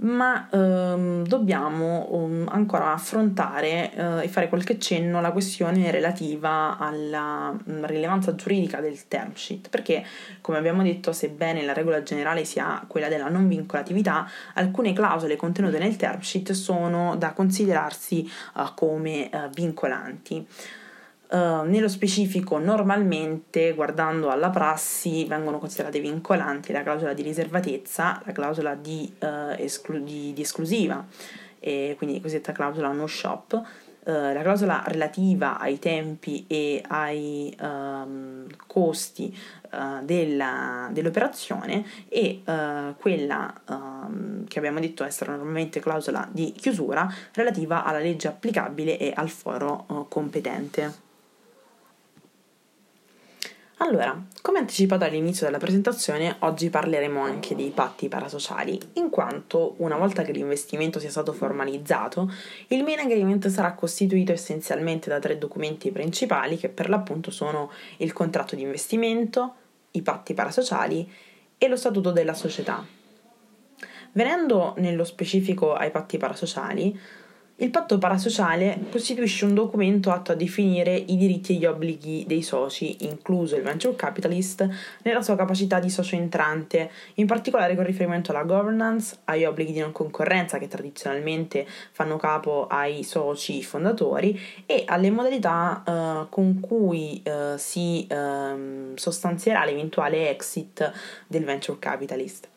ma 0.00 0.48
ehm, 0.50 1.26
dobbiamo 1.26 2.06
um, 2.14 2.46
ancora 2.48 2.92
affrontare 2.92 3.92
eh, 3.92 4.24
e 4.24 4.28
fare 4.28 4.48
qualche 4.48 4.78
cenno 4.78 5.18
alla 5.18 5.32
questione 5.32 5.90
relativa 5.90 6.76
alla 6.78 7.56
um, 7.64 7.86
rilevanza 7.86 8.34
giuridica 8.34 8.80
del 8.80 9.08
term 9.08 9.32
sheet, 9.34 9.68
perché 9.68 10.04
come 10.40 10.58
abbiamo 10.58 10.82
detto, 10.82 11.12
sebbene 11.12 11.64
la 11.64 11.72
regola 11.72 12.02
generale 12.02 12.44
sia 12.44 12.84
quella 12.86 13.08
della 13.08 13.28
non 13.28 13.48
vincolatività, 13.48 14.28
alcune 14.54 14.92
clausole 14.92 15.36
contenute 15.36 15.78
nel 15.78 15.96
term 15.96 16.20
sheet 16.20 16.52
sono 16.52 17.16
da 17.16 17.32
considerarsi 17.32 18.30
uh, 18.54 18.74
come 18.74 19.28
uh, 19.32 19.48
vincolanti. 19.52 20.46
Uh, 21.30 21.60
nello 21.66 21.88
specifico, 21.88 22.56
normalmente, 22.56 23.74
guardando 23.74 24.30
alla 24.30 24.48
prassi, 24.48 25.26
vengono 25.26 25.58
considerate 25.58 26.00
vincolanti 26.00 26.72
la 26.72 26.82
clausola 26.82 27.12
di 27.12 27.20
riservatezza, 27.20 28.22
la 28.24 28.32
clausola 28.32 28.74
di, 28.74 29.12
uh, 29.20 29.52
esclu- 29.58 30.02
di, 30.02 30.32
di 30.32 30.40
esclusiva, 30.40 31.06
e 31.60 31.94
quindi 31.98 32.16
la 32.16 32.22
cosiddetta 32.22 32.52
clausola 32.52 32.92
no 32.92 33.06
shop, 33.06 33.52
uh, 33.52 34.10
la 34.10 34.40
clausola 34.40 34.82
relativa 34.86 35.58
ai 35.58 35.78
tempi 35.78 36.46
e 36.48 36.82
ai 36.88 37.54
um, 37.60 38.46
costi 38.66 39.36
della, 40.02 40.88
dell'operazione 40.90 41.84
e 42.08 42.40
quella 42.98 43.52
um, 43.68 44.46
che 44.46 44.58
abbiamo 44.58 44.80
detto 44.80 45.04
essere 45.04 45.32
normalmente 45.32 45.78
clausola 45.78 46.26
di 46.32 46.52
chiusura 46.52 47.06
relativa 47.34 47.84
alla 47.84 47.98
legge 47.98 48.28
applicabile 48.28 48.96
e 48.96 49.12
al 49.14 49.28
foro 49.28 50.06
competente. 50.08 51.07
Allora, 53.80 54.20
come 54.42 54.58
anticipato 54.58 55.04
all'inizio 55.04 55.46
della 55.46 55.58
presentazione, 55.58 56.34
oggi 56.40 56.68
parleremo 56.68 57.20
anche 57.20 57.54
dei 57.54 57.70
patti 57.70 58.08
parasociali, 58.08 58.76
in 58.94 59.08
quanto 59.08 59.74
una 59.78 59.96
volta 59.96 60.22
che 60.22 60.32
l'investimento 60.32 60.98
sia 60.98 61.10
stato 61.10 61.32
formalizzato, 61.32 62.28
il 62.68 62.82
main 62.82 62.98
agreement 62.98 63.46
sarà 63.46 63.74
costituito 63.74 64.32
essenzialmente 64.32 65.08
da 65.08 65.20
tre 65.20 65.38
documenti 65.38 65.92
principali 65.92 66.56
che 66.56 66.68
per 66.68 66.88
l'appunto 66.88 67.30
sono 67.30 67.70
il 67.98 68.12
contratto 68.12 68.56
di 68.56 68.62
investimento, 68.62 69.54
i 69.92 70.02
patti 70.02 70.34
parasociali 70.34 71.08
e 71.56 71.68
lo 71.68 71.76
statuto 71.76 72.10
della 72.10 72.34
società. 72.34 72.84
Venendo 74.10 74.74
nello 74.78 75.04
specifico 75.04 75.74
ai 75.74 75.92
patti 75.92 76.18
parasociali, 76.18 76.98
il 77.60 77.70
patto 77.70 77.98
parasociale 77.98 78.78
costituisce 78.88 79.44
un 79.44 79.52
documento 79.52 80.12
atto 80.12 80.30
a 80.30 80.36
definire 80.36 80.94
i 80.94 81.16
diritti 81.16 81.54
e 81.54 81.58
gli 81.58 81.64
obblighi 81.64 82.24
dei 82.24 82.42
soci, 82.42 82.98
incluso 83.00 83.56
il 83.56 83.62
venture 83.62 83.96
capitalist, 83.96 84.68
nella 85.02 85.22
sua 85.22 85.34
capacità 85.34 85.80
di 85.80 85.90
socio 85.90 86.14
entrante, 86.14 86.88
in 87.14 87.26
particolare 87.26 87.74
con 87.74 87.84
riferimento 87.84 88.30
alla 88.30 88.44
governance, 88.44 89.18
agli 89.24 89.44
obblighi 89.44 89.72
di 89.72 89.80
non 89.80 89.90
concorrenza 89.90 90.58
che 90.58 90.68
tradizionalmente 90.68 91.66
fanno 91.90 92.16
capo 92.16 92.68
ai 92.68 93.02
soci 93.02 93.60
fondatori 93.64 94.38
e 94.64 94.84
alle 94.86 95.10
modalità 95.10 95.82
uh, 95.84 96.28
con 96.28 96.60
cui 96.60 97.20
uh, 97.24 97.56
si 97.56 98.06
uh, 98.08 98.94
sostanzierà 98.94 99.64
l'eventuale 99.64 100.30
exit 100.30 100.92
del 101.26 101.44
venture 101.44 101.78
capitalist. 101.80 102.48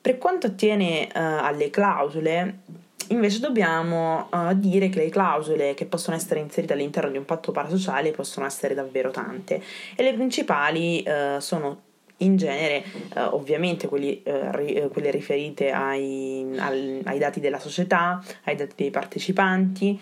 Per 0.00 0.18
quanto 0.18 0.46
attiene 0.46 1.08
alle 1.12 1.68
clausole, 1.68 2.60
Invece 3.08 3.40
dobbiamo 3.40 4.28
uh, 4.30 4.54
dire 4.54 4.88
che 4.88 4.98
le 4.98 5.08
clausole 5.08 5.74
che 5.74 5.86
possono 5.86 6.16
essere 6.16 6.40
inserite 6.40 6.72
all'interno 6.72 7.10
di 7.10 7.18
un 7.18 7.24
patto 7.24 7.52
parasociale 7.52 8.10
possono 8.10 8.46
essere 8.46 8.74
davvero 8.74 9.10
tante. 9.10 9.62
E 9.94 10.02
le 10.02 10.12
principali 10.14 11.04
uh, 11.06 11.38
sono 11.38 11.82
in 12.18 12.36
genere 12.36 12.82
uh, 13.14 13.34
ovviamente 13.34 13.86
quelli, 13.88 14.22
ri, 14.24 14.88
quelle 14.90 15.10
riferite 15.10 15.70
ai, 15.70 16.46
al, 16.56 17.00
ai 17.04 17.18
dati 17.18 17.40
della 17.40 17.58
società, 17.58 18.22
ai 18.44 18.56
dati 18.56 18.72
dei 18.76 18.90
partecipanti, 18.90 20.00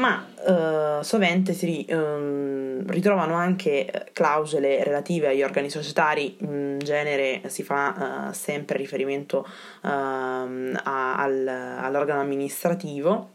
ma 0.00 0.26
uh, 0.46 1.02
sovente 1.02 1.52
si 1.52 1.86
um, 1.90 2.82
ritrovano 2.88 3.34
anche 3.34 4.08
clausole 4.12 4.82
relative 4.82 5.28
agli 5.28 5.42
organi 5.42 5.68
societari, 5.68 6.36
in 6.40 6.78
genere 6.82 7.42
si 7.48 7.62
fa 7.62 8.28
uh, 8.28 8.32
sempre 8.32 8.78
riferimento 8.78 9.46
uh, 9.82 9.86
a, 9.86 11.16
al, 11.16 11.46
all'organo 11.46 12.20
amministrativo. 12.20 13.28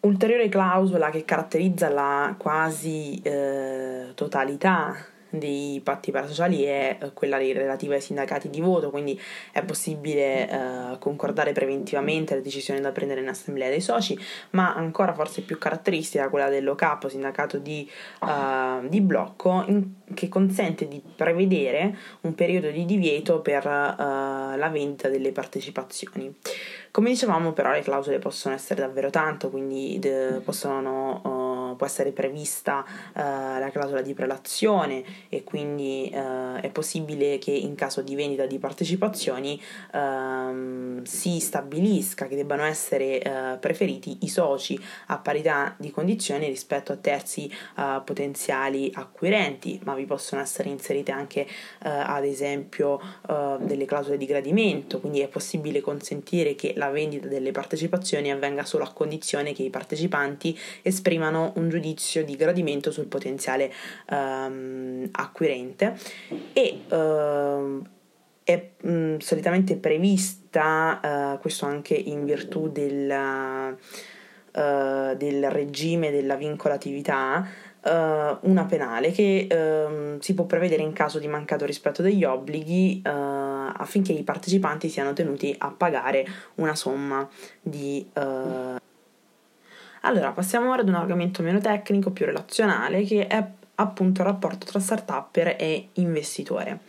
Ulteriore 0.00 0.48
clausola 0.48 1.10
che 1.10 1.24
caratterizza 1.24 1.90
la 1.90 2.34
quasi 2.38 3.20
eh, 3.20 4.12
totalità 4.14 4.94
dei 5.30 5.80
patti 5.82 6.10
parasociali 6.10 6.62
è 6.62 6.98
eh, 7.00 7.12
quella 7.12 7.36
relativa 7.38 7.94
ai 7.94 8.00
sindacati 8.00 8.48
di 8.48 8.60
voto, 8.60 8.90
quindi 8.90 9.20
è 9.52 9.62
possibile 9.62 10.48
eh, 10.48 10.98
concordare 10.98 11.52
preventivamente 11.52 12.34
le 12.34 12.42
decisioni 12.42 12.80
da 12.80 12.92
prendere 12.92 13.20
in 13.20 13.28
assemblea 13.28 13.68
dei 13.68 13.80
soci, 13.80 14.18
ma 14.50 14.74
ancora 14.74 15.12
forse 15.12 15.42
più 15.42 15.58
caratteristica 15.58 16.28
quella 16.28 16.48
dell'OCAPO, 16.48 17.08
sindacato 17.08 17.58
di, 17.58 17.88
uh, 18.20 18.86
di 18.88 19.00
blocco, 19.00 19.64
in, 19.66 19.90
che 20.14 20.28
consente 20.28 20.88
di 20.88 21.02
prevedere 21.16 21.96
un 22.22 22.34
periodo 22.34 22.70
di 22.70 22.84
divieto 22.84 23.40
per 23.40 23.66
uh, 23.66 24.56
la 24.56 24.68
vendita 24.70 25.08
delle 25.08 25.32
partecipazioni. 25.32 26.34
Come 26.90 27.10
dicevamo 27.10 27.52
però 27.52 27.70
le 27.70 27.82
clausole 27.82 28.18
possono 28.18 28.54
essere 28.54 28.80
davvero 28.80 29.10
tanto, 29.10 29.50
quindi 29.50 29.98
de- 29.98 30.40
possono... 30.42 31.46
Può 31.78 31.86
essere 31.86 32.10
prevista 32.10 32.84
uh, 32.84 33.12
la 33.14 33.70
clausola 33.72 34.02
di 34.02 34.12
prelazione 34.12 35.04
e 35.28 35.44
quindi 35.44 36.10
uh, 36.12 36.60
è 36.60 36.70
possibile 36.70 37.38
che 37.38 37.52
in 37.52 37.76
caso 37.76 38.02
di 38.02 38.16
vendita 38.16 38.46
di 38.46 38.58
partecipazioni 38.58 39.62
uh, 39.92 41.00
si 41.04 41.38
stabilisca 41.38 42.26
che 42.26 42.34
debbano 42.34 42.64
essere 42.64 43.20
eh, 43.20 43.56
preferiti 43.60 44.18
i 44.22 44.28
soci 44.28 44.78
a 45.06 45.18
parità 45.18 45.74
di 45.78 45.90
condizioni 45.90 46.46
rispetto 46.48 46.92
a 46.92 46.96
terzi 46.96 47.50
potenziali 48.04 48.90
acquirenti, 48.94 49.80
ma 49.84 49.94
vi 49.94 50.04
possono 50.04 50.40
essere 50.40 50.68
inserite 50.68 51.12
anche 51.12 51.46
ad 51.80 52.24
esempio 52.24 53.00
delle 53.60 53.84
clausole 53.84 54.16
di 54.16 54.26
gradimento, 54.26 54.98
quindi 55.00 55.20
è 55.20 55.28
possibile 55.28 55.80
consentire 55.80 56.54
che 56.54 56.74
la 56.76 56.90
vendita 56.90 57.28
delle 57.28 57.52
partecipazioni 57.52 58.32
avvenga 58.32 58.64
solo 58.64 58.84
a 58.84 58.92
condizione 58.92 59.52
che 59.52 59.62
i 59.62 59.70
partecipanti 59.70 60.58
esprimano 60.82 61.52
un 61.56 61.67
giudizio 61.68 62.24
di 62.24 62.36
gradimento 62.36 62.90
sul 62.90 63.06
potenziale 63.06 63.72
um, 64.10 65.08
acquirente 65.12 65.96
e 66.52 66.80
uh, 66.94 67.82
è 68.42 68.70
mm, 68.86 69.18
solitamente 69.18 69.76
prevista, 69.76 71.34
uh, 71.34 71.40
questo 71.40 71.66
anche 71.66 71.94
in 71.94 72.24
virtù 72.24 72.68
del, 72.70 73.76
uh, 74.52 75.16
del 75.16 75.50
regime 75.50 76.10
della 76.10 76.36
vincolatività, 76.36 77.46
una 77.90 78.66
penale 78.66 79.12
che 79.12 79.46
ehm, 79.48 80.18
si 80.18 80.34
può 80.34 80.44
prevedere 80.44 80.82
in 80.82 80.92
caso 80.92 81.18
di 81.18 81.26
mancato 81.26 81.64
rispetto 81.64 82.02
degli 82.02 82.22
obblighi 82.22 83.00
affinché 83.02 84.12
i 84.12 84.24
partecipanti 84.24 84.90
siano 84.90 85.14
tenuti 85.14 85.54
a 85.56 85.70
pagare 85.70 86.26
una 86.56 86.74
somma 86.74 87.26
di 87.62 88.06
allora, 90.02 90.32
passiamo 90.32 90.70
ora 90.70 90.82
ad 90.82 90.88
un 90.88 90.94
argomento 90.94 91.42
meno 91.42 91.60
tecnico, 91.60 92.10
più 92.10 92.26
relazionale, 92.26 93.04
che 93.04 93.26
è 93.26 93.44
appunto 93.76 94.22
il 94.22 94.26
rapporto 94.26 94.66
tra 94.66 94.80
startupper 94.80 95.56
e 95.58 95.88
investitore. 95.94 96.80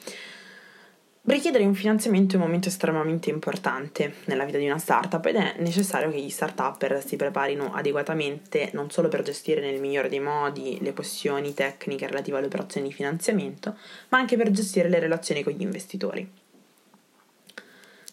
Richiedere 1.23 1.63
un 1.63 1.75
finanziamento 1.75 2.33
è 2.33 2.37
un 2.39 2.45
momento 2.45 2.69
estremamente 2.69 3.29
importante 3.29 4.15
nella 4.25 4.45
vita 4.45 4.57
di 4.57 4.65
una 4.65 4.79
startup 4.79 5.23
ed 5.27 5.35
è 5.35 5.55
necessario 5.59 6.09
che 6.09 6.19
gli 6.19 6.29
startupper 6.29 7.05
si 7.05 7.17
preparino 7.17 7.71
adeguatamente 7.71 8.71
non 8.73 8.89
solo 8.89 9.09
per 9.09 9.21
gestire 9.21 9.61
nel 9.61 9.79
migliore 9.79 10.09
dei 10.09 10.21
modi 10.21 10.79
le 10.81 10.93
questioni 10.93 11.53
tecniche 11.53 12.07
relative 12.07 12.37
alle 12.37 12.47
operazioni 12.47 12.87
di 12.87 12.93
finanziamento, 12.93 13.77
ma 14.07 14.17
anche 14.17 14.37
per 14.37 14.49
gestire 14.49 14.89
le 14.89 14.97
relazioni 14.97 15.43
con 15.43 15.53
gli 15.53 15.61
investitori. 15.61 16.27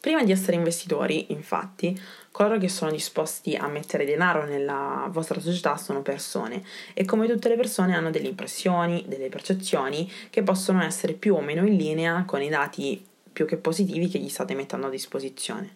Prima 0.06 0.22
di 0.22 0.30
essere 0.30 0.54
investitori, 0.54 1.32
infatti, 1.32 2.00
coloro 2.30 2.58
che 2.58 2.68
sono 2.68 2.92
disposti 2.92 3.56
a 3.56 3.66
mettere 3.66 4.04
denaro 4.04 4.44
nella 4.44 5.08
vostra 5.10 5.40
società 5.40 5.76
sono 5.76 6.00
persone 6.00 6.62
e 6.94 7.04
come 7.04 7.26
tutte 7.26 7.48
le 7.48 7.56
persone 7.56 7.92
hanno 7.92 8.12
delle 8.12 8.28
impressioni, 8.28 9.04
delle 9.08 9.28
percezioni 9.28 10.08
che 10.30 10.44
possono 10.44 10.80
essere 10.84 11.14
più 11.14 11.34
o 11.34 11.40
meno 11.40 11.66
in 11.66 11.74
linea 11.74 12.22
con 12.24 12.40
i 12.40 12.48
dati 12.48 13.04
più 13.32 13.46
che 13.46 13.56
positivi 13.56 14.06
che 14.06 14.20
gli 14.20 14.28
state 14.28 14.54
mettendo 14.54 14.86
a 14.86 14.90
disposizione. 14.90 15.74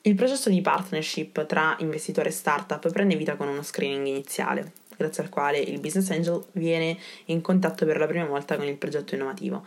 Il 0.00 0.16
processo 0.16 0.50
di 0.50 0.60
partnership 0.60 1.46
tra 1.46 1.76
investitore 1.78 2.30
e 2.30 2.32
startup 2.32 2.90
prende 2.90 3.14
vita 3.14 3.36
con 3.36 3.46
uno 3.46 3.62
screening 3.62 4.08
iniziale, 4.08 4.72
grazie 4.96 5.22
al 5.22 5.28
quale 5.28 5.58
il 5.58 5.78
business 5.78 6.10
angel 6.10 6.44
viene 6.54 6.98
in 7.26 7.42
contatto 7.42 7.86
per 7.86 7.98
la 7.98 8.08
prima 8.08 8.24
volta 8.24 8.56
con 8.56 8.66
il 8.66 8.76
progetto 8.76 9.14
innovativo, 9.14 9.64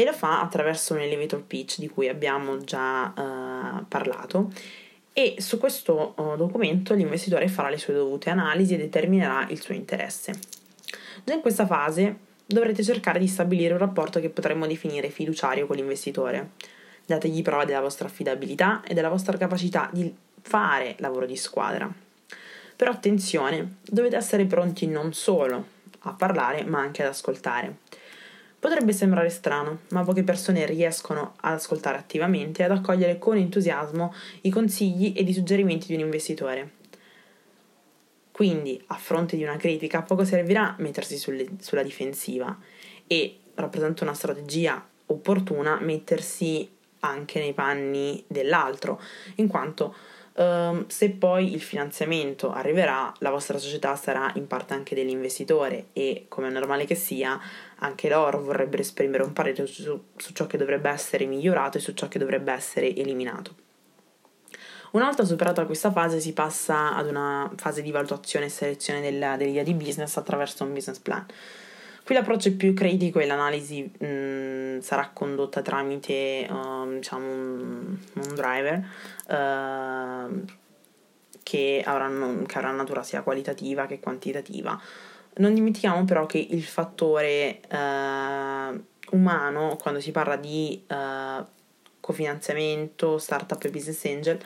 e 0.00 0.04
lo 0.06 0.14
fa 0.14 0.40
attraverso 0.40 0.94
un 0.94 1.00
elevator 1.00 1.42
pitch 1.42 1.78
di 1.78 1.86
cui 1.86 2.08
abbiamo 2.08 2.56
già 2.64 3.12
uh, 3.14 3.84
parlato 3.86 4.50
e 5.12 5.34
su 5.40 5.58
questo 5.58 6.14
uh, 6.16 6.36
documento 6.36 6.94
l'investitore 6.94 7.48
farà 7.48 7.68
le 7.68 7.76
sue 7.76 7.92
dovute 7.92 8.30
analisi 8.30 8.72
e 8.72 8.78
determinerà 8.78 9.46
il 9.50 9.60
suo 9.60 9.74
interesse. 9.74 10.32
Già 11.22 11.34
in 11.34 11.42
questa 11.42 11.66
fase 11.66 12.16
dovrete 12.46 12.82
cercare 12.82 13.18
di 13.18 13.28
stabilire 13.28 13.74
un 13.74 13.78
rapporto 13.78 14.20
che 14.20 14.30
potremmo 14.30 14.66
definire 14.66 15.10
fiduciario 15.10 15.66
con 15.66 15.76
l'investitore. 15.76 16.52
Dategli 17.04 17.42
prova 17.42 17.66
della 17.66 17.82
vostra 17.82 18.08
affidabilità 18.08 18.80
e 18.82 18.94
della 18.94 19.10
vostra 19.10 19.36
capacità 19.36 19.90
di 19.92 20.14
fare 20.40 20.94
lavoro 21.00 21.26
di 21.26 21.36
squadra. 21.36 21.92
Però 22.74 22.90
attenzione, 22.90 23.76
dovete 23.82 24.16
essere 24.16 24.46
pronti 24.46 24.86
non 24.86 25.12
solo 25.12 25.62
a 26.04 26.12
parlare 26.14 26.64
ma 26.64 26.78
anche 26.78 27.02
ad 27.02 27.08
ascoltare. 27.08 27.76
Potrebbe 28.60 28.92
sembrare 28.92 29.30
strano, 29.30 29.80
ma 29.88 30.04
poche 30.04 30.22
persone 30.22 30.66
riescono 30.66 31.32
ad 31.40 31.54
ascoltare 31.54 31.96
attivamente 31.96 32.60
e 32.60 32.66
ad 32.66 32.72
accogliere 32.72 33.18
con 33.18 33.38
entusiasmo 33.38 34.12
i 34.42 34.50
consigli 34.50 35.14
ed 35.16 35.26
i 35.30 35.32
suggerimenti 35.32 35.86
di 35.86 35.94
un 35.94 36.00
investitore. 36.00 36.72
Quindi, 38.30 38.78
a 38.88 38.96
fronte 38.96 39.36
di 39.36 39.42
una 39.42 39.56
critica, 39.56 40.02
poco 40.02 40.24
servirà 40.24 40.74
mettersi 40.78 41.16
sulle, 41.16 41.46
sulla 41.58 41.82
difensiva 41.82 42.54
e 43.06 43.38
rappresenta 43.54 44.04
una 44.04 44.12
strategia 44.12 44.86
opportuna 45.06 45.80
mettersi 45.80 46.70
anche 47.00 47.40
nei 47.40 47.54
panni 47.54 48.22
dell'altro, 48.26 49.00
in 49.36 49.48
quanto 49.48 49.94
Um, 50.32 50.86
se 50.86 51.10
poi 51.10 51.52
il 51.52 51.60
finanziamento 51.60 52.52
arriverà, 52.52 53.12
la 53.18 53.30
vostra 53.30 53.58
società 53.58 53.96
sarà 53.96 54.30
in 54.36 54.46
parte 54.46 54.74
anche 54.74 54.94
dell'investitore 54.94 55.88
e, 55.92 56.26
come 56.28 56.48
è 56.48 56.50
normale 56.50 56.86
che 56.86 56.94
sia, 56.94 57.38
anche 57.80 58.08
loro 58.08 58.42
vorrebbero 58.42 58.82
esprimere 58.82 59.22
un 59.22 59.32
parere 59.32 59.66
su, 59.66 60.04
su 60.16 60.32
ciò 60.32 60.46
che 60.46 60.56
dovrebbe 60.56 60.88
essere 60.88 61.26
migliorato 61.26 61.78
e 61.78 61.80
su 61.80 61.92
ciò 61.92 62.08
che 62.08 62.18
dovrebbe 62.18 62.52
essere 62.52 62.94
eliminato. 62.94 63.68
Una 64.92 65.04
volta 65.04 65.24
superata 65.24 65.66
questa 65.66 65.92
fase 65.92 66.18
si 66.18 66.32
passa 66.32 66.96
ad 66.96 67.06
una 67.06 67.50
fase 67.56 67.80
di 67.80 67.92
valutazione 67.92 68.46
e 68.46 68.48
selezione 68.48 69.00
del, 69.00 69.36
dell'idea 69.38 69.62
di 69.62 69.74
business 69.74 70.16
attraverso 70.16 70.64
un 70.64 70.72
business 70.72 70.98
plan. 70.98 71.24
Qui 72.04 72.14
l'approccio 72.14 72.56
più 72.56 72.74
critico 72.74 73.20
e 73.20 73.26
l'analisi 73.26 73.82
mh, 73.82 74.80
sarà 74.80 75.10
condotta 75.12 75.62
tramite 75.62 76.44
uh, 76.50 76.88
diciamo 76.94 77.24
un, 77.24 77.96
un 78.14 78.34
driver 78.34 78.84
uh, 79.28 80.44
che, 81.44 81.82
avranno, 81.84 82.42
che 82.46 82.58
avrà 82.58 82.72
natura 82.72 83.04
sia 83.04 83.22
qualitativa 83.22 83.86
che 83.86 84.00
quantitativa. 84.00 84.80
Non 85.36 85.54
dimentichiamo 85.54 86.04
però 86.04 86.26
che 86.26 86.38
il 86.38 86.64
fattore 86.64 87.60
uh, 87.70 89.16
umano, 89.16 89.76
quando 89.80 90.00
si 90.00 90.10
parla 90.10 90.36
di 90.36 90.84
cofinanziamento, 92.00 93.18
startup 93.18 93.62
e 93.64 93.70
business 93.70 94.04
angel, 94.04 94.38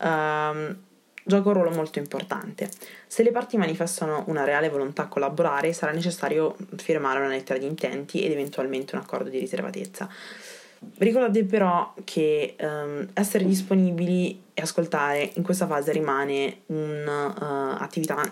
ehm, 0.00 0.76
gioca 1.24 1.48
un 1.48 1.54
ruolo 1.54 1.70
molto 1.70 1.98
importante. 1.98 2.68
Se 3.06 3.22
le 3.22 3.30
parti 3.30 3.56
manifestano 3.56 4.24
una 4.26 4.44
reale 4.44 4.68
volontà 4.68 5.02
a 5.02 5.08
collaborare, 5.08 5.72
sarà 5.72 5.92
necessario 5.92 6.56
firmare 6.76 7.18
una 7.18 7.28
lettera 7.28 7.58
di 7.58 7.66
intenti 7.66 8.24
ed 8.24 8.32
eventualmente 8.32 8.94
un 8.94 9.02
accordo 9.02 9.28
di 9.28 9.38
riservatezza. 9.38 10.08
Ricordate 10.98 11.44
però 11.44 11.94
che 12.04 12.54
um, 12.60 13.08
essere 13.14 13.44
disponibili 13.44 14.42
e 14.52 14.62
ascoltare 14.62 15.30
in 15.34 15.42
questa 15.42 15.66
fase 15.66 15.90
rimane 15.90 16.60
un'attività 16.66 18.20
uh, 18.20 18.30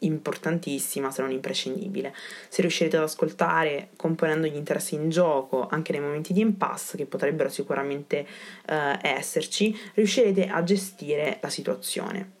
importantissima 0.00 1.10
se 1.10 1.22
non 1.22 1.30
imprescindibile. 1.30 2.14
Se 2.48 2.60
riuscirete 2.60 2.96
ad 2.96 3.04
ascoltare 3.04 3.90
componendo 3.96 4.46
gli 4.46 4.56
interessi 4.56 4.94
in 4.94 5.08
gioco 5.08 5.66
anche 5.68 5.92
nei 5.92 6.00
momenti 6.00 6.32
di 6.32 6.40
impasse 6.40 6.96
che 6.96 7.06
potrebbero 7.06 7.48
sicuramente 7.48 8.26
uh, 8.68 8.98
esserci, 9.00 9.76
riuscirete 9.94 10.46
a 10.46 10.62
gestire 10.62 11.38
la 11.40 11.48
situazione. 11.48 12.34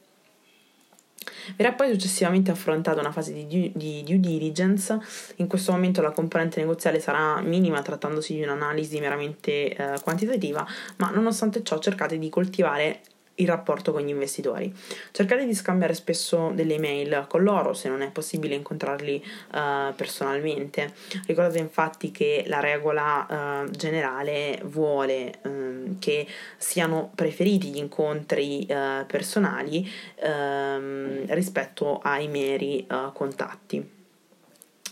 Verrà 1.56 1.72
poi 1.72 1.90
successivamente 1.92 2.50
affrontata 2.50 3.00
una 3.00 3.12
fase 3.12 3.32
di 3.32 3.46
due, 3.46 3.70
di 3.74 4.02
due, 4.04 4.20
diligence, 4.20 4.98
in 5.36 5.46
questo 5.46 5.72
momento 5.72 6.00
la 6.00 6.10
componente 6.10 6.60
negoziale 6.60 7.00
sarà 7.00 7.40
minima 7.40 7.82
trattandosi 7.82 8.34
di 8.34 8.42
un'analisi 8.42 8.98
meramente 9.00 9.74
eh, 9.74 10.00
quantitativa, 10.02 10.66
ma 10.96 11.10
nonostante 11.10 11.62
ciò 11.62 11.78
cercate 11.78 12.18
di 12.18 12.28
coltivare 12.28 13.00
il 13.36 13.46
rapporto 13.46 13.92
con 13.92 14.02
gli 14.02 14.08
investitori. 14.08 14.72
Cercate 15.10 15.46
di 15.46 15.54
scambiare 15.54 15.94
spesso 15.94 16.52
delle 16.54 16.74
email 16.74 17.26
con 17.28 17.42
loro 17.42 17.74
se 17.74 17.88
non 17.88 18.02
è 18.02 18.10
possibile 18.10 18.54
incontrarli 18.54 19.22
uh, 19.52 19.94
personalmente. 19.94 20.94
Ricordate 21.26 21.58
infatti 21.58 22.10
che 22.10 22.44
la 22.46 22.60
regola 22.60 23.64
uh, 23.64 23.70
generale 23.70 24.60
vuole 24.64 25.34
um, 25.42 25.98
che 25.98 26.26
siano 26.56 27.10
preferiti 27.14 27.68
gli 27.68 27.78
incontri 27.78 28.66
uh, 28.68 29.06
personali 29.06 29.88
um, 30.22 31.24
rispetto 31.28 31.98
ai 32.02 32.28
meri 32.28 32.86
contatti. 33.12 33.94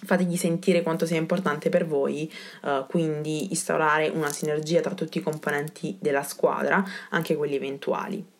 fategli 0.04 0.36
sentire 0.36 0.82
quanto 0.82 1.06
sia 1.06 1.16
importante 1.16 1.68
per 1.70 1.86
voi, 1.86 2.30
uh, 2.62 2.86
quindi 2.86 3.48
instaurare 3.50 4.08
una 4.08 4.30
sinergia 4.30 4.80
tra 4.80 4.94
tutti 4.94 5.18
i 5.18 5.22
componenti 5.22 5.96
della 6.00 6.22
squadra, 6.22 6.84
anche 7.10 7.36
quelli 7.36 7.54
eventuali. 7.54 8.33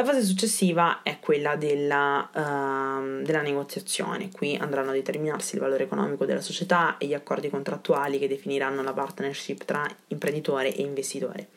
La 0.00 0.06
fase 0.06 0.22
successiva 0.22 1.02
è 1.02 1.18
quella 1.20 1.56
della, 1.56 2.30
uh, 2.32 3.22
della, 3.22 3.42
negoziazione. 3.42 4.30
Qui 4.30 4.56
andranno 4.56 4.88
a 4.88 4.94
determinarsi 4.94 5.56
il 5.56 5.60
valore 5.60 5.84
economico 5.84 6.24
della 6.24 6.40
società 6.40 6.96
e 6.96 7.04
gli 7.04 7.12
accordi 7.12 7.50
contrattuali 7.50 8.18
che 8.18 8.26
definiranno 8.26 8.82
la 8.82 8.94
partnership 8.94 9.62
tra 9.66 9.86
imprenditore 10.06 10.74
e 10.74 10.80
investitore. 10.80 11.48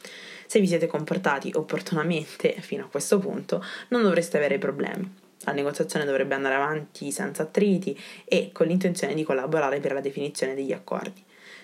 Se 0.45 0.59
vi 0.59 0.67
siete 0.67 0.87
comportati 0.87 1.53
opportunamente 1.55 2.53
fino 2.59 2.83
a 2.83 2.89
questo 2.89 3.17
punto, 3.17 3.63
non 3.87 4.01
dovreste 4.01 4.35
avere 4.35 4.57
problemi. 4.57 5.09
La 5.45 5.53
negoziazione 5.53 6.03
dovrebbe 6.03 6.35
andare 6.35 6.55
avanti 6.55 7.11
senza 7.11 7.43
attriti 7.43 7.97
e 8.25 8.49
con 8.51 8.67
l'intenzione 8.67 9.13
di 9.13 9.23
collaborare 9.23 9.79
per 9.79 9.93
la 9.93 10.01
definizione 10.01 10.53
degli 10.53 10.73
accordi. 10.73 11.22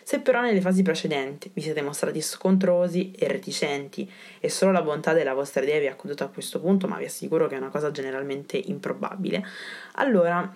Se 0.10 0.22
però 0.22 0.41
nelle 0.41 0.60
fasi 0.60 0.82
precedenti 0.82 1.51
vi 1.53 1.62
siete 1.62 1.84
mostrati 1.84 2.20
scontrosi 2.20 3.12
e 3.12 3.28
reticenti 3.28 4.12
e 4.39 4.49
solo 4.49 4.72
la 4.72 4.82
bontà 4.82 5.14
della 5.14 5.36
vostra 5.36 5.62
idea 5.62 5.80
vi 5.80 5.86
ha 5.86 5.93
condotto 5.93 6.24
a 6.24 6.30
questo 6.30 6.60
punto, 6.60 6.88
ma 6.88 6.97
vi 6.97 7.05
assicuro 7.05 7.45
che 7.45 7.53
è 7.53 7.60
una 7.60 7.70
cosa 7.70 7.91
generalmente 7.91 8.57
improbabile, 8.57 9.45
allora 9.91 10.51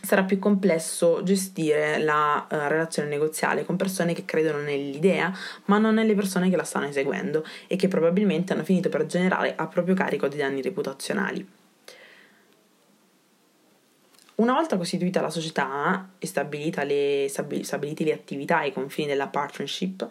sarà 0.00 0.22
più 0.22 0.38
complesso 0.38 1.22
gestire 1.22 1.98
la 1.98 2.46
uh, 2.50 2.54
relazione 2.66 3.10
negoziale 3.10 3.66
con 3.66 3.76
persone 3.76 4.14
che 4.14 4.24
credono 4.24 4.62
nell'idea, 4.62 5.30
ma 5.66 5.76
non 5.76 5.92
nelle 5.92 6.14
persone 6.14 6.48
che 6.48 6.56
la 6.56 6.64
stanno 6.64 6.86
eseguendo 6.86 7.44
e 7.66 7.76
che 7.76 7.88
probabilmente 7.88 8.54
hanno 8.54 8.64
finito 8.64 8.88
per 8.88 9.04
generare 9.04 9.54
a 9.54 9.66
proprio 9.66 9.94
carico 9.94 10.28
dei 10.28 10.38
danni 10.38 10.62
reputazionali. 10.62 11.46
Una 14.36 14.54
volta 14.54 14.76
costituita 14.76 15.20
la 15.20 15.30
società 15.30 16.10
e 16.18 16.28
le, 16.84 17.28
stabiliti 17.28 18.04
le 18.04 18.12
attività 18.12 18.62
e 18.62 18.68
i 18.68 18.72
confini 18.72 19.06
della 19.06 19.28
partnership, 19.28 20.08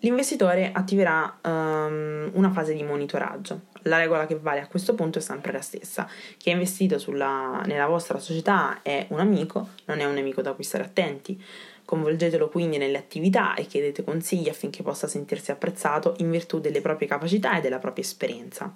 l'investitore 0.00 0.70
attiverà 0.70 1.38
um, 1.42 2.30
una 2.34 2.50
fase 2.50 2.74
di 2.74 2.82
monitoraggio. 2.82 3.70
La 3.84 3.96
regola 3.96 4.26
che 4.26 4.38
vale 4.38 4.60
a 4.60 4.66
questo 4.66 4.94
punto 4.94 5.18
è 5.18 5.22
sempre 5.22 5.50
la 5.50 5.62
stessa. 5.62 6.06
Chi 6.36 6.50
è 6.50 6.52
investito 6.52 6.98
sulla, 6.98 7.62
nella 7.64 7.86
vostra 7.86 8.18
società 8.18 8.80
è 8.82 9.06
un 9.08 9.20
amico, 9.20 9.68
non 9.86 10.00
è 10.00 10.04
un 10.04 10.12
nemico 10.12 10.42
da 10.42 10.52
cui 10.52 10.64
stare 10.64 10.84
attenti. 10.84 11.42
Coinvolgetelo 11.86 12.50
quindi 12.50 12.76
nelle 12.76 12.98
attività 12.98 13.54
e 13.54 13.64
chiedete 13.64 14.04
consigli 14.04 14.50
affinché 14.50 14.82
possa 14.82 15.06
sentirsi 15.06 15.50
apprezzato 15.50 16.16
in 16.18 16.30
virtù 16.30 16.60
delle 16.60 16.82
proprie 16.82 17.08
capacità 17.08 17.56
e 17.56 17.60
della 17.62 17.78
propria 17.78 18.04
esperienza. 18.04 18.70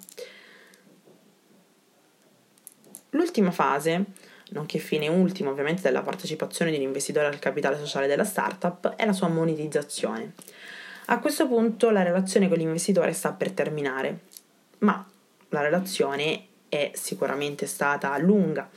L'ultima 3.11 3.51
fase 3.51 4.03
nonché 4.51 4.79
fine 4.79 5.07
ultimo 5.07 5.51
ovviamente 5.51 5.81
della 5.81 6.01
partecipazione 6.01 6.71
dell'investitore 6.71 7.27
al 7.27 7.39
capitale 7.39 7.77
sociale 7.77 8.07
della 8.07 8.23
startup, 8.23 8.95
è 8.95 9.05
la 9.05 9.13
sua 9.13 9.27
monetizzazione. 9.27 10.33
A 11.07 11.19
questo 11.19 11.47
punto 11.47 11.89
la 11.89 12.03
relazione 12.03 12.47
con 12.47 12.57
l'investitore 12.57 13.13
sta 13.13 13.31
per 13.31 13.51
terminare, 13.51 14.19
ma 14.79 15.05
la 15.49 15.61
relazione 15.61 16.45
è 16.69 16.91
sicuramente 16.93 17.65
stata 17.65 18.17
lunga 18.17 18.69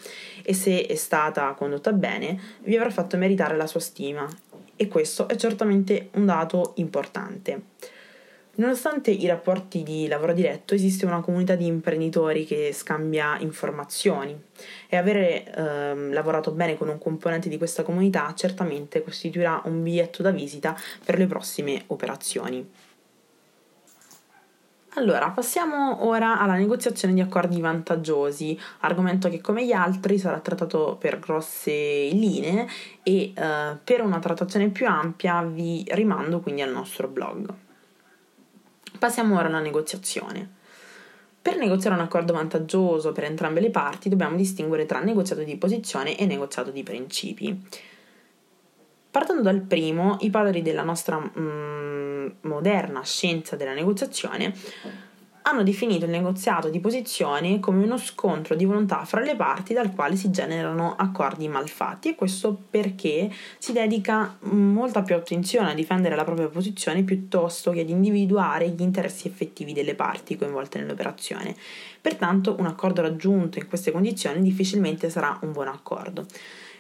e 0.43 0.55
se 0.55 0.87
è 0.87 0.95
stata 0.95 1.53
condotta 1.55 1.93
bene 1.93 2.41
vi 2.61 2.77
avrà 2.77 2.91
fatto 2.91 3.17
meritare 3.17 3.57
la 3.57 3.67
sua 3.67 3.81
stima 3.81 4.29
e 4.77 4.89
questo 4.89 5.29
è 5.29 5.37
certamente 5.37 6.11
un 6.13 6.27
dato 6.27 6.73
importante. 6.77 7.70
Nonostante 8.57 9.11
i 9.11 9.27
rapporti 9.27 9.83
di 9.83 10.09
lavoro 10.09 10.33
diretto, 10.33 10.75
esiste 10.75 11.07
una 11.07 11.21
comunità 11.21 11.55
di 11.55 11.67
imprenditori 11.67 12.45
che 12.45 12.73
scambia 12.73 13.39
informazioni 13.39 14.39
e 14.89 14.97
avere 14.97 15.45
ehm, 15.55 16.13
lavorato 16.13 16.51
bene 16.51 16.77
con 16.77 16.89
un 16.89 16.99
componente 16.99 17.49
di 17.49 17.57
questa 17.57 17.83
comunità 17.83 18.35
certamente 18.35 19.03
costituirà 19.03 19.63
un 19.65 19.83
biglietto 19.83 20.23
da 20.23 20.31
visita 20.31 20.77
per 21.05 21.17
le 21.17 21.27
prossime 21.27 21.85
operazioni. 21.87 22.69
Allora, 24.95 25.31
passiamo 25.31 26.05
ora 26.05 26.41
alla 26.41 26.55
negoziazione 26.55 27.15
di 27.15 27.21
accordi 27.21 27.61
vantaggiosi, 27.61 28.59
argomento 28.81 29.29
che 29.29 29.41
come 29.41 29.65
gli 29.65 29.71
altri 29.71 30.19
sarà 30.19 30.41
trattato 30.41 30.97
per 30.99 31.21
grosse 31.21 31.71
linee 32.11 32.67
e 33.05 33.33
eh, 33.33 33.79
per 33.83 34.01
una 34.01 34.19
trattazione 34.19 34.69
più 34.71 34.89
ampia 34.89 35.43
vi 35.43 35.87
rimando 35.93 36.41
quindi 36.41 36.63
al 36.63 36.73
nostro 36.73 37.07
blog. 37.07 37.70
Passiamo 39.01 39.39
ora 39.39 39.49
alla 39.49 39.61
negoziazione. 39.61 40.47
Per 41.41 41.57
negoziare 41.57 41.97
un 41.97 42.03
accordo 42.03 42.35
vantaggioso 42.35 43.13
per 43.13 43.25
entrambe 43.25 43.61
le 43.61 43.71
parti 43.71 44.11
dobbiamo 44.11 44.37
distinguere 44.37 44.85
tra 44.85 45.01
negoziato 45.01 45.43
di 45.43 45.57
posizione 45.57 46.19
e 46.19 46.27
negoziato 46.27 46.71
di 46.71 46.83
principi. 46.83 47.67
Partendo 49.11 49.41
dal 49.41 49.63
primo, 49.63 50.19
i 50.21 50.29
padri 50.29 50.61
della 50.61 50.83
nostra 50.83 51.19
mm, 51.19 52.27
moderna 52.43 53.03
scienza 53.03 53.57
della 53.57 53.73
negoziazione 53.73 54.53
hanno 55.43 55.63
definito 55.63 56.05
il 56.05 56.11
negoziato 56.11 56.69
di 56.69 56.81
posizione 56.81 57.61
come 57.61 57.83
uno 57.83 57.97
scontro 57.97 58.55
di 58.55 58.65
volontà 58.65 59.05
fra 59.05 59.21
le 59.21 59.37
parti 59.37 59.73
dal 59.73 59.95
quale 59.95 60.17
si 60.17 60.31
generano 60.31 60.95
accordi 60.97 61.49
malfatti 61.49 62.11
e 62.11 62.15
questo 62.15 62.59
perché 62.69 63.31
si 63.59 63.73
dedica 63.73 64.37
molta 64.41 65.03
più 65.03 65.15
attenzione 65.15 65.71
a 65.71 65.75
difendere 65.75 66.15
la 66.15 66.25
propria 66.25 66.49
posizione 66.49 67.03
piuttosto 67.03 67.71
che 67.71 67.81
ad 67.81 67.89
individuare 67.89 68.69
gli 68.69 68.83
interessi 68.83 69.29
effettivi 69.29 69.73
delle 69.73 69.95
parti 69.95 70.37
coinvolte 70.37 70.79
nell'operazione. 70.79 71.55
Pertanto 72.01 72.57
un 72.59 72.67
accordo 72.67 73.01
raggiunto 73.03 73.59
in 73.59 73.67
queste 73.67 73.91
condizioni 73.93 74.43
difficilmente 74.43 75.09
sarà 75.11 75.39
un 75.43 75.53
buon 75.53 75.69
accordo. 75.69 76.27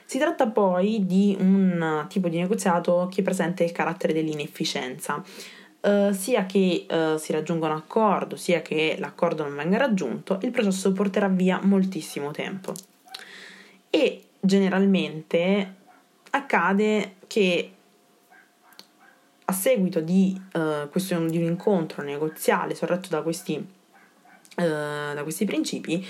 Si 0.05 0.19
tratta 0.19 0.49
poi 0.49 1.07
di 1.07 1.37
un 1.39 2.05
tipo 2.09 2.29
di 2.29 2.39
negoziato 2.39 3.09
che 3.11 3.23
presenta 3.23 3.63
il 3.63 3.71
carattere 3.71 4.13
dell'inefficienza 4.13 5.23
Uh, 5.83 6.13
sia 6.13 6.45
che 6.45 6.87
uh, 6.91 7.17
si 7.17 7.33
raggiunga 7.33 7.65
un 7.65 7.73
accordo, 7.73 8.37
sia 8.37 8.61
che 8.61 8.97
l'accordo 8.99 9.45
non 9.45 9.57
venga 9.57 9.79
raggiunto, 9.79 10.39
il 10.43 10.51
processo 10.51 10.93
porterà 10.93 11.29
via 11.29 11.59
moltissimo 11.63 12.33
tempo. 12.33 12.75
E 13.89 14.25
generalmente 14.39 15.75
accade 16.33 17.15
che 17.27 17.73
a 19.43 19.53
seguito 19.53 20.01
di, 20.01 20.39
uh, 20.53 20.91
questo, 20.91 21.19
di 21.25 21.39
un 21.39 21.45
incontro 21.45 22.03
negoziale 22.03 22.75
sorretto 22.75 23.09
da 23.09 23.23
questi, 23.23 23.67
da 24.55 25.21
questi 25.23 25.47
principi, 25.47 26.07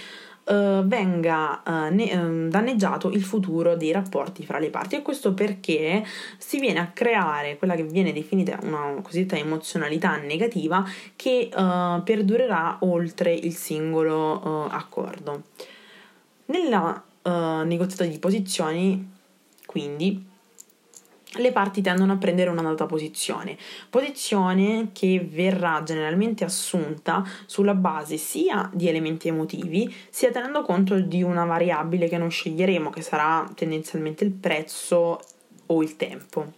uh, 0.51 0.87
venga 0.87 1.63
uh, 1.65 1.95
ne- 1.95 2.15
um, 2.15 2.49
danneggiato 2.49 3.11
il 3.11 3.23
futuro 3.23 3.77
dei 3.77 3.93
rapporti 3.93 4.45
fra 4.45 4.59
le 4.59 4.71
parti 4.71 4.97
e 4.97 5.03
questo 5.03 5.33
perché 5.33 6.05
si 6.39 6.59
viene 6.59 6.81
a 6.81 6.89
creare 6.89 7.57
quella 7.57 7.75
che 7.75 7.85
viene 7.85 8.13
definita 8.13 8.59
una 8.63 9.01
cosiddetta 9.03 9.37
emozionalità 9.37 10.17
negativa 10.17 10.85
che 11.17 11.49
uh, 11.55 12.03
perdurerà 12.03 12.79
oltre 12.81 13.33
il 13.33 13.55
singolo 13.55 14.69
accordo. 14.69 15.43
Nella 16.47 17.05
negoziata 17.23 18.05
di 18.05 18.19
posizioni, 18.19 19.09
quindi, 19.67 20.30
le 21.39 21.53
parti 21.53 21.81
tendono 21.81 22.15
a 22.15 22.17
prendere 22.17 22.51
una 22.51 22.63
data 22.63 22.87
posizione, 22.87 23.57
posizione 23.89 24.89
che 24.93 25.25
verrà 25.31 25.83
generalmente 25.85 26.45
assunta 26.45 27.25
sulla 27.47 27.75
base 27.75 28.17
sia 28.17 28.69
di 28.73 28.89
elementi 28.89 29.29
emotivi, 29.29 29.95
sia 30.11 30.31
tenendo 30.33 30.63
conto 30.63 30.99
di 30.99 31.23
una 31.23 31.45
variabile 31.45 32.09
che 32.09 32.19
non 32.19 32.31
sceglieremo, 32.31 32.91
che 32.91 33.03
sarà 33.03 33.49
tendenzialmente 33.55 34.25
il 34.25 34.33
prezzo 34.33 35.21
o 35.67 35.83
il 35.83 35.97
tempo. 35.97 36.53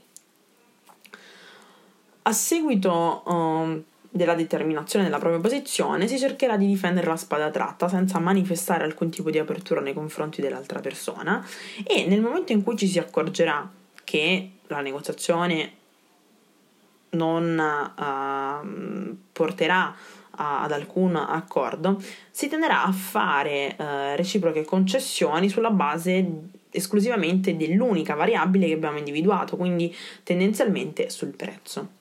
A 2.22 2.32
seguito 2.32 3.22
um, 3.26 3.82
della 4.08 4.34
determinazione 4.34 5.04
della 5.04 5.18
propria 5.18 5.40
posizione, 5.40 6.06
si 6.06 6.18
cercherà 6.18 6.56
di 6.56 6.66
difendere 6.66 7.08
la 7.08 7.16
spada 7.16 7.50
tratta 7.50 7.88
senza 7.88 8.18
manifestare 8.20 8.84
alcun 8.84 9.10
tipo 9.10 9.30
di 9.30 9.38
apertura 9.38 9.80
nei 9.80 9.92
confronti 9.92 10.40
dell'altra 10.40 10.80
persona 10.80 11.44
e 11.84 12.06
nel 12.06 12.20
momento 12.20 12.52
in 12.52 12.62
cui 12.62 12.76
ci 12.76 12.86
si 12.86 12.98
accorgerà 12.98 13.68
che 14.04 14.50
la 14.72 14.80
negoziazione 14.80 15.72
non 17.10 17.58
uh, 17.58 19.16
porterà 19.32 19.94
ad 20.34 20.72
alcun 20.72 21.14
accordo, 21.14 22.02
si 22.30 22.48
tenderà 22.48 22.84
a 22.84 22.92
fare 22.92 23.76
uh, 23.78 24.16
reciproche 24.16 24.64
concessioni 24.64 25.48
sulla 25.48 25.70
base 25.70 26.50
esclusivamente 26.70 27.56
dell'unica 27.56 28.14
variabile 28.14 28.66
che 28.66 28.72
abbiamo 28.72 28.98
individuato, 28.98 29.56
quindi 29.56 29.94
tendenzialmente 30.22 31.10
sul 31.10 31.34
prezzo. 31.36 32.00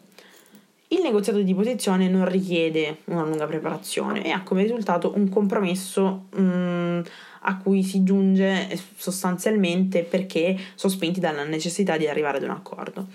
Il 0.93 0.99
negoziato 1.01 1.41
di 1.41 1.55
posizione 1.55 2.09
non 2.09 2.27
richiede 2.27 2.97
una 3.05 3.23
lunga 3.23 3.45
preparazione 3.45 4.25
e 4.25 4.31
ha 4.31 4.43
come 4.43 4.63
risultato 4.63 5.13
un 5.15 5.29
compromesso 5.29 6.25
um, 6.35 7.01
a 7.43 7.57
cui 7.59 7.81
si 7.81 8.03
giunge 8.03 8.77
sostanzialmente 8.97 10.03
perché 10.03 10.57
sospinti 10.75 11.21
dalla 11.21 11.45
necessità 11.45 11.95
di 11.95 12.09
arrivare 12.09 12.37
ad 12.37 12.43
un 12.43 12.49
accordo. 12.49 13.07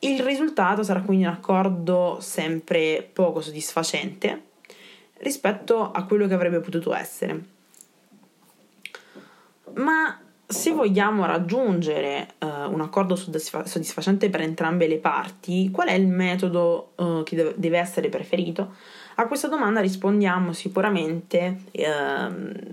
Il 0.00 0.18
risultato 0.18 0.82
sarà 0.82 1.02
quindi 1.02 1.24
un 1.24 1.30
accordo 1.30 2.18
sempre 2.20 3.08
poco 3.12 3.40
soddisfacente 3.40 4.42
rispetto 5.18 5.92
a 5.92 6.02
quello 6.02 6.26
che 6.26 6.34
avrebbe 6.34 6.58
potuto 6.58 6.92
essere. 6.92 7.44
Ma 9.74 10.23
se 10.54 10.70
vogliamo 10.70 11.26
raggiungere 11.26 12.28
uh, 12.38 12.72
un 12.72 12.80
accordo 12.80 13.16
soddisfa- 13.16 13.66
soddisfacente 13.66 14.30
per 14.30 14.40
entrambe 14.40 14.86
le 14.86 14.98
parti, 14.98 15.68
qual 15.72 15.88
è 15.88 15.92
il 15.92 16.06
metodo 16.06 16.92
uh, 16.94 17.22
che 17.24 17.34
deve, 17.34 17.54
deve 17.56 17.78
essere 17.78 18.08
preferito? 18.08 18.72
A 19.16 19.26
questa 19.26 19.48
domanda 19.48 19.80
rispondiamo 19.80 20.52
sicuramente 20.52 21.60
eh, 21.70 21.84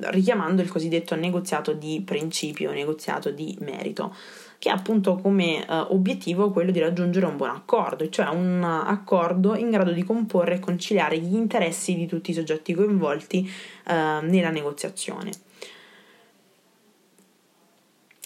richiamando 0.09 0.63
il 0.63 0.71
cosiddetto 0.71 1.15
negoziato 1.15 1.73
di 1.73 2.01
principio, 2.03 2.71
negoziato 2.71 3.29
di 3.29 3.55
merito, 3.59 4.15
che 4.57 4.71
ha 4.71 4.73
appunto 4.73 5.17
come 5.17 5.63
eh, 5.63 5.65
obiettivo 5.89 6.49
quello 6.49 6.71
di 6.71 6.79
raggiungere 6.79 7.27
un 7.27 7.37
buon 7.37 7.51
accordo, 7.51 8.09
cioè 8.09 8.29
un 8.29 8.63
accordo 8.63 9.55
in 9.55 9.69
grado 9.69 9.91
di 9.91 10.03
comporre 10.03 10.55
e 10.55 10.59
conciliare 10.59 11.19
gli 11.19 11.35
interessi 11.35 11.93
di 11.93 12.07
tutti 12.07 12.31
i 12.31 12.33
soggetti 12.33 12.73
coinvolti 12.73 13.47
nella 13.83 14.51
negoziazione. 14.51 15.31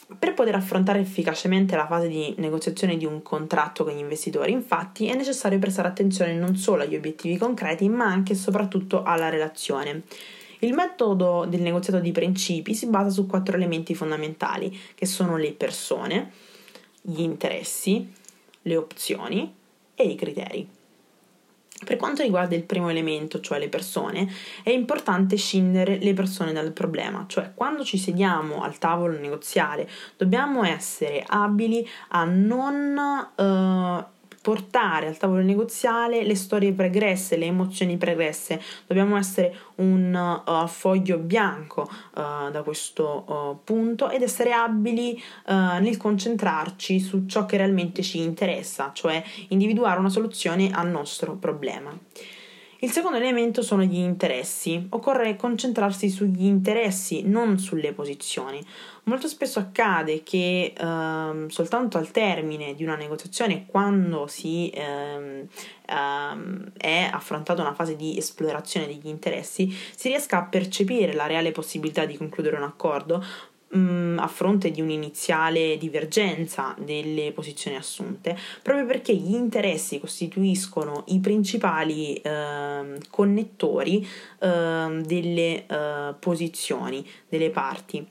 Per 0.07 0.35
poter 0.35 0.53
affrontare 0.53 0.99
efficacemente 0.99 1.75
la 1.75 1.87
fase 1.87 2.07
di 2.07 2.35
negoziazione 2.37 2.95
di 2.95 3.05
un 3.05 3.23
contratto 3.23 3.83
con 3.83 3.93
gli 3.93 3.99
investitori, 3.99 4.51
infatti, 4.51 5.07
è 5.07 5.15
necessario 5.15 5.57
prestare 5.57 5.87
attenzione 5.87 6.33
non 6.33 6.55
solo 6.55 6.83
agli 6.83 6.95
obiettivi 6.95 7.37
concreti, 7.37 7.89
ma 7.89 8.05
anche 8.05 8.33
e 8.33 8.35
soprattutto 8.35 9.01
alla 9.01 9.29
relazione. 9.29 10.03
Il 10.59 10.73
metodo 10.73 11.45
del 11.49 11.61
negoziato 11.61 11.99
di 11.99 12.11
principi 12.11 12.75
si 12.75 12.85
basa 12.85 13.09
su 13.09 13.25
quattro 13.25 13.55
elementi 13.55 13.95
fondamentali, 13.95 14.77
che 14.93 15.07
sono 15.07 15.37
le 15.37 15.53
persone, 15.53 16.31
gli 17.01 17.21
interessi, 17.21 18.07
le 18.61 18.75
opzioni 18.75 19.53
e 19.95 20.03
i 20.03 20.15
criteri. 20.15 20.74
Per 21.83 21.97
quanto 21.97 22.23
riguarda 22.23 22.55
il 22.55 22.63
primo 22.63 22.89
elemento, 22.89 23.41
cioè 23.41 23.59
le 23.59 23.67
persone, 23.67 24.31
è 24.63 24.69
importante 24.69 25.35
scindere 25.35 25.97
le 25.97 26.13
persone 26.13 26.53
dal 26.53 26.71
problema, 26.71 27.25
cioè 27.27 27.51
quando 27.53 27.83
ci 27.83 27.97
sediamo 27.97 28.63
al 28.63 28.77
tavolo 28.77 29.19
negoziale 29.19 29.89
dobbiamo 30.15 30.63
essere 30.63 31.21
abili 31.27 31.85
a 32.09 32.23
non 32.23 32.97
uh, 33.35 34.14
portare 34.45 35.07
al 35.07 35.17
tavolo 35.17 35.41
negoziale 35.41 36.23
le 36.23 36.35
storie 36.35 36.71
pregresse, 36.71 37.35
le 37.35 37.47
emozioni 37.47 37.97
pregresse. 37.97 38.61
Dobbiamo 38.85 39.17
essere 39.17 39.51
un 39.77 40.13
uh, 40.13 40.67
foglio 40.67 41.17
bianco 41.17 41.81
uh, 41.81 42.51
da 42.51 42.61
questo 42.63 43.25
uh, 43.27 43.63
punto 43.63 44.11
ed 44.11 44.21
essere 44.21 44.51
abili 44.51 45.19
nel 45.47 45.97
concentrarci 45.97 46.99
su 46.99 47.25
ciò 47.25 47.47
che 47.47 47.57
realmente 47.57 48.03
ci 48.03 48.19
interessa, 48.19 48.91
cioè 48.93 49.23
individuare 49.47 49.97
una 49.97 50.09
soluzione 50.09 50.69
al 50.71 50.89
nostro 50.89 51.35
problema. 51.35 51.97
Il 52.79 52.91
secondo 52.91 53.17
elemento 53.17 53.61
sono 53.61 53.83
gli 53.83 53.97
interessi. 53.97 54.87
Occorre 54.89 55.37
concentrarsi 55.37 56.09
sugli 56.09 56.43
interessi, 56.43 57.23
non 57.23 57.57
sulle 57.57 57.93
posizioni. 57.93 58.63
Molto 59.03 59.27
spesso 59.27 59.59
accade 59.59 60.23
che 60.23 60.73
ehm, 60.77 61.47
soltanto 61.47 61.97
al 61.97 62.11
termine 62.11 62.75
di 62.75 62.83
una 62.83 62.95
negoziazione, 62.95 63.65
quando 63.65 64.27
si 64.27 64.69
ehm, 64.73 65.47
ehm, 65.85 66.71
è 66.75 67.09
affrontata 67.11 67.61
una 67.61 67.73
fase 67.73 67.95
di 67.95 68.17
esplorazione 68.17 68.87
degli 68.87 69.07
interessi, 69.07 69.69
si 69.95 70.09
riesca 70.09 70.39
a 70.39 70.43
percepire 70.43 71.13
la 71.13 71.27
reale 71.27 71.51
possibilità 71.51 72.05
di 72.05 72.17
concludere 72.17 72.57
un 72.57 72.63
accordo, 72.63 73.23
mh, 73.69 74.17
a 74.19 74.27
fronte 74.27 74.71
di 74.71 74.81
un'iniziale 74.81 75.77
divergenza 75.77 76.75
delle 76.79 77.31
posizioni 77.31 77.77
assunte, 77.77 78.37
proprio 78.61 78.85
perché 78.85 79.13
gli 79.15 79.33
interessi 79.33 79.99
costituiscono 79.99 81.03
i 81.07 81.19
principali 81.19 82.15
eh, 82.15 82.97
connettori 83.09 84.07
eh, 84.39 85.01
delle 85.05 85.65
eh, 85.65 86.13
posizioni 86.19 87.07
delle 87.27 87.49
parti. 87.49 88.07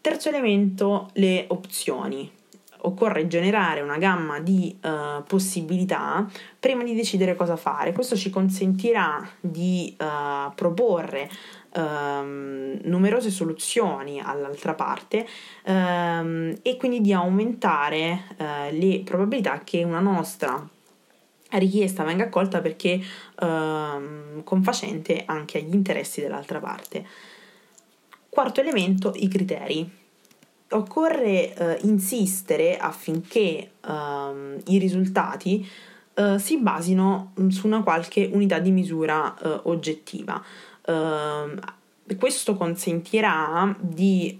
Terzo 0.00 0.30
elemento, 0.30 1.10
le 1.14 1.44
opzioni 1.48 2.38
occorre 2.82 3.26
generare 3.26 3.80
una 3.80 3.98
gamma 3.98 4.40
di 4.40 4.74
uh, 4.82 5.22
possibilità 5.26 6.26
prima 6.58 6.82
di 6.82 6.94
decidere 6.94 7.34
cosa 7.34 7.56
fare. 7.56 7.92
Questo 7.92 8.16
ci 8.16 8.30
consentirà 8.30 9.28
di 9.40 9.94
uh, 9.98 10.52
proporre 10.54 11.28
um, 11.74 12.78
numerose 12.82 13.30
soluzioni 13.30 14.20
all'altra 14.20 14.74
parte 14.74 15.26
um, 15.64 16.56
e 16.62 16.76
quindi 16.76 17.00
di 17.00 17.12
aumentare 17.12 18.24
uh, 18.36 18.44
le 18.70 19.02
probabilità 19.04 19.60
che 19.64 19.82
una 19.84 20.00
nostra 20.00 20.68
richiesta 21.52 22.04
venga 22.04 22.24
accolta 22.24 22.60
perché 22.60 23.00
uh, 23.40 24.42
confacente 24.44 25.22
anche 25.26 25.58
agli 25.58 25.74
interessi 25.74 26.20
dell'altra 26.20 26.60
parte. 26.60 27.06
Quarto 28.28 28.60
elemento, 28.60 29.12
i 29.16 29.28
criteri. 29.28 29.98
Occorre 30.72 31.52
uh, 31.58 31.86
insistere 31.86 32.76
affinché 32.76 33.72
uh, 33.84 34.60
i 34.66 34.78
risultati 34.78 35.68
uh, 36.14 36.36
si 36.36 36.58
basino 36.58 37.32
su 37.48 37.66
una 37.66 37.82
qualche 37.82 38.30
unità 38.32 38.60
di 38.60 38.70
misura 38.70 39.34
oggettiva. 39.64 40.40
Ehm, 40.90 41.58
questo 42.18 42.56
consentirà 42.56 43.72
di 43.78 44.36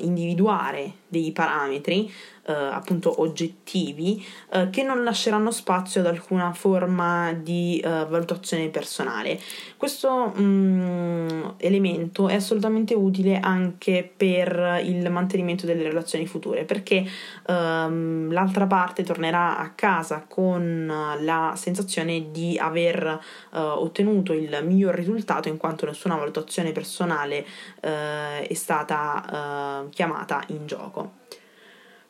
individuare 0.00 0.92
dei 1.14 1.30
parametri 1.30 2.10
eh, 2.46 2.52
appunto 2.52 3.22
oggettivi 3.22 4.24
eh, 4.52 4.68
che 4.70 4.82
non 4.82 5.02
lasceranno 5.02 5.50
spazio 5.50 6.00
ad 6.00 6.06
alcuna 6.06 6.52
forma 6.52 7.32
di 7.32 7.78
eh, 7.78 7.88
valutazione 7.88 8.68
personale. 8.68 9.38
Questo 9.76 10.32
mh, 10.34 10.42
mm, 10.42 11.42
elemento 11.58 12.28
è 12.28 12.34
assolutamente 12.34 12.94
utile 12.94 13.38
anche 13.40 14.10
per 14.14 14.82
il 14.84 15.10
mantenimento 15.10 15.66
delle 15.66 15.84
relazioni 15.84 16.26
future 16.26 16.64
perché 16.64 17.04
ehm, 17.46 18.30
l'altra 18.32 18.66
parte 18.66 19.02
tornerà 19.02 19.58
a 19.58 19.70
casa 19.70 20.24
con 20.28 20.92
la 21.20 21.54
sensazione 21.56 22.30
di 22.30 22.58
aver 22.58 23.06
eh, 23.06 23.58
ottenuto 23.58 24.32
il 24.32 24.60
miglior 24.64 24.94
risultato 24.94 25.48
in 25.48 25.56
quanto 25.56 25.86
nessuna 25.86 26.16
valutazione 26.16 26.72
personale 26.72 27.46
eh, 27.80 28.46
è 28.46 28.54
stata 28.54 29.84
eh, 29.84 29.88
chiamata 29.90 30.42
in 30.48 30.66
gioco. 30.66 31.03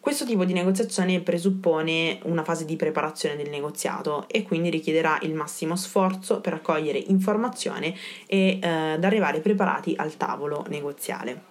Questo 0.04 0.26
tipo 0.26 0.44
di 0.44 0.52
negoziazione 0.52 1.20
presuppone 1.20 2.18
una 2.24 2.44
fase 2.44 2.66
di 2.66 2.76
preparazione 2.76 3.36
del 3.36 3.48
negoziato 3.48 4.28
e 4.28 4.42
quindi 4.42 4.68
richiederà 4.68 5.16
il 5.22 5.32
massimo 5.32 5.76
sforzo 5.76 6.42
per 6.42 6.52
raccogliere 6.52 6.98
informazione 6.98 7.94
e 8.26 8.58
eh, 8.60 8.68
ad 8.68 9.02
arrivare 9.02 9.40
preparati 9.40 9.94
al 9.96 10.18
tavolo 10.18 10.66
negoziale. 10.68 11.44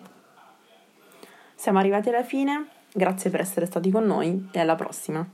Siamo 1.56 1.80
arrivati 1.80 2.10
alla 2.10 2.24
fine, 2.24 2.68
grazie 2.94 3.32
per 3.32 3.40
essere 3.40 3.66
stati 3.66 3.90
con 3.90 4.06
noi 4.06 4.50
e 4.52 4.60
alla 4.60 4.76
prossima. 4.76 5.28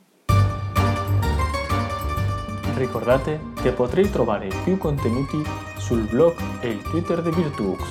Ricordate 2.77 3.41
che 3.61 3.71
potrei 3.71 4.09
trovare 4.09 4.47
più 4.63 4.77
contenuti 4.77 5.43
sul 5.77 6.07
blog 6.07 6.37
e 6.61 6.69
il 6.69 6.81
Twitter 6.83 7.21
di 7.21 7.31
Virtux 7.31 7.83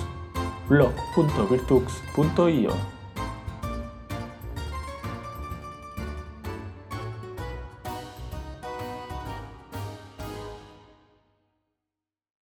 blog.virtux.io 0.69 2.98